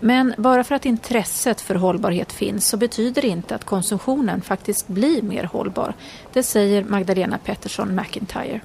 Men 0.00 0.34
bara 0.38 0.64
för 0.64 0.74
att 0.74 0.86
intresset 0.86 1.60
för 1.60 1.74
hållbarhet 1.74 2.32
finns 2.32 2.68
så 2.68 2.76
betyder 2.76 3.22
det 3.22 3.28
inte 3.28 3.54
att 3.54 3.64
konsumtionen 3.64 4.42
faktiskt 4.42 4.88
blir 4.88 5.22
mer 5.22 5.44
hållbar. 5.44 5.94
Det 6.32 6.42
säger 6.42 6.84
Magdalena 6.84 7.38
Pettersson 7.38 7.94
McIntyre. 7.94 8.60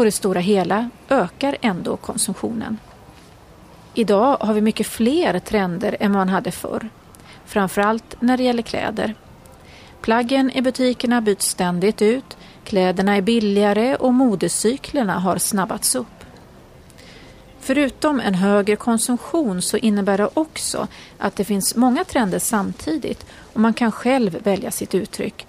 På 0.00 0.04
det 0.04 0.12
stora 0.12 0.40
hela 0.40 0.90
ökar 1.08 1.56
ändå 1.60 1.96
konsumtionen. 1.96 2.78
Idag 3.94 4.36
har 4.40 4.54
vi 4.54 4.60
mycket 4.60 4.86
fler 4.86 5.38
trender 5.38 5.96
än 6.00 6.12
man 6.12 6.28
hade 6.28 6.50
förr. 6.50 6.88
framförallt 7.46 8.16
när 8.20 8.36
det 8.36 8.42
gäller 8.42 8.62
kläder. 8.62 9.14
Plaggen 10.00 10.50
i 10.50 10.62
butikerna 10.62 11.20
byts 11.20 11.46
ständigt 11.46 12.02
ut, 12.02 12.36
kläderna 12.64 13.16
är 13.16 13.20
billigare 13.20 13.96
och 13.96 14.14
modecyklerna 14.14 15.18
har 15.18 15.38
snabbats 15.38 15.94
upp. 15.94 16.24
Förutom 17.60 18.20
en 18.20 18.34
högre 18.34 18.76
konsumtion 18.76 19.62
så 19.62 19.76
innebär 19.76 20.18
det 20.18 20.28
också 20.34 20.88
att 21.18 21.36
det 21.36 21.44
finns 21.44 21.76
många 21.76 22.04
trender 22.04 22.38
samtidigt 22.38 23.26
och 23.52 23.60
man 23.60 23.74
kan 23.74 23.92
själv 23.92 24.42
välja 24.42 24.70
sitt 24.70 24.94
uttryck. 24.94 25.46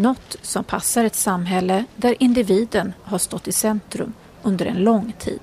Något 0.00 0.36
som 0.42 0.64
passar 0.64 1.04
ett 1.04 1.14
samhälle 1.14 1.84
där 1.96 2.16
individen 2.18 2.92
har 3.02 3.18
stått 3.18 3.48
i 3.48 3.52
centrum 3.52 4.12
under 4.42 4.66
en 4.66 4.76
lång 4.76 5.12
tid. 5.18 5.40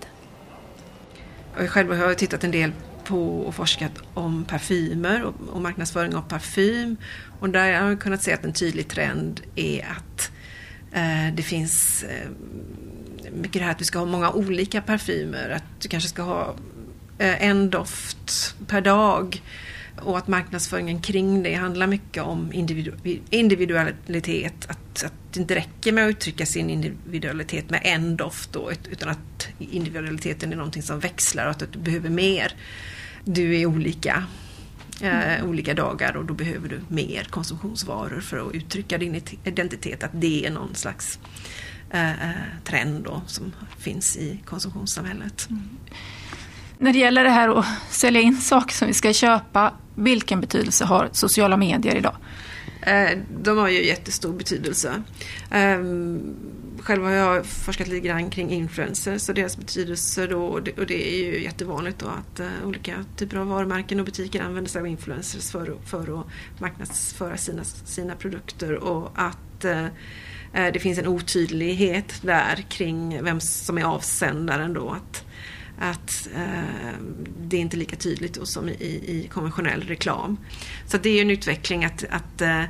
Jag 1.57 1.69
själv 1.69 1.93
har 1.93 2.13
tittat 2.13 2.43
en 2.43 2.51
del 2.51 2.71
på 3.03 3.39
och 3.39 3.55
forskat 3.55 3.91
om 4.13 4.45
parfymer 4.45 5.23
och, 5.53 5.61
marknadsföring 5.61 6.15
av 6.15 6.21
parfym. 6.21 6.97
Och 7.39 7.49
där 7.49 7.81
har 7.81 7.89
jag 7.89 8.01
kunnat 8.01 8.23
se 8.23 8.33
att 8.33 8.45
en 8.45 8.53
tydlig 8.53 8.87
trend 8.87 9.41
är 9.55 9.87
att 9.97 10.31
eh, 10.91 11.35
det 11.35 11.43
finns 11.43 12.03
eh, 12.03 12.29
mycket 13.31 13.61
det 13.61 13.65
här 13.65 13.71
att 13.71 13.81
vi 13.81 13.85
ska 13.85 13.99
ha 13.99 14.05
många 14.05 14.31
olika 14.31 14.81
parfymer. 14.81 15.49
Att 15.49 15.81
du 15.81 15.89
kanske 15.89 16.09
ska 16.09 16.21
ha 16.21 16.55
eh, 17.17 17.43
en 17.43 17.69
doft 17.69 18.55
per 18.67 18.81
dag. 18.81 19.41
Och 20.01 20.17
att 20.17 20.27
marknadsföringen 20.27 21.01
kring 21.01 21.43
det 21.43 21.53
handlar 21.53 21.87
mycket 21.87 22.23
om 22.23 22.53
individu 22.53 22.91
individualitet. 23.29 24.65
Att, 24.69 25.03
att 25.03 25.13
det 25.33 25.39
inte 25.39 25.55
räcker 25.55 25.91
med 25.91 26.05
att 26.05 26.09
uttrycka 26.09 26.45
sin 26.45 26.69
individualitet 26.69 27.69
med 27.69 27.81
en 27.83 28.17
doft 28.17 28.53
då, 28.53 28.71
utan 28.91 29.09
att 29.09 29.47
individualiteten 29.59 30.51
är 30.51 30.55
någonting 30.55 30.83
som 30.83 30.99
växlar 30.99 31.45
och 31.45 31.51
att 31.51 31.73
du 31.73 31.79
behöver 31.79 32.09
mer. 32.09 32.53
Du 33.25 33.55
är 33.55 33.65
olika 33.65 34.23
eh, 35.01 35.45
olika 35.45 35.73
dagar 35.73 36.17
och 36.17 36.25
då 36.25 36.33
behöver 36.33 36.69
du 36.69 36.81
mer 36.87 37.23
konsumtionsvaror 37.23 38.19
för 38.19 38.47
att 38.47 38.55
uttrycka 38.55 38.97
din 38.97 39.21
identitet. 39.43 40.03
Att 40.03 40.11
det 40.13 40.45
är 40.45 40.51
någon 40.51 40.75
slags 40.75 41.19
eh, 41.91 42.29
eh, 42.29 42.35
trend 42.63 43.03
då, 43.03 43.21
som 43.27 43.53
finns 43.77 44.17
i 44.17 44.39
konsumtionssamhället. 44.45 45.47
Mm. 45.49 45.69
När 46.79 46.93
det 46.93 46.99
gäller 46.99 47.23
det 47.23 47.29
här 47.29 47.59
att 47.59 47.65
sälja 47.89 48.21
in 48.21 48.37
saker 48.37 48.73
som 48.73 48.87
vi 48.87 48.93
ska 48.93 49.13
köpa, 49.13 49.73
vilken 49.95 50.41
betydelse 50.41 50.85
har 50.85 51.09
sociala 51.11 51.57
medier 51.57 51.95
idag? 51.95 52.15
Eh, 52.81 53.17
de 53.41 53.57
har 53.57 53.69
ju 53.69 53.85
jättestor 53.85 54.33
betydelse. 54.33 55.03
Ehm, 55.51 56.35
själv 56.79 57.03
har 57.03 57.11
jag 57.11 57.45
forskat 57.45 57.87
lite 57.87 58.07
grann 58.07 58.29
kring 58.29 58.51
influencers 58.51 59.29
och 59.29 59.35
deras 59.35 59.57
betydelse 59.57 60.27
då 60.27 60.45
och 60.45 60.85
det 60.87 61.13
är 61.13 61.25
ju 61.25 61.43
jättevanligt 61.43 61.99
då 61.99 62.05
att 62.05 62.39
eh, 62.39 62.47
olika 62.65 63.05
typer 63.15 63.37
av 63.37 63.47
varumärken 63.47 63.99
och 63.99 64.05
butiker 64.05 64.41
använder 64.41 64.71
sig 64.71 64.79
av 64.79 64.87
influencers 64.87 65.51
för, 65.51 65.77
för 65.85 66.19
att 66.19 66.25
marknadsföra 66.59 67.37
sina, 67.37 67.63
sina 67.63 68.15
produkter 68.15 68.73
och 68.73 69.11
att 69.15 69.65
eh, 69.65 69.85
det 70.53 70.79
finns 70.79 70.99
en 70.99 71.07
otydlighet 71.07 72.19
där 72.21 72.65
kring 72.69 73.23
vem 73.23 73.39
som 73.39 73.77
är 73.77 73.83
avsändaren 73.83 74.73
då. 74.73 74.89
Att, 74.89 75.23
att 75.79 76.27
eh, 76.35 76.93
det 77.41 77.57
är 77.57 77.61
inte 77.61 77.77
lika 77.77 77.95
tydligt 77.95 78.47
som 78.47 78.69
i, 78.69 78.73
i, 78.73 79.29
konventionell 79.33 79.81
reklam. 79.81 80.37
Så 80.85 80.97
det 80.97 81.09
är 81.09 81.21
en 81.21 81.29
utveckling 81.29 81.85
att, 81.85 82.03
att 82.09 82.41
eh, 82.41 82.63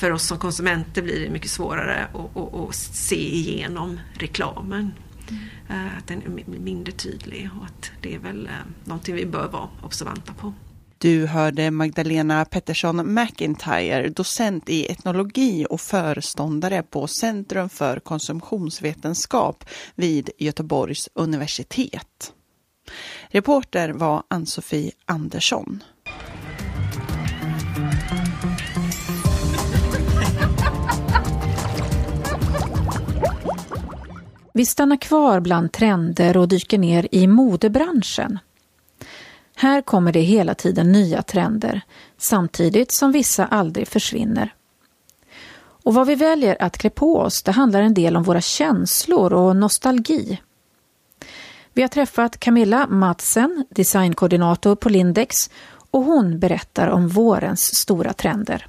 för 0.00 0.10
oss 0.10 0.26
som 0.26 0.38
konsumenter 0.38 1.02
blir 1.02 1.20
det 1.20 1.30
mycket 1.30 1.50
svårare 1.50 2.06
att, 2.12 2.36
att, 2.36 2.54
att 2.54 2.74
se 2.74 3.36
igenom 3.36 4.00
reklamen. 4.14 4.92
Mm. 5.28 5.42
Eh, 5.70 5.98
att 5.98 6.06
den 6.06 6.22
är 6.22 6.58
mindre 6.58 6.92
tydlig 6.92 7.50
och 7.58 7.64
att 7.64 7.90
det 8.02 8.14
är 8.14 8.18
väl 8.18 8.46
eh, 8.46 8.52
någonting 8.84 9.14
vi 9.14 9.26
bör 9.26 9.48
vara 9.48 9.68
observanta 9.82 10.32
på. 10.32 10.52
Du 10.98 11.26
hörde 11.26 11.70
Magdalena 11.70 12.44
Pettersson 12.44 13.14
McIntyre, 13.14 14.08
docent 14.08 14.68
i 14.68 14.86
etnologi 14.86 15.66
och 15.70 15.80
föreståndare 15.80 16.82
på 16.82 17.06
Centrum 17.06 17.68
för 17.68 18.00
konsumtionsvetenskap 18.00 19.64
vid 19.94 20.30
Göteborgs 20.38 21.08
universitet. 21.14 22.32
Reporter 23.28 23.88
var 23.88 24.22
Ann-Sofie 24.28 24.92
Andersson. 25.04 25.82
Vi 34.54 34.66
stannar 34.66 34.96
kvar 34.96 35.40
bland 35.40 35.72
trender 35.72 36.36
och 36.36 36.48
dyker 36.48 36.78
ner 36.78 37.08
i 37.12 37.26
modebranschen. 37.26 38.38
Här 39.56 39.82
kommer 39.82 40.12
det 40.12 40.20
hela 40.20 40.54
tiden 40.54 40.92
nya 40.92 41.22
trender, 41.22 41.80
samtidigt 42.18 42.94
som 42.94 43.12
vissa 43.12 43.46
aldrig 43.46 43.88
försvinner. 43.88 44.54
Och 45.84 45.94
vad 45.94 46.06
vi 46.06 46.14
väljer 46.14 46.62
att 46.62 46.78
klä 46.78 46.90
på 46.90 47.18
oss, 47.18 47.42
det 47.42 47.52
handlar 47.52 47.82
en 47.82 47.94
del 47.94 48.16
om 48.16 48.22
våra 48.22 48.40
känslor 48.40 49.32
och 49.32 49.56
nostalgi. 49.56 50.40
Vi 51.74 51.82
har 51.82 51.88
träffat 51.88 52.40
Camilla 52.40 52.86
Madsen, 52.86 53.64
designkoordinator 53.70 54.76
på 54.76 54.88
Lindex 54.88 55.36
och 55.90 56.02
hon 56.02 56.38
berättar 56.38 56.88
om 56.88 57.08
vårens 57.08 57.74
stora 57.74 58.12
trender. 58.12 58.66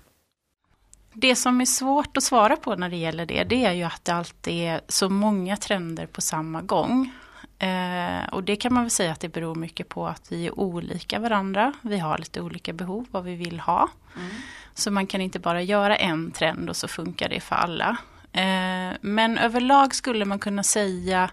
Det 1.14 1.36
som 1.36 1.62
är 1.62 1.66
svårt 1.66 2.18
att 2.18 2.24
svara 2.24 2.56
på 2.56 2.76
när 2.76 2.90
det 2.90 2.96
gäller 2.96 3.26
det, 3.26 3.44
det 3.44 3.66
är 3.66 3.72
ju 3.72 3.84
att 3.84 4.06
det 4.06 4.12
alltid 4.14 4.54
är 4.54 4.82
så 4.88 5.10
många 5.10 5.58
trender 5.58 6.06
på 6.06 6.22
samma 6.22 6.62
gång. 6.62 7.12
Eh, 7.60 8.30
och 8.32 8.44
det 8.44 8.56
kan 8.56 8.74
man 8.74 8.84
väl 8.84 8.92
säga 8.92 9.12
att 9.12 9.20
det 9.20 9.30
beror 9.30 9.56
mycket 9.56 9.90
på 9.90 10.08
att 10.08 10.32
vi 10.32 10.48
är 10.48 10.60
olika 10.60 11.20
varandra. 11.20 11.74
Vi 11.82 12.00
har 12.00 12.18
lite 12.18 12.42
olika 12.42 12.74
behov, 12.74 13.06
vad 13.12 13.24
vi 13.24 13.36
vill 13.36 13.60
ha. 13.60 13.90
Mm. 14.16 14.30
Så 14.74 14.92
man 14.92 15.08
kan 15.08 15.22
inte 15.22 15.40
bara 15.40 15.62
göra 15.62 15.96
en 15.96 16.32
trend 16.32 16.70
och 16.70 16.76
så 16.76 16.88
funkar 16.88 17.30
det 17.30 17.40
för 17.40 17.56
alla. 17.56 17.98
Eh, 18.32 18.98
men 19.02 19.38
överlag 19.38 19.96
skulle 19.96 20.26
man 20.26 20.40
kunna 20.40 20.64
säga 20.64 21.30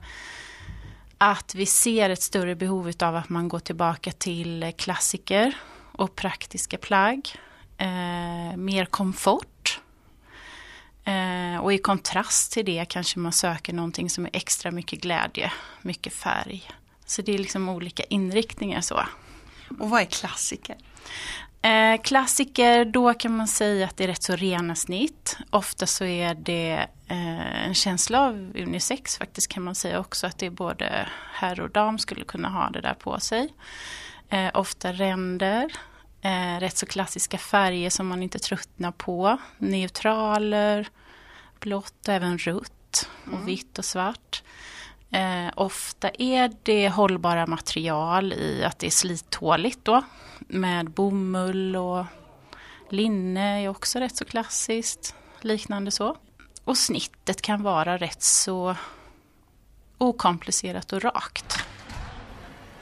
att 1.22 1.54
vi 1.54 1.66
ser 1.66 2.10
ett 2.10 2.22
större 2.22 2.54
behov 2.54 2.92
av 3.00 3.16
att 3.16 3.28
man 3.28 3.48
går 3.48 3.58
tillbaka 3.58 4.12
till 4.12 4.72
klassiker 4.78 5.56
och 5.92 6.16
praktiska 6.16 6.78
plagg. 6.78 7.34
Eh, 7.78 8.56
mer 8.56 8.84
komfort. 8.84 9.80
Eh, 11.04 11.60
och 11.60 11.72
i 11.72 11.78
kontrast 11.78 12.52
till 12.52 12.64
det 12.64 12.84
kanske 12.88 13.18
man 13.18 13.32
söker 13.32 13.72
någonting 13.72 14.10
som 14.10 14.24
är 14.24 14.30
extra 14.32 14.70
mycket 14.70 15.00
glädje, 15.00 15.52
mycket 15.82 16.12
färg. 16.12 16.70
Så 17.06 17.22
det 17.22 17.34
är 17.34 17.38
liksom 17.38 17.68
olika 17.68 18.02
inriktningar 18.02 18.80
så. 18.80 19.00
Och 19.78 19.90
vad 19.90 20.00
är 20.00 20.06
klassiker? 20.06 20.76
Eh, 21.62 22.02
klassiker, 22.02 22.84
då 22.84 23.14
kan 23.14 23.36
man 23.36 23.48
säga 23.48 23.86
att 23.86 23.96
det 23.96 24.04
är 24.04 24.08
rätt 24.08 24.22
så 24.22 24.36
rena 24.36 24.74
snitt. 24.74 25.36
Ofta 25.50 25.86
så 25.86 26.04
är 26.04 26.34
det 26.34 26.86
eh, 27.06 27.66
en 27.66 27.74
känsla 27.74 28.20
av 28.20 28.34
unisex 28.54 29.18
faktiskt 29.18 29.48
kan 29.48 29.62
man 29.62 29.74
säga 29.74 30.00
också. 30.00 30.26
Att 30.26 30.38
det 30.38 30.46
är 30.46 30.50
både 30.50 31.08
herr 31.32 31.60
och 31.60 31.70
dam 31.70 31.98
skulle 31.98 32.24
kunna 32.24 32.48
ha 32.48 32.70
det 32.70 32.80
där 32.80 32.94
på 32.94 33.20
sig. 33.20 33.54
Eh, 34.28 34.50
ofta 34.54 34.92
ränder. 34.92 35.72
Rätt 36.60 36.76
så 36.76 36.86
klassiska 36.86 37.38
färger 37.38 37.90
som 37.90 38.06
man 38.08 38.22
inte 38.22 38.38
tröttnar 38.38 38.92
på. 38.92 39.38
Neutraler, 39.58 40.88
blått 41.60 42.08
och 42.08 42.14
även 42.14 42.38
rött 42.38 43.08
och 43.24 43.32
mm. 43.32 43.46
vitt 43.46 43.78
och 43.78 43.84
svart. 43.84 44.42
Ofta 45.54 46.10
är 46.18 46.52
det 46.62 46.88
hållbara 46.88 47.46
material 47.46 48.32
i 48.32 48.64
att 48.64 48.78
det 48.78 48.86
är 48.86 48.90
slittåligt 48.90 49.78
då 49.82 50.02
med 50.48 50.90
bomull 50.90 51.76
och 51.76 52.04
linne 52.88 53.64
är 53.64 53.68
också 53.68 53.98
rätt 53.98 54.16
så 54.16 54.24
klassiskt, 54.24 55.14
liknande 55.40 55.90
så. 55.90 56.16
Och 56.64 56.78
snittet 56.78 57.42
kan 57.42 57.62
vara 57.62 57.96
rätt 57.96 58.22
så 58.22 58.76
okomplicerat 59.98 60.92
och 60.92 61.02
rakt. 61.02 61.64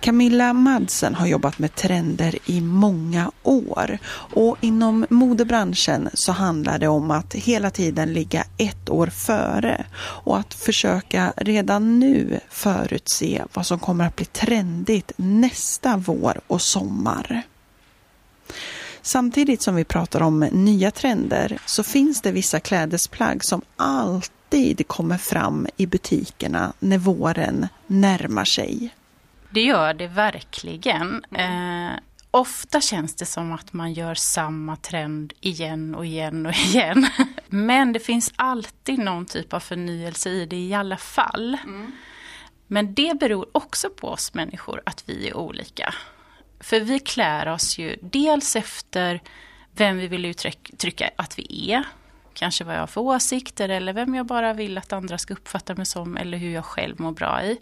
Camilla 0.01 0.53
Madsen 0.53 1.15
har 1.15 1.27
jobbat 1.27 1.59
med 1.59 1.75
trender 1.75 2.39
i 2.47 2.61
många 2.61 3.31
år 3.43 3.99
och 4.35 4.57
inom 4.61 5.07
modebranschen 5.11 6.09
så 6.15 6.33
handlar 6.33 6.79
det 6.79 6.89
om 6.89 7.11
att 7.11 7.35
hela 7.35 7.71
tiden 7.71 8.13
ligga 8.13 8.45
ett 8.57 8.91
år 8.91 9.07
före 9.07 9.85
och 10.01 10.39
att 10.39 10.55
försöka 10.55 11.33
redan 11.37 11.99
nu 11.99 12.41
förutse 12.51 13.43
vad 13.53 13.67
som 13.67 13.79
kommer 13.79 14.07
att 14.07 14.17
bli 14.17 14.25
trendigt 14.25 15.13
nästa 15.17 15.97
vår 15.97 16.41
och 16.47 16.63
sommar. 16.63 17.43
Samtidigt 19.03 19.63
som 19.63 19.75
vi 19.75 19.85
pratar 19.85 20.23
om 20.23 20.41
nya 20.41 20.91
trender 20.91 21.59
så 21.67 21.83
finns 21.83 22.21
det 22.21 22.33
vissa 22.33 22.61
klädesplagg 22.61 23.45
som 23.45 23.63
alltid 23.77 24.89
kommer 24.89 25.19
fram 25.19 25.67
i 25.77 25.87
butikerna 25.87 26.73
när 26.79 26.99
våren 26.99 27.69
närmar 27.87 28.45
sig. 28.45 28.95
Det 29.51 29.63
gör 29.63 29.95
det 29.95 30.07
verkligen. 30.07 31.25
Eh, 31.35 31.99
ofta 32.31 32.81
känns 32.81 33.17
det 33.17 33.27
som 33.27 33.53
att 33.53 33.73
man 33.73 33.93
gör 33.93 34.15
samma 34.15 34.77
trend 34.77 35.33
igen 35.41 35.95
och 35.95 36.07
igen 36.07 36.47
och 36.47 36.53
igen. 36.67 37.07
Men 37.49 37.93
det 37.93 38.01
finns 38.01 38.33
alltid 38.37 38.99
någon 38.99 39.27
typ 39.27 39.53
av 39.53 39.61
förnyelse 39.61 40.31
i 40.31 40.47
det 40.47 40.57
i 40.57 40.75
alla 40.75 40.97
fall. 40.97 41.59
Mm. 41.65 41.93
Men 42.67 42.95
det 42.95 43.19
beror 43.21 43.49
också 43.53 43.91
på 43.91 44.09
oss 44.09 44.35
människor 44.35 44.83
att 44.87 45.05
vi 45.07 45.29
är 45.29 45.37
olika. 45.37 45.95
För 46.61 46.81
vi 46.81 46.99
klär 46.99 47.49
oss 47.49 47.79
ju 47.79 47.97
dels 48.03 48.57
efter 48.57 49.23
vem 49.73 49.97
vi 49.97 50.07
vill 50.07 50.25
uttrycka 50.25 51.11
att 51.17 51.39
vi 51.39 51.73
är. 51.73 51.85
Kanske 52.35 52.65
vad 52.65 52.75
jag 52.75 52.81
har 52.81 52.87
för 52.87 53.01
åsikter 53.01 53.69
eller 53.69 53.93
vem 53.93 54.15
jag 54.15 54.27
bara 54.27 54.53
vill 54.53 54.79
att 54.79 54.93
andra 54.93 55.19
ska 55.19 55.35
uppfatta 55.35 55.75
mig 55.75 55.87
som 55.87 56.17
eller 56.17 56.39
hur 56.39 56.51
jag 56.51 56.65
själv 56.65 57.01
mår 57.01 57.13
bra 57.13 57.43
i. 57.43 57.59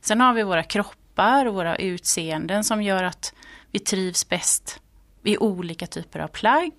Sen 0.00 0.20
har 0.20 0.34
vi 0.34 0.42
våra 0.42 0.62
kroppar 0.62 0.99
och 1.46 1.54
våra 1.54 1.76
utseenden 1.76 2.64
som 2.64 2.82
gör 2.82 3.02
att 3.02 3.34
vi 3.70 3.78
trivs 3.78 4.28
bäst 4.28 4.80
i 5.22 5.38
olika 5.38 5.86
typer 5.86 6.20
av 6.20 6.28
plagg. 6.28 6.72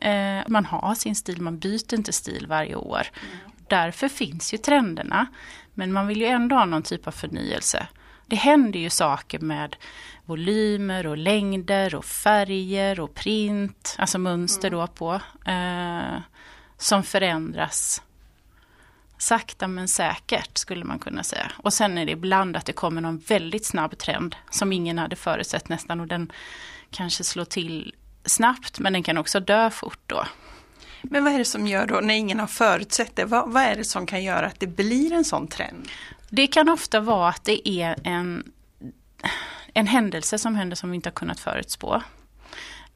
Mm. 0.00 0.44
man 0.48 0.64
har 0.64 0.94
sin 0.94 1.14
stil, 1.14 1.40
man 1.40 1.58
byter 1.58 1.94
inte 1.94 2.12
stil 2.12 2.46
varje 2.48 2.74
år. 2.74 3.06
Mm. 3.14 3.38
Därför 3.68 4.08
finns 4.08 4.54
ju 4.54 4.58
trenderna. 4.58 5.26
Men 5.74 5.92
man 5.92 6.06
vill 6.06 6.20
ju 6.20 6.26
ändå 6.26 6.56
ha 6.56 6.64
någon 6.64 6.82
typ 6.82 7.06
av 7.06 7.10
förnyelse. 7.10 7.86
Det 8.26 8.36
händer 8.36 8.80
ju 8.80 8.90
saker 8.90 9.38
med 9.38 9.76
volymer 10.24 11.06
och 11.06 11.16
längder 11.16 11.94
och 11.94 12.04
färger 12.04 13.00
och 13.00 13.14
print, 13.14 13.96
alltså 13.98 14.18
mönster 14.18 14.68
mm. 14.68 14.80
då 14.80 14.86
på, 14.86 15.20
eh, 15.50 16.20
som 16.76 17.02
förändras 17.02 18.02
sakta 19.18 19.68
men 19.68 19.88
säkert 19.88 20.58
skulle 20.58 20.84
man 20.84 20.98
kunna 20.98 21.22
säga. 21.22 21.52
Och 21.56 21.72
sen 21.72 21.98
är 21.98 22.06
det 22.06 22.12
ibland 22.12 22.56
att 22.56 22.66
det 22.66 22.72
kommer 22.72 23.00
någon 23.00 23.18
väldigt 23.18 23.66
snabb 23.66 23.98
trend 23.98 24.36
som 24.50 24.72
ingen 24.72 24.98
hade 24.98 25.16
förutsett 25.16 25.68
nästan 25.68 26.00
och 26.00 26.06
den 26.06 26.32
kanske 26.90 27.24
slår 27.24 27.44
till 27.44 27.94
snabbt 28.24 28.78
men 28.78 28.92
den 28.92 29.02
kan 29.02 29.18
också 29.18 29.40
dö 29.40 29.70
fort 29.70 30.00
då. 30.06 30.24
Men 31.02 31.24
vad 31.24 31.32
är 31.32 31.38
det 31.38 31.44
som 31.44 31.66
gör 31.66 31.86
då, 31.86 32.00
när 32.00 32.14
ingen 32.14 32.40
har 32.40 32.46
förutsett 32.46 33.16
det, 33.16 33.24
vad, 33.24 33.52
vad 33.52 33.62
är 33.62 33.76
det 33.76 33.84
som 33.84 34.06
kan 34.06 34.24
göra 34.24 34.46
att 34.46 34.60
det 34.60 34.66
blir 34.66 35.12
en 35.12 35.24
sån 35.24 35.48
trend? 35.48 35.88
Det 36.30 36.46
kan 36.46 36.68
ofta 36.68 37.00
vara 37.00 37.28
att 37.28 37.44
det 37.44 37.68
är 37.68 37.96
en, 38.04 38.52
en 39.74 39.86
händelse 39.86 40.38
som 40.38 40.54
händer 40.54 40.76
som 40.76 40.90
vi 40.90 40.96
inte 40.96 41.08
har 41.08 41.14
kunnat 41.14 41.40
förutspå. 41.40 42.02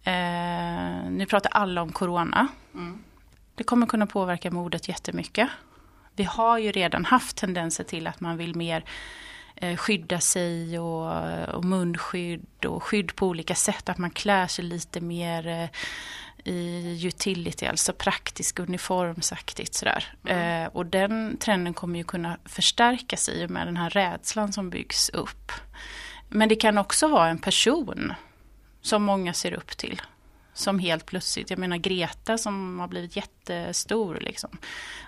Eh, 0.05 1.11
nu 1.11 1.27
pratar 1.29 1.51
alla 1.51 1.83
om 1.83 1.93
corona. 1.93 2.49
Mm. 2.75 2.99
Det 3.55 3.65
kommer 3.65 3.87
kunna 3.87 4.07
påverka 4.07 4.51
modet 4.51 4.89
jättemycket. 4.89 5.49
Vi 6.17 6.25
har 6.25 6.59
ju 6.59 6.73
redan 6.73 7.05
haft 7.05 7.37
tendenser 7.37 7.85
till 7.85 8.07
att 8.07 8.21
man 8.21 8.37
vill 8.37 8.55
mer 8.57 8.85
eh, 9.57 9.77
skydda 9.77 10.21
sig 10.21 10.79
och, 10.79 11.13
och 11.55 11.65
munskydd 11.65 12.65
och 12.65 12.83
skydd 12.83 13.17
på 13.17 13.27
olika 13.27 13.55
sätt. 13.55 13.89
Att 13.89 13.99
man 13.99 14.11
klär 14.11 14.47
sig 14.47 14.65
lite 14.65 15.01
mer 15.01 15.47
eh, 15.47 15.69
i 16.45 17.07
utility, 17.07 17.67
alltså 17.67 17.93
praktisk 17.93 18.59
uniformsaktigt 18.59 19.75
sådär. 19.75 20.15
Mm. 20.25 20.65
Eh, 20.65 20.69
och 20.73 20.87
den 20.87 21.37
trenden 21.37 21.75
kommer 21.75 21.99
ju 21.99 22.05
kunna 22.05 22.39
förstärkas 22.45 23.29
i 23.29 23.47
och 23.47 23.51
med 23.51 23.67
den 23.67 23.77
här 23.77 23.91
rädslan 23.91 24.53
som 24.53 24.71
byggs 24.71 25.09
upp. 25.09 25.53
Men 26.29 26.49
det 26.49 26.57
kan 26.57 26.79
också 26.79 27.09
vara 27.09 27.29
en 27.29 27.39
person 27.39 28.13
som 28.81 29.03
många 29.03 29.33
ser 29.33 29.53
upp 29.53 29.77
till. 29.77 30.03
Som 30.55 30.79
helt 30.79 31.07
plötsligt, 31.07 31.51
jag 31.51 31.59
menar 31.59 31.77
Greta 31.77 32.39
som 32.39 32.81
har 32.81 32.89
blivit 32.89 33.17
jättestor. 33.17 34.19
Liksom. 34.21 34.59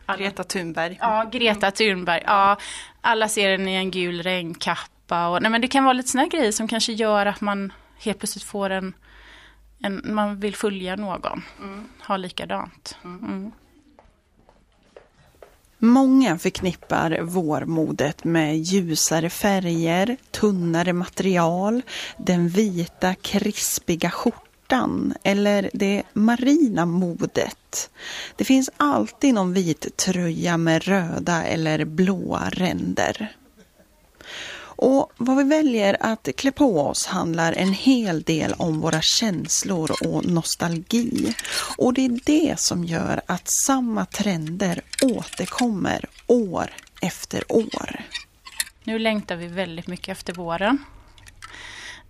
Alla, 0.07 0.19
Greta 0.19 0.45
Thunberg. 0.45 0.97
Ja, 1.01 1.29
Greta 1.33 1.71
Thunberg. 1.71 2.23
Ja, 2.27 2.57
alla 3.01 3.29
ser 3.29 3.51
henne 3.51 3.73
i 3.73 3.77
en 3.77 3.91
gul 3.91 4.23
regnkappa. 4.23 5.29
Och, 5.29 5.43
nej, 5.43 5.51
men 5.51 5.61
det 5.61 5.69
kan 5.69 5.85
vara 5.85 5.93
lite 5.93 6.09
sådana 6.09 6.29
grejer 6.29 6.53
som 6.53 6.69
kanske 6.69 6.93
gör 6.93 7.27
att 7.27 7.41
man 7.41 7.73
helt 7.99 8.19
plötsligt 8.19 8.45
får 8.45 8.71
en 8.71 8.95
en, 9.85 10.03
man 10.05 10.41
vill 10.41 10.57
följa 10.57 10.97
någon, 10.97 11.43
mm. 11.63 11.89
ha 12.07 12.17
likadant. 12.17 12.97
Mm. 13.05 13.19
mm. 13.25 13.53
Många 15.79 16.39
förknippar 16.39 17.21
vårmodet 17.21 18.25
med 18.25 18.57
ljusare 18.57 19.31
färger, 19.31 20.17
tunnare 20.31 20.93
material, 20.93 21.83
den 22.17 22.49
vita 22.49 23.15
krispiga 23.15 24.11
skjortan 24.11 24.44
eller 25.23 25.71
det 25.73 26.03
marina 26.12 26.87
modet. 26.87 27.91
Det 28.37 28.45
finns 28.45 28.71
alltid 28.77 29.35
någon 29.35 29.53
vit 29.53 29.97
tröja 29.97 30.57
med 30.57 30.85
röda 30.85 31.45
eller 31.45 31.85
blåa 31.85 32.51
ränder. 32.51 33.37
Och 34.77 35.12
vad 35.17 35.37
vi 35.37 35.43
väljer 35.43 35.97
att 36.01 36.29
klä 36.37 36.53
på 36.53 36.81
oss 36.81 37.07
handlar 37.07 37.53
en 37.53 37.73
hel 37.73 38.23
del 38.23 38.55
om 38.59 38.81
våra 38.81 39.01
känslor 39.01 39.91
och 40.07 40.27
nostalgi. 40.27 41.35
Och 41.77 41.95
det 41.95 42.05
är 42.05 42.21
det 42.25 42.61
som 42.61 42.85
gör 42.85 43.21
att 43.27 43.49
samma 43.67 44.07
trender 44.07 44.81
återkommer 45.03 46.05
år 46.27 46.71
efter 47.03 47.53
år. 47.53 48.01
Nu 48.85 48.99
längtar 48.99 49.37
vi 49.37 49.47
väldigt 49.47 49.87
mycket 49.87 50.09
efter 50.09 50.33
våren. 50.33 50.79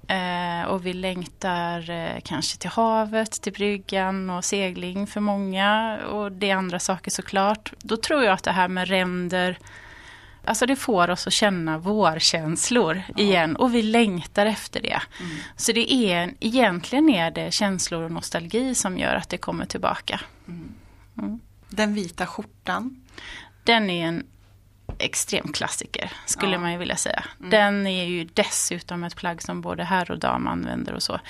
Eh, 0.09 0.69
och 0.69 0.87
vi 0.87 0.93
längtar 0.93 1.91
eh, 1.91 2.21
kanske 2.25 2.59
till 2.59 2.71
havet, 2.71 3.33
till 3.33 3.53
bryggan 3.53 4.31
och 4.31 4.45
segling 4.45 5.07
för 5.07 5.21
många. 5.21 5.99
Och 6.07 6.33
det 6.33 6.51
är 6.51 6.57
andra 6.57 6.79
saker 6.79 7.11
såklart. 7.11 7.73
Då 7.79 7.97
tror 7.97 8.25
jag 8.25 8.33
att 8.33 8.45
det 8.45 8.53
här 8.53 8.69
med 8.69 8.89
ränder 8.89 9.59
Alltså 10.47 10.67
det 10.67 10.77
får 10.77 11.11
oss 11.11 11.27
att 11.27 11.33
känna 11.33 11.79
vårkänslor 11.79 13.03
ja. 13.09 13.23
igen 13.23 13.57
och 13.57 13.75
vi 13.75 13.83
längtar 13.83 14.47
efter 14.47 14.81
det. 14.81 15.03
Mm. 15.21 15.37
Så 15.57 15.73
det 15.73 15.93
är, 15.93 16.35
egentligen 16.41 17.09
är 17.11 17.31
det 17.31 17.53
känslor 17.53 18.03
och 18.03 18.13
nostalgi 18.13 18.75
som 18.75 18.99
gör 18.99 19.15
att 19.15 19.29
det 19.29 19.39
kommer 19.39 19.67
tillbaka. 19.67 20.21
Mm. 20.49 20.75
Mm. 21.19 21.41
Den 21.69 21.95
vita 21.95 22.27
skjortan? 22.27 23.03
Den 23.65 23.91
är 23.91 24.07
en 24.07 24.27
extrem 24.99 25.53
klassiker 25.53 26.13
skulle 26.27 26.53
ja. 26.53 26.59
man 26.59 26.73
ju 26.73 26.79
vilja 26.79 26.97
säga. 26.97 27.25
Mm. 27.39 27.51
Den 27.51 27.87
är 27.87 28.05
ju 28.05 28.25
dessutom 28.25 29.05
ett 29.05 29.17
plagg 29.17 29.43
som 29.43 29.61
både 29.61 29.85
herr 29.85 30.11
och 30.11 30.19
dam 30.19 30.47
använder 30.47 30.93
och 30.93 31.03
så. 31.03 31.21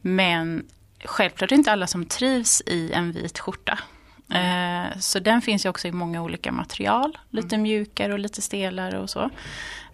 Men 0.00 0.66
självklart 1.04 1.52
är 1.52 1.56
det 1.56 1.58
inte 1.58 1.72
alla 1.72 1.86
som 1.86 2.06
trivs 2.06 2.62
i 2.66 2.92
en 2.92 3.12
vit 3.12 3.38
skjorta. 3.38 3.78
Eh, 4.32 4.98
så 4.98 5.18
den 5.18 5.42
finns 5.42 5.66
ju 5.66 5.68
också 5.68 5.88
i 5.88 5.92
många 5.92 6.22
olika 6.22 6.52
material. 6.52 7.18
Lite 7.30 7.54
mm. 7.54 7.62
mjukare 7.62 8.12
och 8.12 8.18
lite 8.18 8.42
stelare 8.42 8.98
och 8.98 9.10
så. 9.10 9.30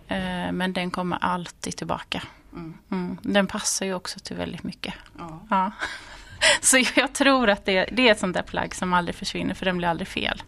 Eh, 0.09 0.53
men 0.53 0.73
den 0.73 0.91
kommer 0.91 1.19
alltid 1.21 1.77
tillbaka. 1.77 2.23
Mm. 2.53 2.75
Mm. 2.91 3.19
Den 3.23 3.47
passar 3.47 3.87
ju 3.87 3.95
också 3.95 4.21
till 4.21 4.37
väldigt 4.37 4.63
mycket. 4.63 4.95
Ja. 5.19 5.47
ja. 5.51 5.73
Så 6.61 6.79
jag 6.95 7.13
tror 7.13 7.51
att 7.51 7.65
det, 7.65 7.89
det 7.93 8.09
är 8.09 8.13
ett 8.13 8.19
sånt 8.19 8.35
där 8.35 8.43
plagg 8.43 8.75
som 8.75 8.93
aldrig 8.93 9.15
försvinner 9.15 9.55
för 9.55 9.65
den 9.65 9.79
blir 9.79 9.89
aldrig 9.89 10.09
fel. 10.09 10.43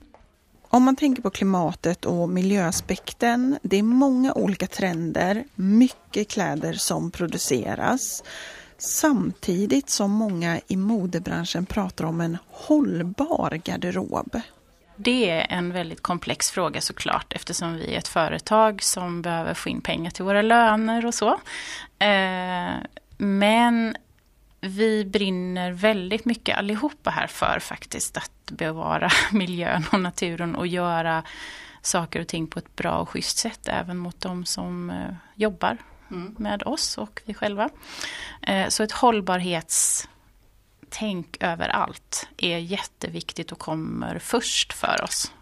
Om 0.70 0.82
man 0.82 0.96
tänker 0.96 1.22
på 1.22 1.30
klimatet 1.30 2.04
och 2.04 2.28
miljöaspekten, 2.28 3.58
det 3.62 3.76
är 3.76 3.82
många 3.82 4.32
olika 4.32 4.66
trender, 4.66 5.44
mycket 5.54 6.28
kläder 6.28 6.72
som 6.72 7.10
produceras 7.10 8.22
samtidigt 8.78 9.90
som 9.90 10.10
många 10.10 10.60
i 10.66 10.76
modebranschen 10.76 11.66
pratar 11.66 12.04
om 12.04 12.20
en 12.20 12.38
hållbar 12.50 13.60
garderob. 13.64 14.40
Det 14.96 15.30
är 15.30 15.46
en 15.50 15.72
väldigt 15.72 16.02
komplex 16.02 16.50
fråga 16.50 16.80
såklart 16.80 17.32
eftersom 17.32 17.74
vi 17.74 17.94
är 17.94 17.98
ett 17.98 18.08
företag 18.08 18.82
som 18.82 19.22
behöver 19.22 19.54
få 19.54 19.68
in 19.68 19.80
pengar 19.80 20.10
till 20.10 20.24
våra 20.24 20.42
löner 20.42 21.06
och 21.06 21.14
så. 21.14 21.30
Eh, 21.98 22.74
men 23.18 23.96
vi 24.60 25.04
brinner 25.04 25.72
väldigt 25.72 26.24
mycket 26.24 26.58
allihopa 26.58 27.10
här 27.10 27.26
för 27.26 27.58
faktiskt 27.58 28.16
att 28.16 28.50
bevara 28.50 29.10
miljön 29.32 29.84
och 29.92 30.00
naturen 30.00 30.56
och 30.56 30.66
göra 30.66 31.22
saker 31.82 32.20
och 32.20 32.26
ting 32.26 32.46
på 32.46 32.58
ett 32.58 32.76
bra 32.76 32.98
och 32.98 33.08
schysst 33.08 33.38
sätt 33.38 33.68
även 33.68 33.98
mot 33.98 34.20
de 34.20 34.44
som 34.44 34.90
eh, 34.90 35.14
jobbar 35.34 35.76
mm. 36.10 36.34
med 36.38 36.62
oss 36.62 36.98
och 36.98 37.22
vi 37.24 37.34
själva. 37.34 37.68
Eh, 38.42 38.68
så 38.68 38.82
ett 38.82 38.92
hållbarhetstänk 38.92 41.36
överallt 41.40 42.28
är 42.36 42.58
jätteviktigt 42.58 43.52
och 43.52 43.58
kommer 43.58 44.18
först 44.18 44.72
för 44.72 45.04
oss. 45.04 45.32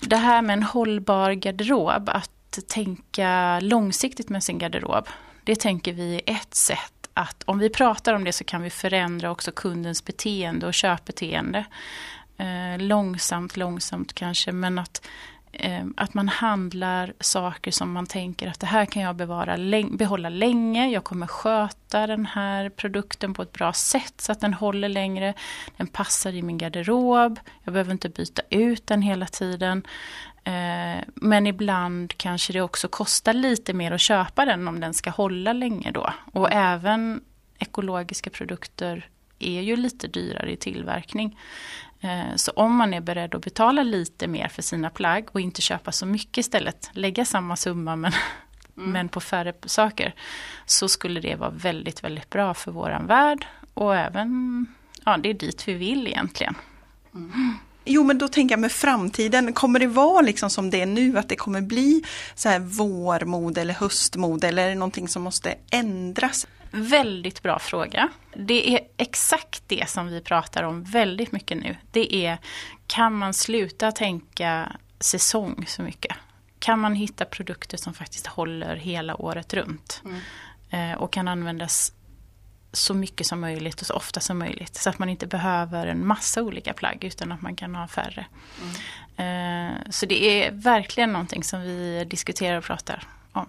Det 0.00 0.16
här 0.16 0.42
med 0.42 0.54
en 0.54 0.62
hållbar 0.62 1.32
garderob, 1.32 2.08
att 2.08 2.58
tänka 2.68 3.60
långsiktigt 3.60 4.28
med 4.28 4.44
sin 4.44 4.58
garderob, 4.58 5.08
det 5.48 5.60
tänker 5.60 5.92
vi 5.92 6.14
är 6.14 6.34
ett 6.34 6.54
sätt 6.54 7.08
att 7.14 7.42
om 7.42 7.58
vi 7.58 7.70
pratar 7.70 8.14
om 8.14 8.24
det 8.24 8.32
så 8.32 8.44
kan 8.44 8.62
vi 8.62 8.70
förändra 8.70 9.30
också 9.30 9.52
kundens 9.52 10.04
beteende 10.04 10.66
och 10.66 10.74
köpbeteende. 10.74 11.64
Eh, 12.36 12.78
långsamt, 12.78 13.56
långsamt 13.56 14.12
kanske, 14.12 14.52
men 14.52 14.78
att 14.78 15.06
Eh, 15.52 15.84
att 15.96 16.14
man 16.14 16.28
handlar 16.28 17.12
saker 17.20 17.70
som 17.70 17.92
man 17.92 18.06
tänker 18.06 18.48
att 18.48 18.60
det 18.60 18.66
här 18.66 18.86
kan 18.86 19.02
jag 19.02 19.16
bevara, 19.16 19.56
behålla 19.90 20.28
länge. 20.28 20.88
Jag 20.88 21.04
kommer 21.04 21.26
sköta 21.26 22.06
den 22.06 22.26
här 22.26 22.68
produkten 22.68 23.34
på 23.34 23.42
ett 23.42 23.52
bra 23.52 23.72
sätt 23.72 24.14
så 24.20 24.32
att 24.32 24.40
den 24.40 24.54
håller 24.54 24.88
längre. 24.88 25.34
Den 25.76 25.86
passar 25.86 26.32
i 26.32 26.42
min 26.42 26.58
garderob. 26.58 27.40
Jag 27.64 27.74
behöver 27.74 27.92
inte 27.92 28.08
byta 28.08 28.42
ut 28.50 28.86
den 28.86 29.02
hela 29.02 29.26
tiden. 29.26 29.82
Eh, 30.48 31.04
men 31.14 31.46
ibland 31.46 32.16
kanske 32.16 32.52
det 32.52 32.60
också 32.60 32.88
kostar 32.88 33.32
lite 33.32 33.72
mer 33.72 33.92
att 33.92 34.00
köpa 34.00 34.44
den 34.44 34.68
om 34.68 34.80
den 34.80 34.94
ska 34.94 35.10
hålla 35.10 35.52
länge 35.52 35.90
då. 35.90 36.12
Och 36.32 36.52
även 36.52 37.20
ekologiska 37.58 38.30
produkter 38.30 39.08
är 39.38 39.60
ju 39.60 39.76
lite 39.76 40.08
dyrare 40.08 40.52
i 40.52 40.56
tillverkning. 40.56 41.38
Eh, 42.00 42.36
så 42.36 42.52
om 42.52 42.76
man 42.76 42.94
är 42.94 43.00
beredd 43.00 43.34
att 43.34 43.44
betala 43.44 43.82
lite 43.82 44.26
mer 44.26 44.48
för 44.48 44.62
sina 44.62 44.90
plagg 44.90 45.28
och 45.32 45.40
inte 45.40 45.62
köpa 45.62 45.92
så 45.92 46.06
mycket 46.06 46.38
istället, 46.38 46.90
lägga 46.92 47.24
samma 47.24 47.56
summa 47.56 47.96
men 47.96 48.12
mm. 48.76 48.90
men 48.90 49.08
på 49.08 49.20
färre 49.20 49.52
saker, 49.66 50.14
så 50.66 50.88
skulle 50.88 51.20
det 51.20 51.34
vara 51.34 51.50
väldigt, 51.50 52.04
väldigt 52.04 52.30
bra 52.30 52.54
för 52.54 52.72
våran 52.72 53.06
värld 53.06 53.46
och 53.74 53.96
även, 53.96 54.66
ja 55.04 55.16
det 55.16 55.30
är 55.30 55.34
dit 55.34 55.68
vi 55.68 55.74
vill 55.74 56.06
egentligen. 56.06 56.54
Mm. 57.14 57.54
Jo, 57.90 58.04
men 58.04 58.18
då 58.18 58.28
tänker 58.28 58.52
jag 58.52 58.60
med 58.60 58.72
framtiden, 58.72 59.52
kommer 59.52 59.80
det 59.80 59.86
vara 59.86 60.20
liksom 60.20 60.50
som 60.50 60.70
det 60.70 60.80
är 60.80 60.86
nu, 60.86 61.18
att 61.18 61.28
det 61.28 61.36
kommer 61.36 61.60
bli 61.60 62.02
så 62.34 62.48
här 62.48 62.58
vårmode 62.58 63.60
eller 63.60 63.74
höstmode 63.74 64.48
eller 64.48 64.64
är 64.64 64.68
det 64.68 64.74
någonting 64.74 65.08
som 65.08 65.22
måste 65.22 65.54
ändras? 65.70 66.46
Väldigt 66.70 67.42
bra 67.42 67.58
fråga. 67.58 68.08
Det 68.36 68.74
är 68.74 68.80
exakt 68.96 69.62
det 69.66 69.88
som 69.88 70.06
vi 70.06 70.20
pratar 70.20 70.62
om 70.62 70.84
väldigt 70.84 71.32
mycket 71.32 71.56
nu. 71.56 71.76
Det 71.90 72.14
är, 72.14 72.38
kan 72.86 73.14
man 73.14 73.34
sluta 73.34 73.92
tänka 73.92 74.72
säsong 75.00 75.64
så 75.68 75.82
mycket? 75.82 76.16
Kan 76.58 76.78
man 76.78 76.94
hitta 76.94 77.24
produkter 77.24 77.76
som 77.76 77.94
faktiskt 77.94 78.26
håller 78.26 78.76
hela 78.76 79.22
året 79.22 79.54
runt? 79.54 80.02
Mm. 80.04 80.20
Eh, 80.70 80.98
och 80.98 81.12
kan 81.12 81.28
användas 81.28 81.92
så 82.72 82.94
mycket 82.94 83.26
som 83.26 83.40
möjligt 83.40 83.80
och 83.80 83.86
så 83.86 83.94
ofta 83.94 84.20
som 84.20 84.38
möjligt. 84.38 84.76
Så 84.76 84.90
att 84.90 84.98
man 84.98 85.08
inte 85.08 85.26
behöver 85.26 85.86
en 85.86 86.06
massa 86.06 86.42
olika 86.42 86.72
plagg 86.72 87.04
utan 87.04 87.32
att 87.32 87.42
man 87.42 87.56
kan 87.56 87.74
ha 87.74 87.88
färre. 87.88 88.26
Mm. 89.16 89.74
Eh, 89.76 89.90
så 89.90 90.06
det 90.06 90.44
är 90.44 90.52
verkligen 90.52 91.12
någonting 91.12 91.44
som 91.44 91.60
vi 91.60 92.06
diskuterar 92.10 92.58
och 92.58 92.64
pratar 92.64 93.06
om. 93.32 93.46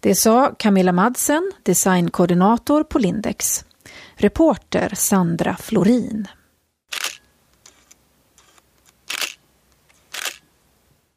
Det 0.00 0.14
sa 0.14 0.54
Camilla 0.58 0.92
Madsen, 0.92 1.52
designkoordinator 1.62 2.84
på 2.84 2.98
Lindex. 2.98 3.64
Reporter 4.14 4.92
Sandra 4.94 5.56
Florin. 5.56 6.28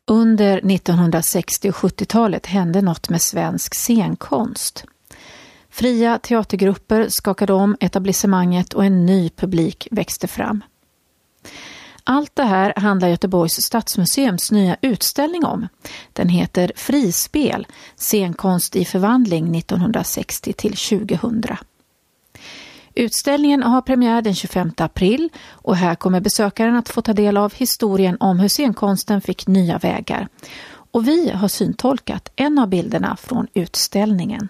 Under 0.09 0.57
1960 0.57 1.69
och 1.69 1.75
70-talet 1.75 2.45
hände 2.45 2.81
något 2.81 3.09
med 3.09 3.21
svensk 3.21 3.75
scenkonst. 3.75 4.85
Fria 5.77 6.19
teatergrupper 6.19 7.07
skakade 7.09 7.53
om 7.53 7.77
etablissemanget 7.79 8.73
och 8.73 8.85
en 8.85 9.05
ny 9.05 9.29
publik 9.29 9.87
växte 9.91 10.27
fram. 10.27 10.63
Allt 12.03 12.35
det 12.35 12.43
här 12.43 12.73
handlar 12.77 13.07
Göteborgs 13.07 13.61
stadsmuseums 13.61 14.51
nya 14.51 14.77
utställning 14.81 15.45
om. 15.45 15.67
Den 16.13 16.29
heter 16.29 16.71
Frispel, 16.75 17.67
scenkonst 17.95 18.75
i 18.75 18.85
förvandling 18.85 19.55
1960 19.55 20.53
till 20.53 20.75
2000. 20.75 21.43
Utställningen 22.95 23.63
har 23.63 23.81
premiär 23.81 24.21
den 24.21 24.35
25 24.35 24.71
april 24.77 25.29
och 25.49 25.75
här 25.75 25.95
kommer 25.95 26.19
besökaren 26.19 26.75
att 26.75 26.89
få 26.89 27.01
ta 27.01 27.13
del 27.13 27.37
av 27.37 27.53
historien 27.53 28.17
om 28.19 28.39
hur 28.39 28.47
scenkonsten 28.47 29.21
fick 29.21 29.47
nya 29.47 29.77
vägar. 29.77 30.27
Och 30.91 31.07
vi 31.07 31.29
har 31.29 31.47
syntolkat 31.47 32.31
en 32.35 32.59
av 32.59 32.69
bilderna 32.69 33.15
från 33.15 33.47
utställningen. 33.53 34.49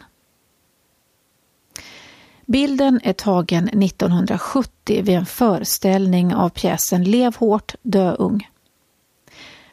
Bilden 2.48 3.00
är 3.04 3.14
tagen 3.14 3.68
1970 3.68 5.02
vid 5.04 5.16
en 5.16 5.26
föreställning 5.26 6.36
av 6.36 6.50
pjäsen 6.50 7.04
Lev 7.04 7.36
hårt, 7.36 7.76
dö 7.82 8.16
ung. 8.16 8.50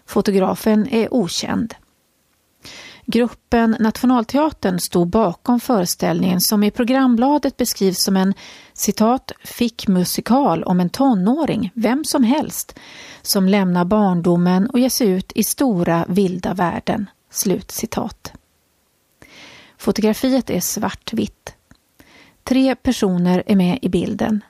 Fotografen 0.07 0.89
är 0.89 1.15
okänd. 1.15 1.75
Gruppen 3.07 3.77
Nationalteatern 3.81 4.81
stod 4.81 5.09
bakom 5.09 5.61
föreställningen 5.61 6.41
som 6.41 6.63
i 6.63 6.71
programbladet 6.71 7.57
beskrivs 7.57 8.05
som 8.05 8.17
en 8.17 8.35
citat 8.73 9.33
fick-musikal 9.45 10.65
om 10.65 10.81
en 10.81 10.91
tonåring, 10.91 11.71
vem 11.75 12.05
som 12.05 12.25
helst, 12.25 12.79
som 13.23 13.49
lämnar 13.49 13.85
barndomen 13.85 14.71
och 14.71 14.79
ger 14.79 14.89
sig 14.89 15.09
ut 15.09 15.33
i 15.35 15.43
stora 15.43 16.05
vilda 16.09 16.55
världen. 16.55 17.11
Slut 17.31 17.71
citat. 17.71 18.33
Fotografiet 19.79 20.51
är 20.51 20.61
svartvitt. 20.61 21.54
Tre 22.45 22.75
personer 22.75 23.43
är 23.47 23.57
med 23.57 23.79
i 23.83 23.89
bilden. 23.89 24.41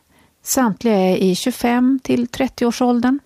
Samtliga 0.43 0.97
är 0.97 1.17
i 1.17 1.35
25 1.35 2.01
till 2.03 2.27
30-årsåldern. 2.27 3.19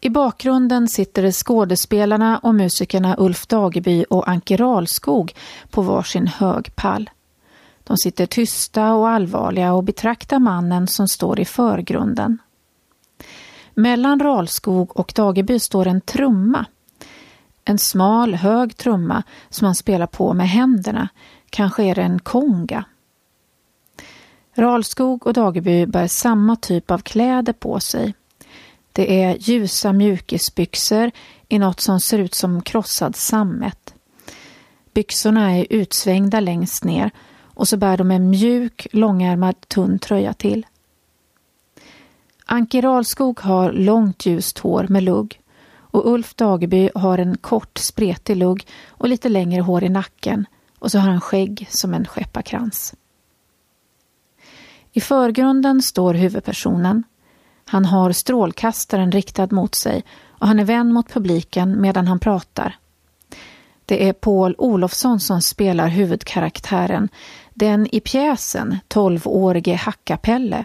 I 0.00 0.10
bakgrunden 0.10 0.88
sitter 0.88 1.30
skådespelarna 1.30 2.38
och 2.38 2.54
musikerna 2.54 3.14
Ulf 3.18 3.46
Dageby 3.46 4.04
och 4.10 4.28
Anke 4.28 4.56
Ralskog 4.56 5.34
på 5.70 5.82
varsin 5.82 6.26
hög 6.26 6.76
pall. 6.76 7.10
De 7.84 7.96
sitter 7.96 8.26
tysta 8.26 8.92
och 8.92 9.08
allvarliga 9.08 9.72
och 9.72 9.84
betraktar 9.84 10.38
mannen 10.38 10.86
som 10.86 11.08
står 11.08 11.40
i 11.40 11.44
förgrunden. 11.44 12.38
Mellan 13.74 14.20
Ralskog 14.20 14.96
och 14.96 15.12
Dageby 15.14 15.58
står 15.58 15.86
en 15.86 16.00
trumma. 16.00 16.64
En 17.64 17.78
smal, 17.78 18.34
hög 18.34 18.76
trumma 18.76 19.22
som 19.50 19.64
han 19.64 19.74
spelar 19.74 20.06
på 20.06 20.34
med 20.34 20.48
händerna. 20.48 21.08
Kanske 21.50 21.84
är 21.84 21.94
det 21.94 22.02
en 22.02 22.18
konga. 22.18 22.84
Ralskog 24.58 25.26
och 25.26 25.32
Dageby 25.32 25.86
bär 25.86 26.06
samma 26.06 26.56
typ 26.56 26.90
av 26.90 26.98
kläder 26.98 27.52
på 27.52 27.80
sig. 27.80 28.14
Det 28.92 29.22
är 29.22 29.36
ljusa 29.40 29.92
mjukisbyxor 29.92 31.10
i 31.48 31.58
något 31.58 31.80
som 31.80 32.00
ser 32.00 32.18
ut 32.18 32.34
som 32.34 32.62
krossad 32.62 33.16
sammet. 33.16 33.94
Byxorna 34.92 35.56
är 35.56 35.66
utsvängda 35.70 36.40
längst 36.40 36.84
ner 36.84 37.10
och 37.40 37.68
så 37.68 37.76
bär 37.76 37.96
de 37.96 38.10
en 38.10 38.30
mjuk, 38.30 38.86
långärmad 38.92 39.68
tunn 39.68 39.98
tröja 39.98 40.32
till. 40.32 40.66
Anki 42.46 42.80
Ralskog 42.80 43.40
har 43.40 43.72
långt 43.72 44.26
ljust 44.26 44.58
hår 44.58 44.86
med 44.88 45.02
lugg 45.02 45.40
och 45.76 46.12
Ulf 46.12 46.34
Dageby 46.34 46.90
har 46.94 47.18
en 47.18 47.36
kort 47.36 47.78
spretig 47.78 48.36
lugg 48.36 48.66
och 48.88 49.08
lite 49.08 49.28
längre 49.28 49.62
hår 49.62 49.84
i 49.84 49.88
nacken 49.88 50.46
och 50.78 50.90
så 50.90 50.98
har 50.98 51.10
han 51.10 51.20
skägg 51.20 51.66
som 51.70 51.94
en 51.94 52.06
skepparkrans. 52.06 52.94
I 54.98 55.00
förgrunden 55.00 55.82
står 55.82 56.14
huvudpersonen. 56.14 57.02
Han 57.64 57.84
har 57.84 58.12
strålkastaren 58.12 59.12
riktad 59.12 59.48
mot 59.50 59.74
sig 59.74 60.04
och 60.28 60.46
han 60.46 60.60
är 60.60 60.64
vän 60.64 60.92
mot 60.92 61.12
publiken 61.12 61.80
medan 61.80 62.06
han 62.06 62.18
pratar. 62.18 62.76
Det 63.84 64.08
är 64.08 64.12
Paul 64.12 64.54
Olofsson 64.58 65.20
som 65.20 65.42
spelar 65.42 65.88
huvudkaraktären, 65.88 67.08
den 67.54 67.94
i 67.94 68.00
pjäsen 68.00 68.78
12-årige 68.88 69.74
Hackapelle. 69.74 70.64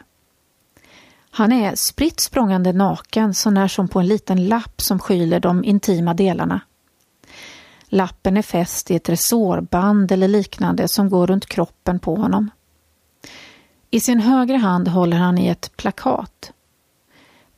Han 1.32 1.52
är 1.52 1.76
spritt 1.76 2.20
språngande 2.20 2.74
naken 2.74 3.34
så 3.34 3.50
när 3.50 3.68
som 3.68 3.88
på 3.88 4.00
en 4.00 4.08
liten 4.08 4.48
lapp 4.48 4.82
som 4.82 5.00
skyler 5.00 5.40
de 5.40 5.64
intima 5.64 6.14
delarna. 6.14 6.62
Lappen 7.86 8.38
är 8.38 8.42
fäst 8.42 8.92
i 8.92 8.96
ett 8.96 9.10
resårband 9.10 10.12
eller 10.12 10.28
liknande 10.28 10.88
som 10.88 11.10
går 11.10 11.28
runt 11.28 11.46
kroppen 11.46 12.00
på 12.00 12.16
honom. 12.16 12.50
I 13.94 14.00
sin 14.00 14.20
högra 14.20 14.58
hand 14.58 14.88
håller 14.88 15.18
han 15.18 15.38
i 15.38 15.48
ett 15.48 15.78
plakat. 15.78 16.54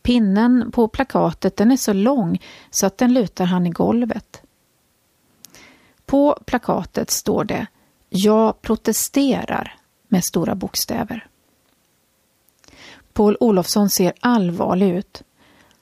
Pinnen 0.01 0.71
på 0.71 0.87
plakatet 0.87 1.57
den 1.57 1.71
är 1.71 1.77
så 1.77 1.93
lång 1.93 2.41
så 2.69 2.85
att 2.85 2.97
den 2.97 3.13
lutar 3.13 3.45
han 3.45 3.67
i 3.67 3.69
golvet. 3.69 4.41
På 6.05 6.39
plakatet 6.45 7.11
står 7.11 7.43
det 7.43 7.67
Jag 8.09 8.61
protesterar 8.61 9.75
med 10.07 10.23
stora 10.23 10.55
bokstäver. 10.55 11.27
Paul 13.13 13.37
Olofsson 13.39 13.89
ser 13.89 14.13
allvarlig 14.19 14.89
ut. 14.89 15.23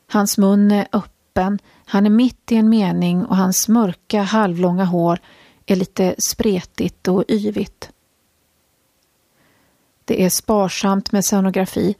Hans 0.08 0.38
mun 0.38 0.72
är 0.72 0.88
öppen, 0.92 1.60
han 1.86 2.06
är 2.06 2.10
mitt 2.10 2.52
i 2.52 2.56
en 2.56 2.70
mening 2.70 3.26
och 3.26 3.38
hans 3.38 3.68
mörka 3.68 4.22
halvlånga 4.22 4.86
hår 4.86 5.20
är 5.66 5.76
lite 5.76 6.16
spretigt 6.18 7.08
och 7.08 7.24
yvigt. 7.30 7.93
Det 10.06 10.24
är 10.24 10.30
sparsamt 10.30 11.12
med 11.12 11.26
scenografi 11.26 11.96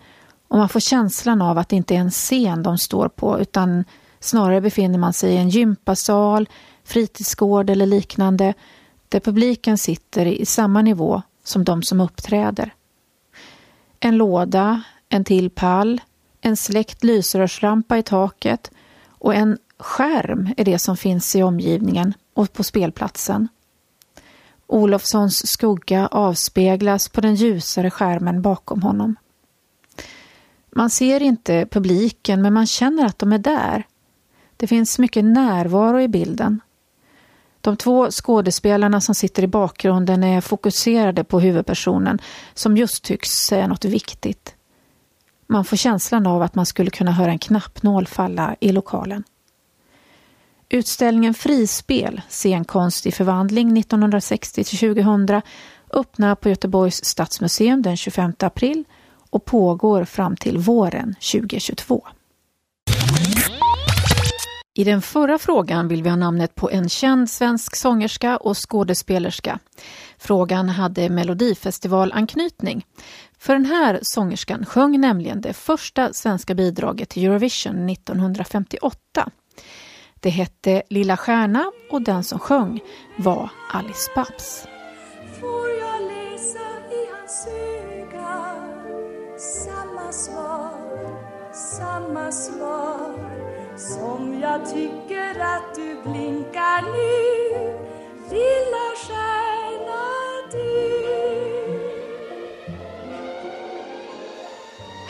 och 0.48 0.58
man 0.58 0.70
får 0.70 0.80
känslan 0.80 1.42
av 1.42 1.58
att 1.58 1.70
det 1.70 1.76
inte 1.76 1.96
är 1.96 2.00
en 2.00 2.12
scen 2.12 2.64
de 2.64 2.78
står 2.78 3.08
på 3.08 3.40
utan 3.40 3.84
snarare 4.20 4.62
befinner 4.62 5.00
man 5.00 5.14
sig 5.14 5.34
i 5.34 5.38
en 5.38 5.50
gympasal, 5.50 6.50
fritidsgård 6.84 7.70
eller 7.70 7.86
liknande 7.86 8.54
där 9.10 9.20
publiken 9.20 9.78
sitter 9.78 10.26
i 10.26 10.46
samma 10.46 10.82
nivå 10.82 11.22
som 11.44 11.64
de 11.64 11.84
som 11.84 12.02
uppträder. 12.02 12.74
En 14.00 14.18
låda, 14.18 14.84
en 15.10 15.24
till 15.24 15.50
pall, 15.50 16.02
en 16.42 16.58
släckt 16.58 17.04
lysrörslampa 17.04 17.98
i 17.98 18.04
taket 18.04 18.72
och 19.08 19.36
en 19.36 19.58
skärm 19.80 20.54
är 20.58 20.66
det 20.66 20.80
som 20.80 20.98
finns 20.98 21.36
i 21.36 21.44
omgivningen 21.44 22.14
och 22.34 22.54
på 22.54 22.64
spelplatsen. 22.64 23.48
Olofssons 24.74 25.48
skugga 25.48 26.08
avspeglas 26.08 27.10
på 27.10 27.22
den 27.22 27.36
ljusare 27.36 27.92
skärmen 27.92 28.42
bakom 28.42 28.82
honom. 28.82 29.16
Man 30.72 30.90
ser 30.90 31.22
inte 31.22 31.68
publiken 31.72 32.42
men 32.42 32.54
man 32.54 32.68
känner 32.68 33.06
att 33.06 33.20
de 33.20 33.34
är 33.34 33.38
där. 33.38 33.88
Det 34.58 34.68
finns 34.68 35.00
mycket 35.00 35.26
närvaro 35.26 36.00
i 36.00 36.08
bilden. 36.08 36.62
De 37.62 37.78
två 37.78 38.12
skådespelarna 38.12 39.02
som 39.02 39.16
sitter 39.16 39.44
i 39.44 39.48
bakgrunden 39.48 40.24
är 40.24 40.42
fokuserade 40.42 41.24
på 41.24 41.40
huvudpersonen 41.40 42.20
som 42.54 42.78
just 42.78 43.04
tycks 43.04 43.30
säga 43.30 43.68
något 43.68 43.86
viktigt. 43.86 44.56
Man 45.48 45.66
får 45.66 45.78
känslan 45.78 46.28
av 46.28 46.42
att 46.42 46.56
man 46.56 46.66
skulle 46.66 46.90
kunna 46.90 47.12
höra 47.12 47.32
en 47.32 47.40
knappnål 47.40 48.08
falla 48.08 48.56
i 48.60 48.72
lokalen. 48.72 49.24
Utställningen 50.74 51.34
Frispel, 51.34 52.22
scenkonst 52.30 53.06
i 53.06 53.12
förvandling 53.12 53.78
1960-2000 53.78 55.42
öppnar 55.94 56.36
på 56.36 56.50
Göteborgs 56.50 57.06
stadsmuseum 57.06 57.82
den 57.82 57.98
25 57.98 58.34
april 58.40 58.84
och 59.30 59.46
pågår 59.46 60.06
fram 60.06 60.36
till 60.36 60.58
våren 60.58 61.16
2022. 61.32 62.08
I 64.74 64.84
den 64.84 65.02
förra 65.02 65.38
frågan 65.38 65.88
vill 65.88 66.04
vi 66.04 66.10
ha 66.10 66.16
namnet 66.16 66.56
på 66.56 66.70
en 66.72 66.90
känd 66.90 67.30
svensk 67.30 67.76
sångerska 67.76 68.38
och 68.38 68.58
skådespelerska. 68.70 69.60
Frågan 70.18 70.70
hade 70.70 71.10
Melodifestivalanknytning. 71.10 72.86
För 73.38 73.54
den 73.54 73.66
här 73.66 74.00
sångerskan 74.02 74.66
sjöng 74.66 75.02
nämligen 75.02 75.42
det 75.42 75.54
första 75.54 76.14
svenska 76.14 76.56
bidraget 76.56 77.10
till 77.10 77.26
Eurovision 77.26 77.90
1958. 77.90 79.32
Det 80.24 80.30
hette 80.30 80.84
Lilla 80.90 81.18
stjärna 81.18 81.72
och 81.90 82.02
den 82.02 82.24
som 82.24 82.40
sjöng 82.40 82.80
var 83.18 83.50
Alice 83.74 84.12
Babs. 84.16 84.68
Får 85.40 85.70
jag 85.70 86.02
läsa 86.02 86.60
i 86.92 87.02
hans 87.12 87.48
öga 87.48 88.56
samma 89.38 90.12
svar, 90.12 90.74
samma 91.54 92.32
svar 92.32 93.14
som 93.78 94.40
jag 94.42 94.70
tycker 94.74 95.40
att 95.40 95.76
du 95.76 96.10
blinkar 96.10 96.82
nu 96.82 97.14
lilla 98.30 98.96
stjärna 98.98 99.23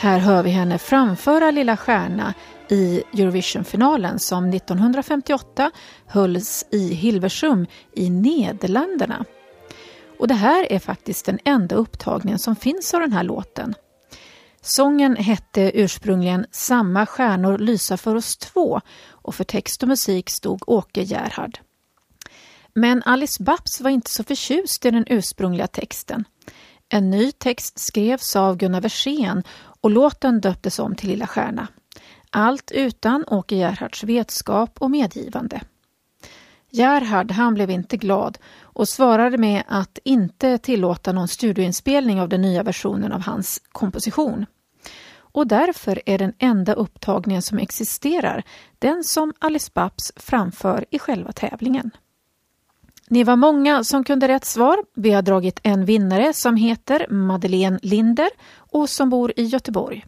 Här 0.03 0.19
hör 0.19 0.43
vi 0.43 0.49
henne 0.49 0.77
framföra 0.77 1.51
Lilla 1.51 1.77
stjärna 1.77 2.33
i 2.69 3.03
Eurovisionfinalen 3.13 4.19
som 4.19 4.49
1958 4.49 5.71
hölls 6.05 6.65
i 6.71 6.93
Hilversum 6.93 7.67
i 7.93 8.09
Nederländerna. 8.09 9.25
Och 10.19 10.27
det 10.27 10.33
här 10.33 10.71
är 10.71 10.79
faktiskt 10.79 11.25
den 11.25 11.39
enda 11.43 11.75
upptagningen 11.75 12.39
som 12.39 12.55
finns 12.55 12.93
av 12.93 12.99
den 12.99 13.11
här 13.11 13.23
låten. 13.23 13.75
Sången 14.61 15.15
hette 15.15 15.71
ursprungligen 15.73 16.45
Samma 16.51 17.05
stjärnor 17.05 17.57
lysa 17.57 17.97
för 17.97 18.15
oss 18.15 18.37
två 18.37 18.81
och 19.09 19.35
för 19.35 19.43
text 19.43 19.83
och 19.83 19.89
musik 19.89 20.29
stod 20.29 20.69
Åke 20.69 21.01
Gerhard. 21.01 21.59
Men 22.73 23.03
Alice 23.05 23.43
Babs 23.43 23.81
var 23.81 23.89
inte 23.89 24.11
så 24.11 24.23
förtjust 24.23 24.85
i 24.85 24.91
den 24.91 25.05
ursprungliga 25.07 25.67
texten. 25.67 26.25
En 26.89 27.09
ny 27.09 27.31
text 27.31 27.79
skrevs 27.79 28.35
av 28.35 28.57
Gunnar 28.57 28.81
Versén 28.81 29.43
och 29.83 29.91
låten 29.91 30.41
döptes 30.41 30.79
om 30.79 30.95
till 30.95 31.09
Lilla 31.09 31.27
stjärna. 31.27 31.67
Allt 32.29 32.71
utan 32.71 33.25
Åke 33.27 33.55
Gerhards 33.55 34.03
vetskap 34.03 34.77
och 34.79 34.91
medgivande. 34.91 35.61
Gerhard 36.69 37.31
han 37.31 37.53
blev 37.53 37.69
inte 37.69 37.97
glad 37.97 38.37
och 38.61 38.89
svarade 38.89 39.37
med 39.37 39.63
att 39.67 39.99
inte 40.03 40.57
tillåta 40.57 41.11
någon 41.11 41.27
studioinspelning 41.27 42.21
av 42.21 42.29
den 42.29 42.41
nya 42.41 42.63
versionen 42.63 43.11
av 43.11 43.21
hans 43.21 43.61
komposition. 43.71 44.45
Och 45.15 45.47
därför 45.47 46.01
är 46.05 46.17
den 46.17 46.33
enda 46.39 46.73
upptagningen 46.73 47.41
som 47.41 47.57
existerar 47.57 48.43
den 48.79 49.03
som 49.03 49.33
Alice 49.39 49.71
Babs 49.73 50.11
framför 50.15 50.85
i 50.89 50.99
själva 50.99 51.31
tävlingen. 51.31 51.91
Ni 53.09 53.23
var 53.23 53.35
många 53.35 53.83
som 53.83 54.03
kunde 54.03 54.27
rätt 54.27 54.45
svar. 54.45 54.77
Vi 54.95 55.11
har 55.11 55.21
dragit 55.21 55.59
en 55.63 55.85
vinnare 55.85 56.33
som 56.33 56.55
heter 56.55 57.07
Madeleine 57.09 57.79
Linder 57.81 58.29
och 58.73 58.89
som 58.89 59.09
bor 59.09 59.33
i 59.35 59.43
Göteborg. 59.43 60.05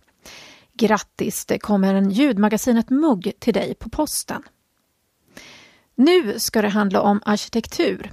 Grattis, 0.74 1.46
det 1.46 1.60
kommer 1.60 1.94
en 1.94 2.10
ljudmagasinet 2.10 2.90
Mugg 2.90 3.34
till 3.40 3.54
dig 3.54 3.76
på 3.76 3.90
posten. 3.90 4.44
Nu 5.96 6.40
ska 6.40 6.62
det 6.62 6.70
handla 6.70 7.02
om 7.02 7.22
arkitektur. 7.26 8.12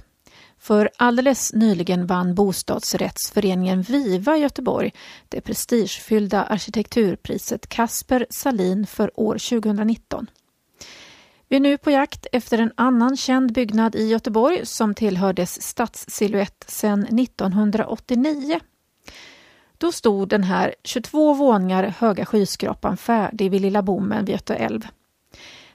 För 0.59 0.89
alldeles 0.97 1.53
nyligen 1.53 2.07
vann 2.07 2.35
bostadsrättsföreningen 2.35 3.81
Viva 3.81 4.37
i 4.37 4.41
Göteborg 4.41 4.91
det 5.29 5.41
prestigefyllda 5.41 6.43
arkitekturpriset 6.43 7.69
Kasper 7.69 8.25
Salin 8.29 8.87
för 8.87 9.19
år 9.19 9.33
2019. 9.33 10.27
Vi 11.47 11.55
är 11.55 11.59
nu 11.59 11.77
på 11.77 11.91
jakt 11.91 12.27
efter 12.31 12.57
en 12.57 12.71
annan 12.77 13.17
känd 13.17 13.53
byggnad 13.53 13.95
i 13.95 14.07
Göteborg 14.07 14.65
som 14.65 14.95
tillhör 14.95 15.33
dess 15.33 15.61
stadssilhuett 15.61 16.65
sedan 16.67 17.19
1989. 17.19 18.59
Då 19.83 19.91
stod 19.91 20.29
den 20.29 20.43
här 20.43 20.75
22 20.83 21.33
våningar 21.33 21.83
höga 21.97 22.25
skyskrapan 22.25 22.97
färdig 22.97 23.51
vid 23.51 23.61
Lilla 23.61 23.81
Bommen 23.81 24.25
vid 24.25 24.33
Göta 24.35 24.55
älv. 24.55 24.87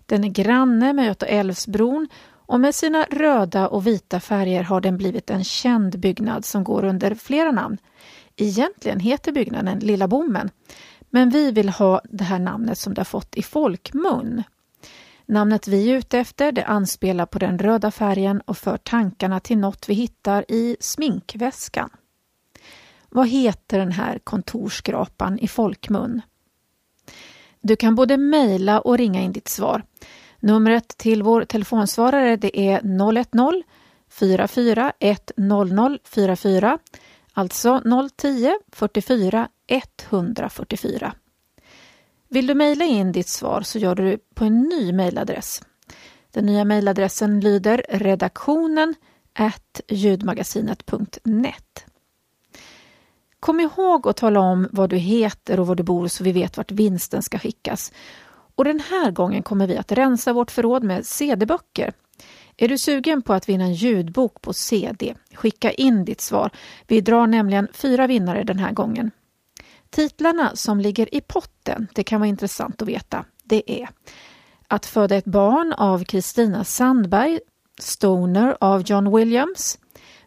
Den 0.06 0.24
är 0.24 0.28
granne 0.28 0.92
med 0.92 1.06
Göta 1.06 1.26
älvsbron 1.26 2.08
och 2.46 2.60
med 2.60 2.74
sina 2.74 3.06
röda 3.10 3.68
och 3.68 3.86
vita 3.86 4.20
färger 4.20 4.62
har 4.62 4.80
den 4.80 4.96
blivit 4.96 5.30
en 5.30 5.44
känd 5.44 5.98
byggnad 5.98 6.44
som 6.44 6.64
går 6.64 6.84
under 6.84 7.14
flera 7.14 7.52
namn. 7.52 7.78
Egentligen 8.36 9.00
heter 9.00 9.32
byggnaden 9.32 9.78
Lilla 9.78 10.08
Bommen, 10.08 10.50
men 11.10 11.30
vi 11.30 11.50
vill 11.50 11.68
ha 11.68 12.00
det 12.04 12.24
här 12.24 12.38
namnet 12.38 12.78
som 12.78 12.94
det 12.94 13.00
har 13.00 13.04
fått 13.04 13.36
i 13.36 13.42
folkmun. 13.42 14.42
Namnet 15.26 15.68
vi 15.68 15.90
är 15.90 15.96
ute 15.96 16.18
efter 16.18 16.52
det 16.52 16.64
anspelar 16.64 17.26
på 17.26 17.38
den 17.38 17.58
röda 17.58 17.90
färgen 17.90 18.40
och 18.40 18.58
för 18.58 18.76
tankarna 18.76 19.40
till 19.40 19.58
något 19.58 19.88
vi 19.88 19.94
hittar 19.94 20.44
i 20.48 20.76
sminkväskan. 20.80 21.90
Vad 23.10 23.28
heter 23.28 23.78
den 23.78 23.92
här 23.92 24.18
kontorsskrapan 24.18 25.38
i 25.38 25.48
folkmun? 25.48 26.20
Du 27.60 27.76
kan 27.76 27.94
både 27.94 28.16
mejla 28.16 28.80
och 28.80 28.98
ringa 28.98 29.20
in 29.20 29.32
ditt 29.32 29.48
svar. 29.48 29.82
Numret 30.40 30.88
till 30.88 31.22
vår 31.22 31.44
telefonsvarare 31.44 32.36
det 32.36 32.60
är 32.60 32.80
010 33.24 33.62
44 34.08 34.92
100 35.00 35.98
44 36.04 36.78
alltså 37.32 37.82
010 38.16 38.58
44 38.72 39.48
144. 39.66 41.14
Vill 42.28 42.46
du 42.46 42.54
mejla 42.54 42.84
in 42.84 43.12
ditt 43.12 43.28
svar 43.28 43.62
så 43.62 43.78
gör 43.78 43.94
du 43.94 44.10
det 44.10 44.18
på 44.34 44.44
en 44.44 44.62
ny 44.62 44.92
mejladress. 44.92 45.62
Den 46.32 46.46
nya 46.46 46.64
mejladressen 46.64 47.40
lyder 47.40 47.84
redaktionen 47.88 48.94
ljudmagasinet.net. 49.88 51.87
Kom 53.40 53.60
ihåg 53.60 54.08
att 54.08 54.16
tala 54.16 54.40
om 54.40 54.68
vad 54.72 54.90
du 54.90 54.96
heter 54.96 55.60
och 55.60 55.66
var 55.66 55.74
du 55.74 55.82
bor 55.82 56.08
så 56.08 56.24
vi 56.24 56.32
vet 56.32 56.56
vart 56.56 56.70
vinsten 56.70 57.22
ska 57.22 57.38
skickas. 57.38 57.92
Och 58.54 58.64
den 58.64 58.80
här 58.80 59.10
gången 59.10 59.42
kommer 59.42 59.66
vi 59.66 59.76
att 59.76 59.92
rensa 59.92 60.32
vårt 60.32 60.50
förråd 60.50 60.84
med 60.84 61.06
CD-böcker. 61.06 61.92
Är 62.56 62.68
du 62.68 62.78
sugen 62.78 63.22
på 63.22 63.32
att 63.32 63.48
vinna 63.48 63.64
en 63.64 63.74
ljudbok 63.74 64.40
på 64.40 64.52
CD? 64.52 65.14
Skicka 65.34 65.70
in 65.70 66.04
ditt 66.04 66.20
svar. 66.20 66.50
Vi 66.86 67.00
drar 67.00 67.26
nämligen 67.26 67.68
fyra 67.72 68.06
vinnare 68.06 68.42
den 68.42 68.58
här 68.58 68.72
gången. 68.72 69.10
Titlarna 69.90 70.56
som 70.56 70.80
ligger 70.80 71.14
i 71.14 71.20
potten, 71.20 71.88
det 71.94 72.04
kan 72.04 72.20
vara 72.20 72.28
intressant 72.28 72.82
att 72.82 72.88
veta, 72.88 73.24
det 73.44 73.82
är 73.82 73.88
Att 74.68 74.86
föda 74.86 75.16
ett 75.16 75.24
barn 75.24 75.72
av 75.72 76.04
Kristina 76.04 76.64
Sandberg, 76.64 77.40
Stoner 77.78 78.56
av 78.60 78.82
John 78.82 79.16
Williams, 79.16 79.78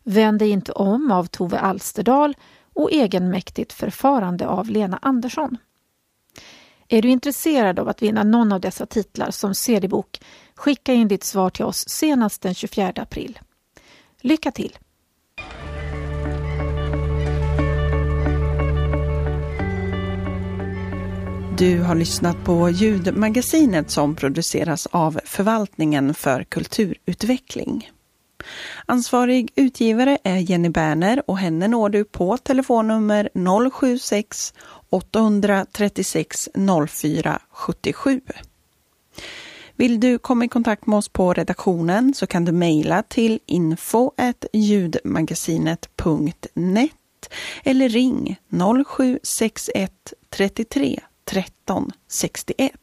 Vänd 0.03 0.39
dig 0.39 0.49
inte 0.49 0.71
om 0.71 1.11
av 1.11 1.25
Tove 1.25 1.59
Alsterdal 1.59 2.35
och 2.75 2.91
Egenmäktigt 2.91 3.73
förfarande 3.73 4.47
av 4.47 4.69
Lena 4.69 4.99
Andersson. 5.01 5.57
Är 6.87 7.01
du 7.01 7.09
intresserad 7.09 7.79
av 7.79 7.89
att 7.89 8.01
vinna 8.01 8.23
någon 8.23 8.51
av 8.51 8.59
dessa 8.61 8.85
titlar 8.85 9.31
som 9.31 9.55
CD-bok, 9.55 10.21
skicka 10.55 10.93
in 10.93 11.07
ditt 11.07 11.23
svar 11.23 11.49
till 11.49 11.65
oss 11.65 11.83
senast 11.87 12.41
den 12.41 12.53
24 12.53 12.93
april. 12.95 13.39
Lycka 14.21 14.51
till! 14.51 14.77
Du 21.57 21.81
har 21.81 21.95
lyssnat 21.95 22.43
på 22.43 22.69
ljudmagasinet 22.69 23.89
som 23.89 24.15
produceras 24.15 24.87
av 24.91 25.19
Förvaltningen 25.25 26.13
för 26.13 26.43
kulturutveckling. 26.43 27.89
Ansvarig 28.85 29.51
utgivare 29.55 30.17
är 30.23 30.37
Jenny 30.37 30.69
Berner 30.69 31.23
och 31.27 31.37
henne 31.37 31.67
når 31.67 31.89
du 31.89 32.03
på 32.03 32.37
telefonnummer 32.37 33.29
076 33.71 34.53
836 34.89 36.49
04 36.89 37.39
77. 37.49 38.21
Vill 39.75 39.99
du 39.99 40.17
komma 40.17 40.45
i 40.45 40.47
kontakt 40.47 40.87
med 40.87 40.97
oss 40.97 41.09
på 41.09 41.33
redaktionen 41.33 42.13
så 42.13 42.27
kan 42.27 42.45
du 42.45 42.51
mejla 42.51 43.03
till 43.03 43.39
info 43.45 44.11
ljudmagasinet.net 44.53 46.91
eller 47.63 47.89
ring 47.89 48.39
0761 48.49 50.13
33 50.29 50.99
13 51.25 51.91
61. 52.07 52.80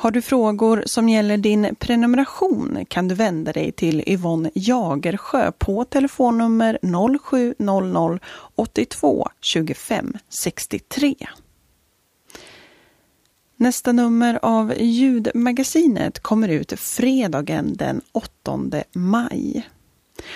Har 0.00 0.10
du 0.10 0.22
frågor 0.22 0.82
som 0.86 1.08
gäller 1.08 1.36
din 1.36 1.76
prenumeration 1.78 2.86
kan 2.88 3.08
du 3.08 3.14
vända 3.14 3.52
dig 3.52 3.72
till 3.72 4.04
Yvonne 4.06 4.50
Jagersjö 4.54 5.52
på 5.52 5.84
telefonnummer 5.84 6.78
0700 7.18 8.18
82 8.54 9.28
25 9.40 10.12
63. 10.28 11.14
Nästa 13.56 13.92
nummer 13.92 14.38
av 14.42 14.74
ljudmagasinet 14.78 16.20
kommer 16.20 16.48
ut 16.48 16.80
fredagen 16.80 17.76
den 17.76 18.00
8 18.12 18.58
maj. 18.92 19.68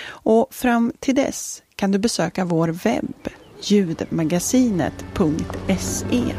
Och 0.05 0.53
fram 0.53 0.93
till 0.99 1.15
dess 1.15 1.63
kan 1.75 1.91
du 1.91 1.99
besöka 1.99 2.45
vår 2.45 2.67
webb 2.67 3.29
ljudmagasinet.se 3.61 6.33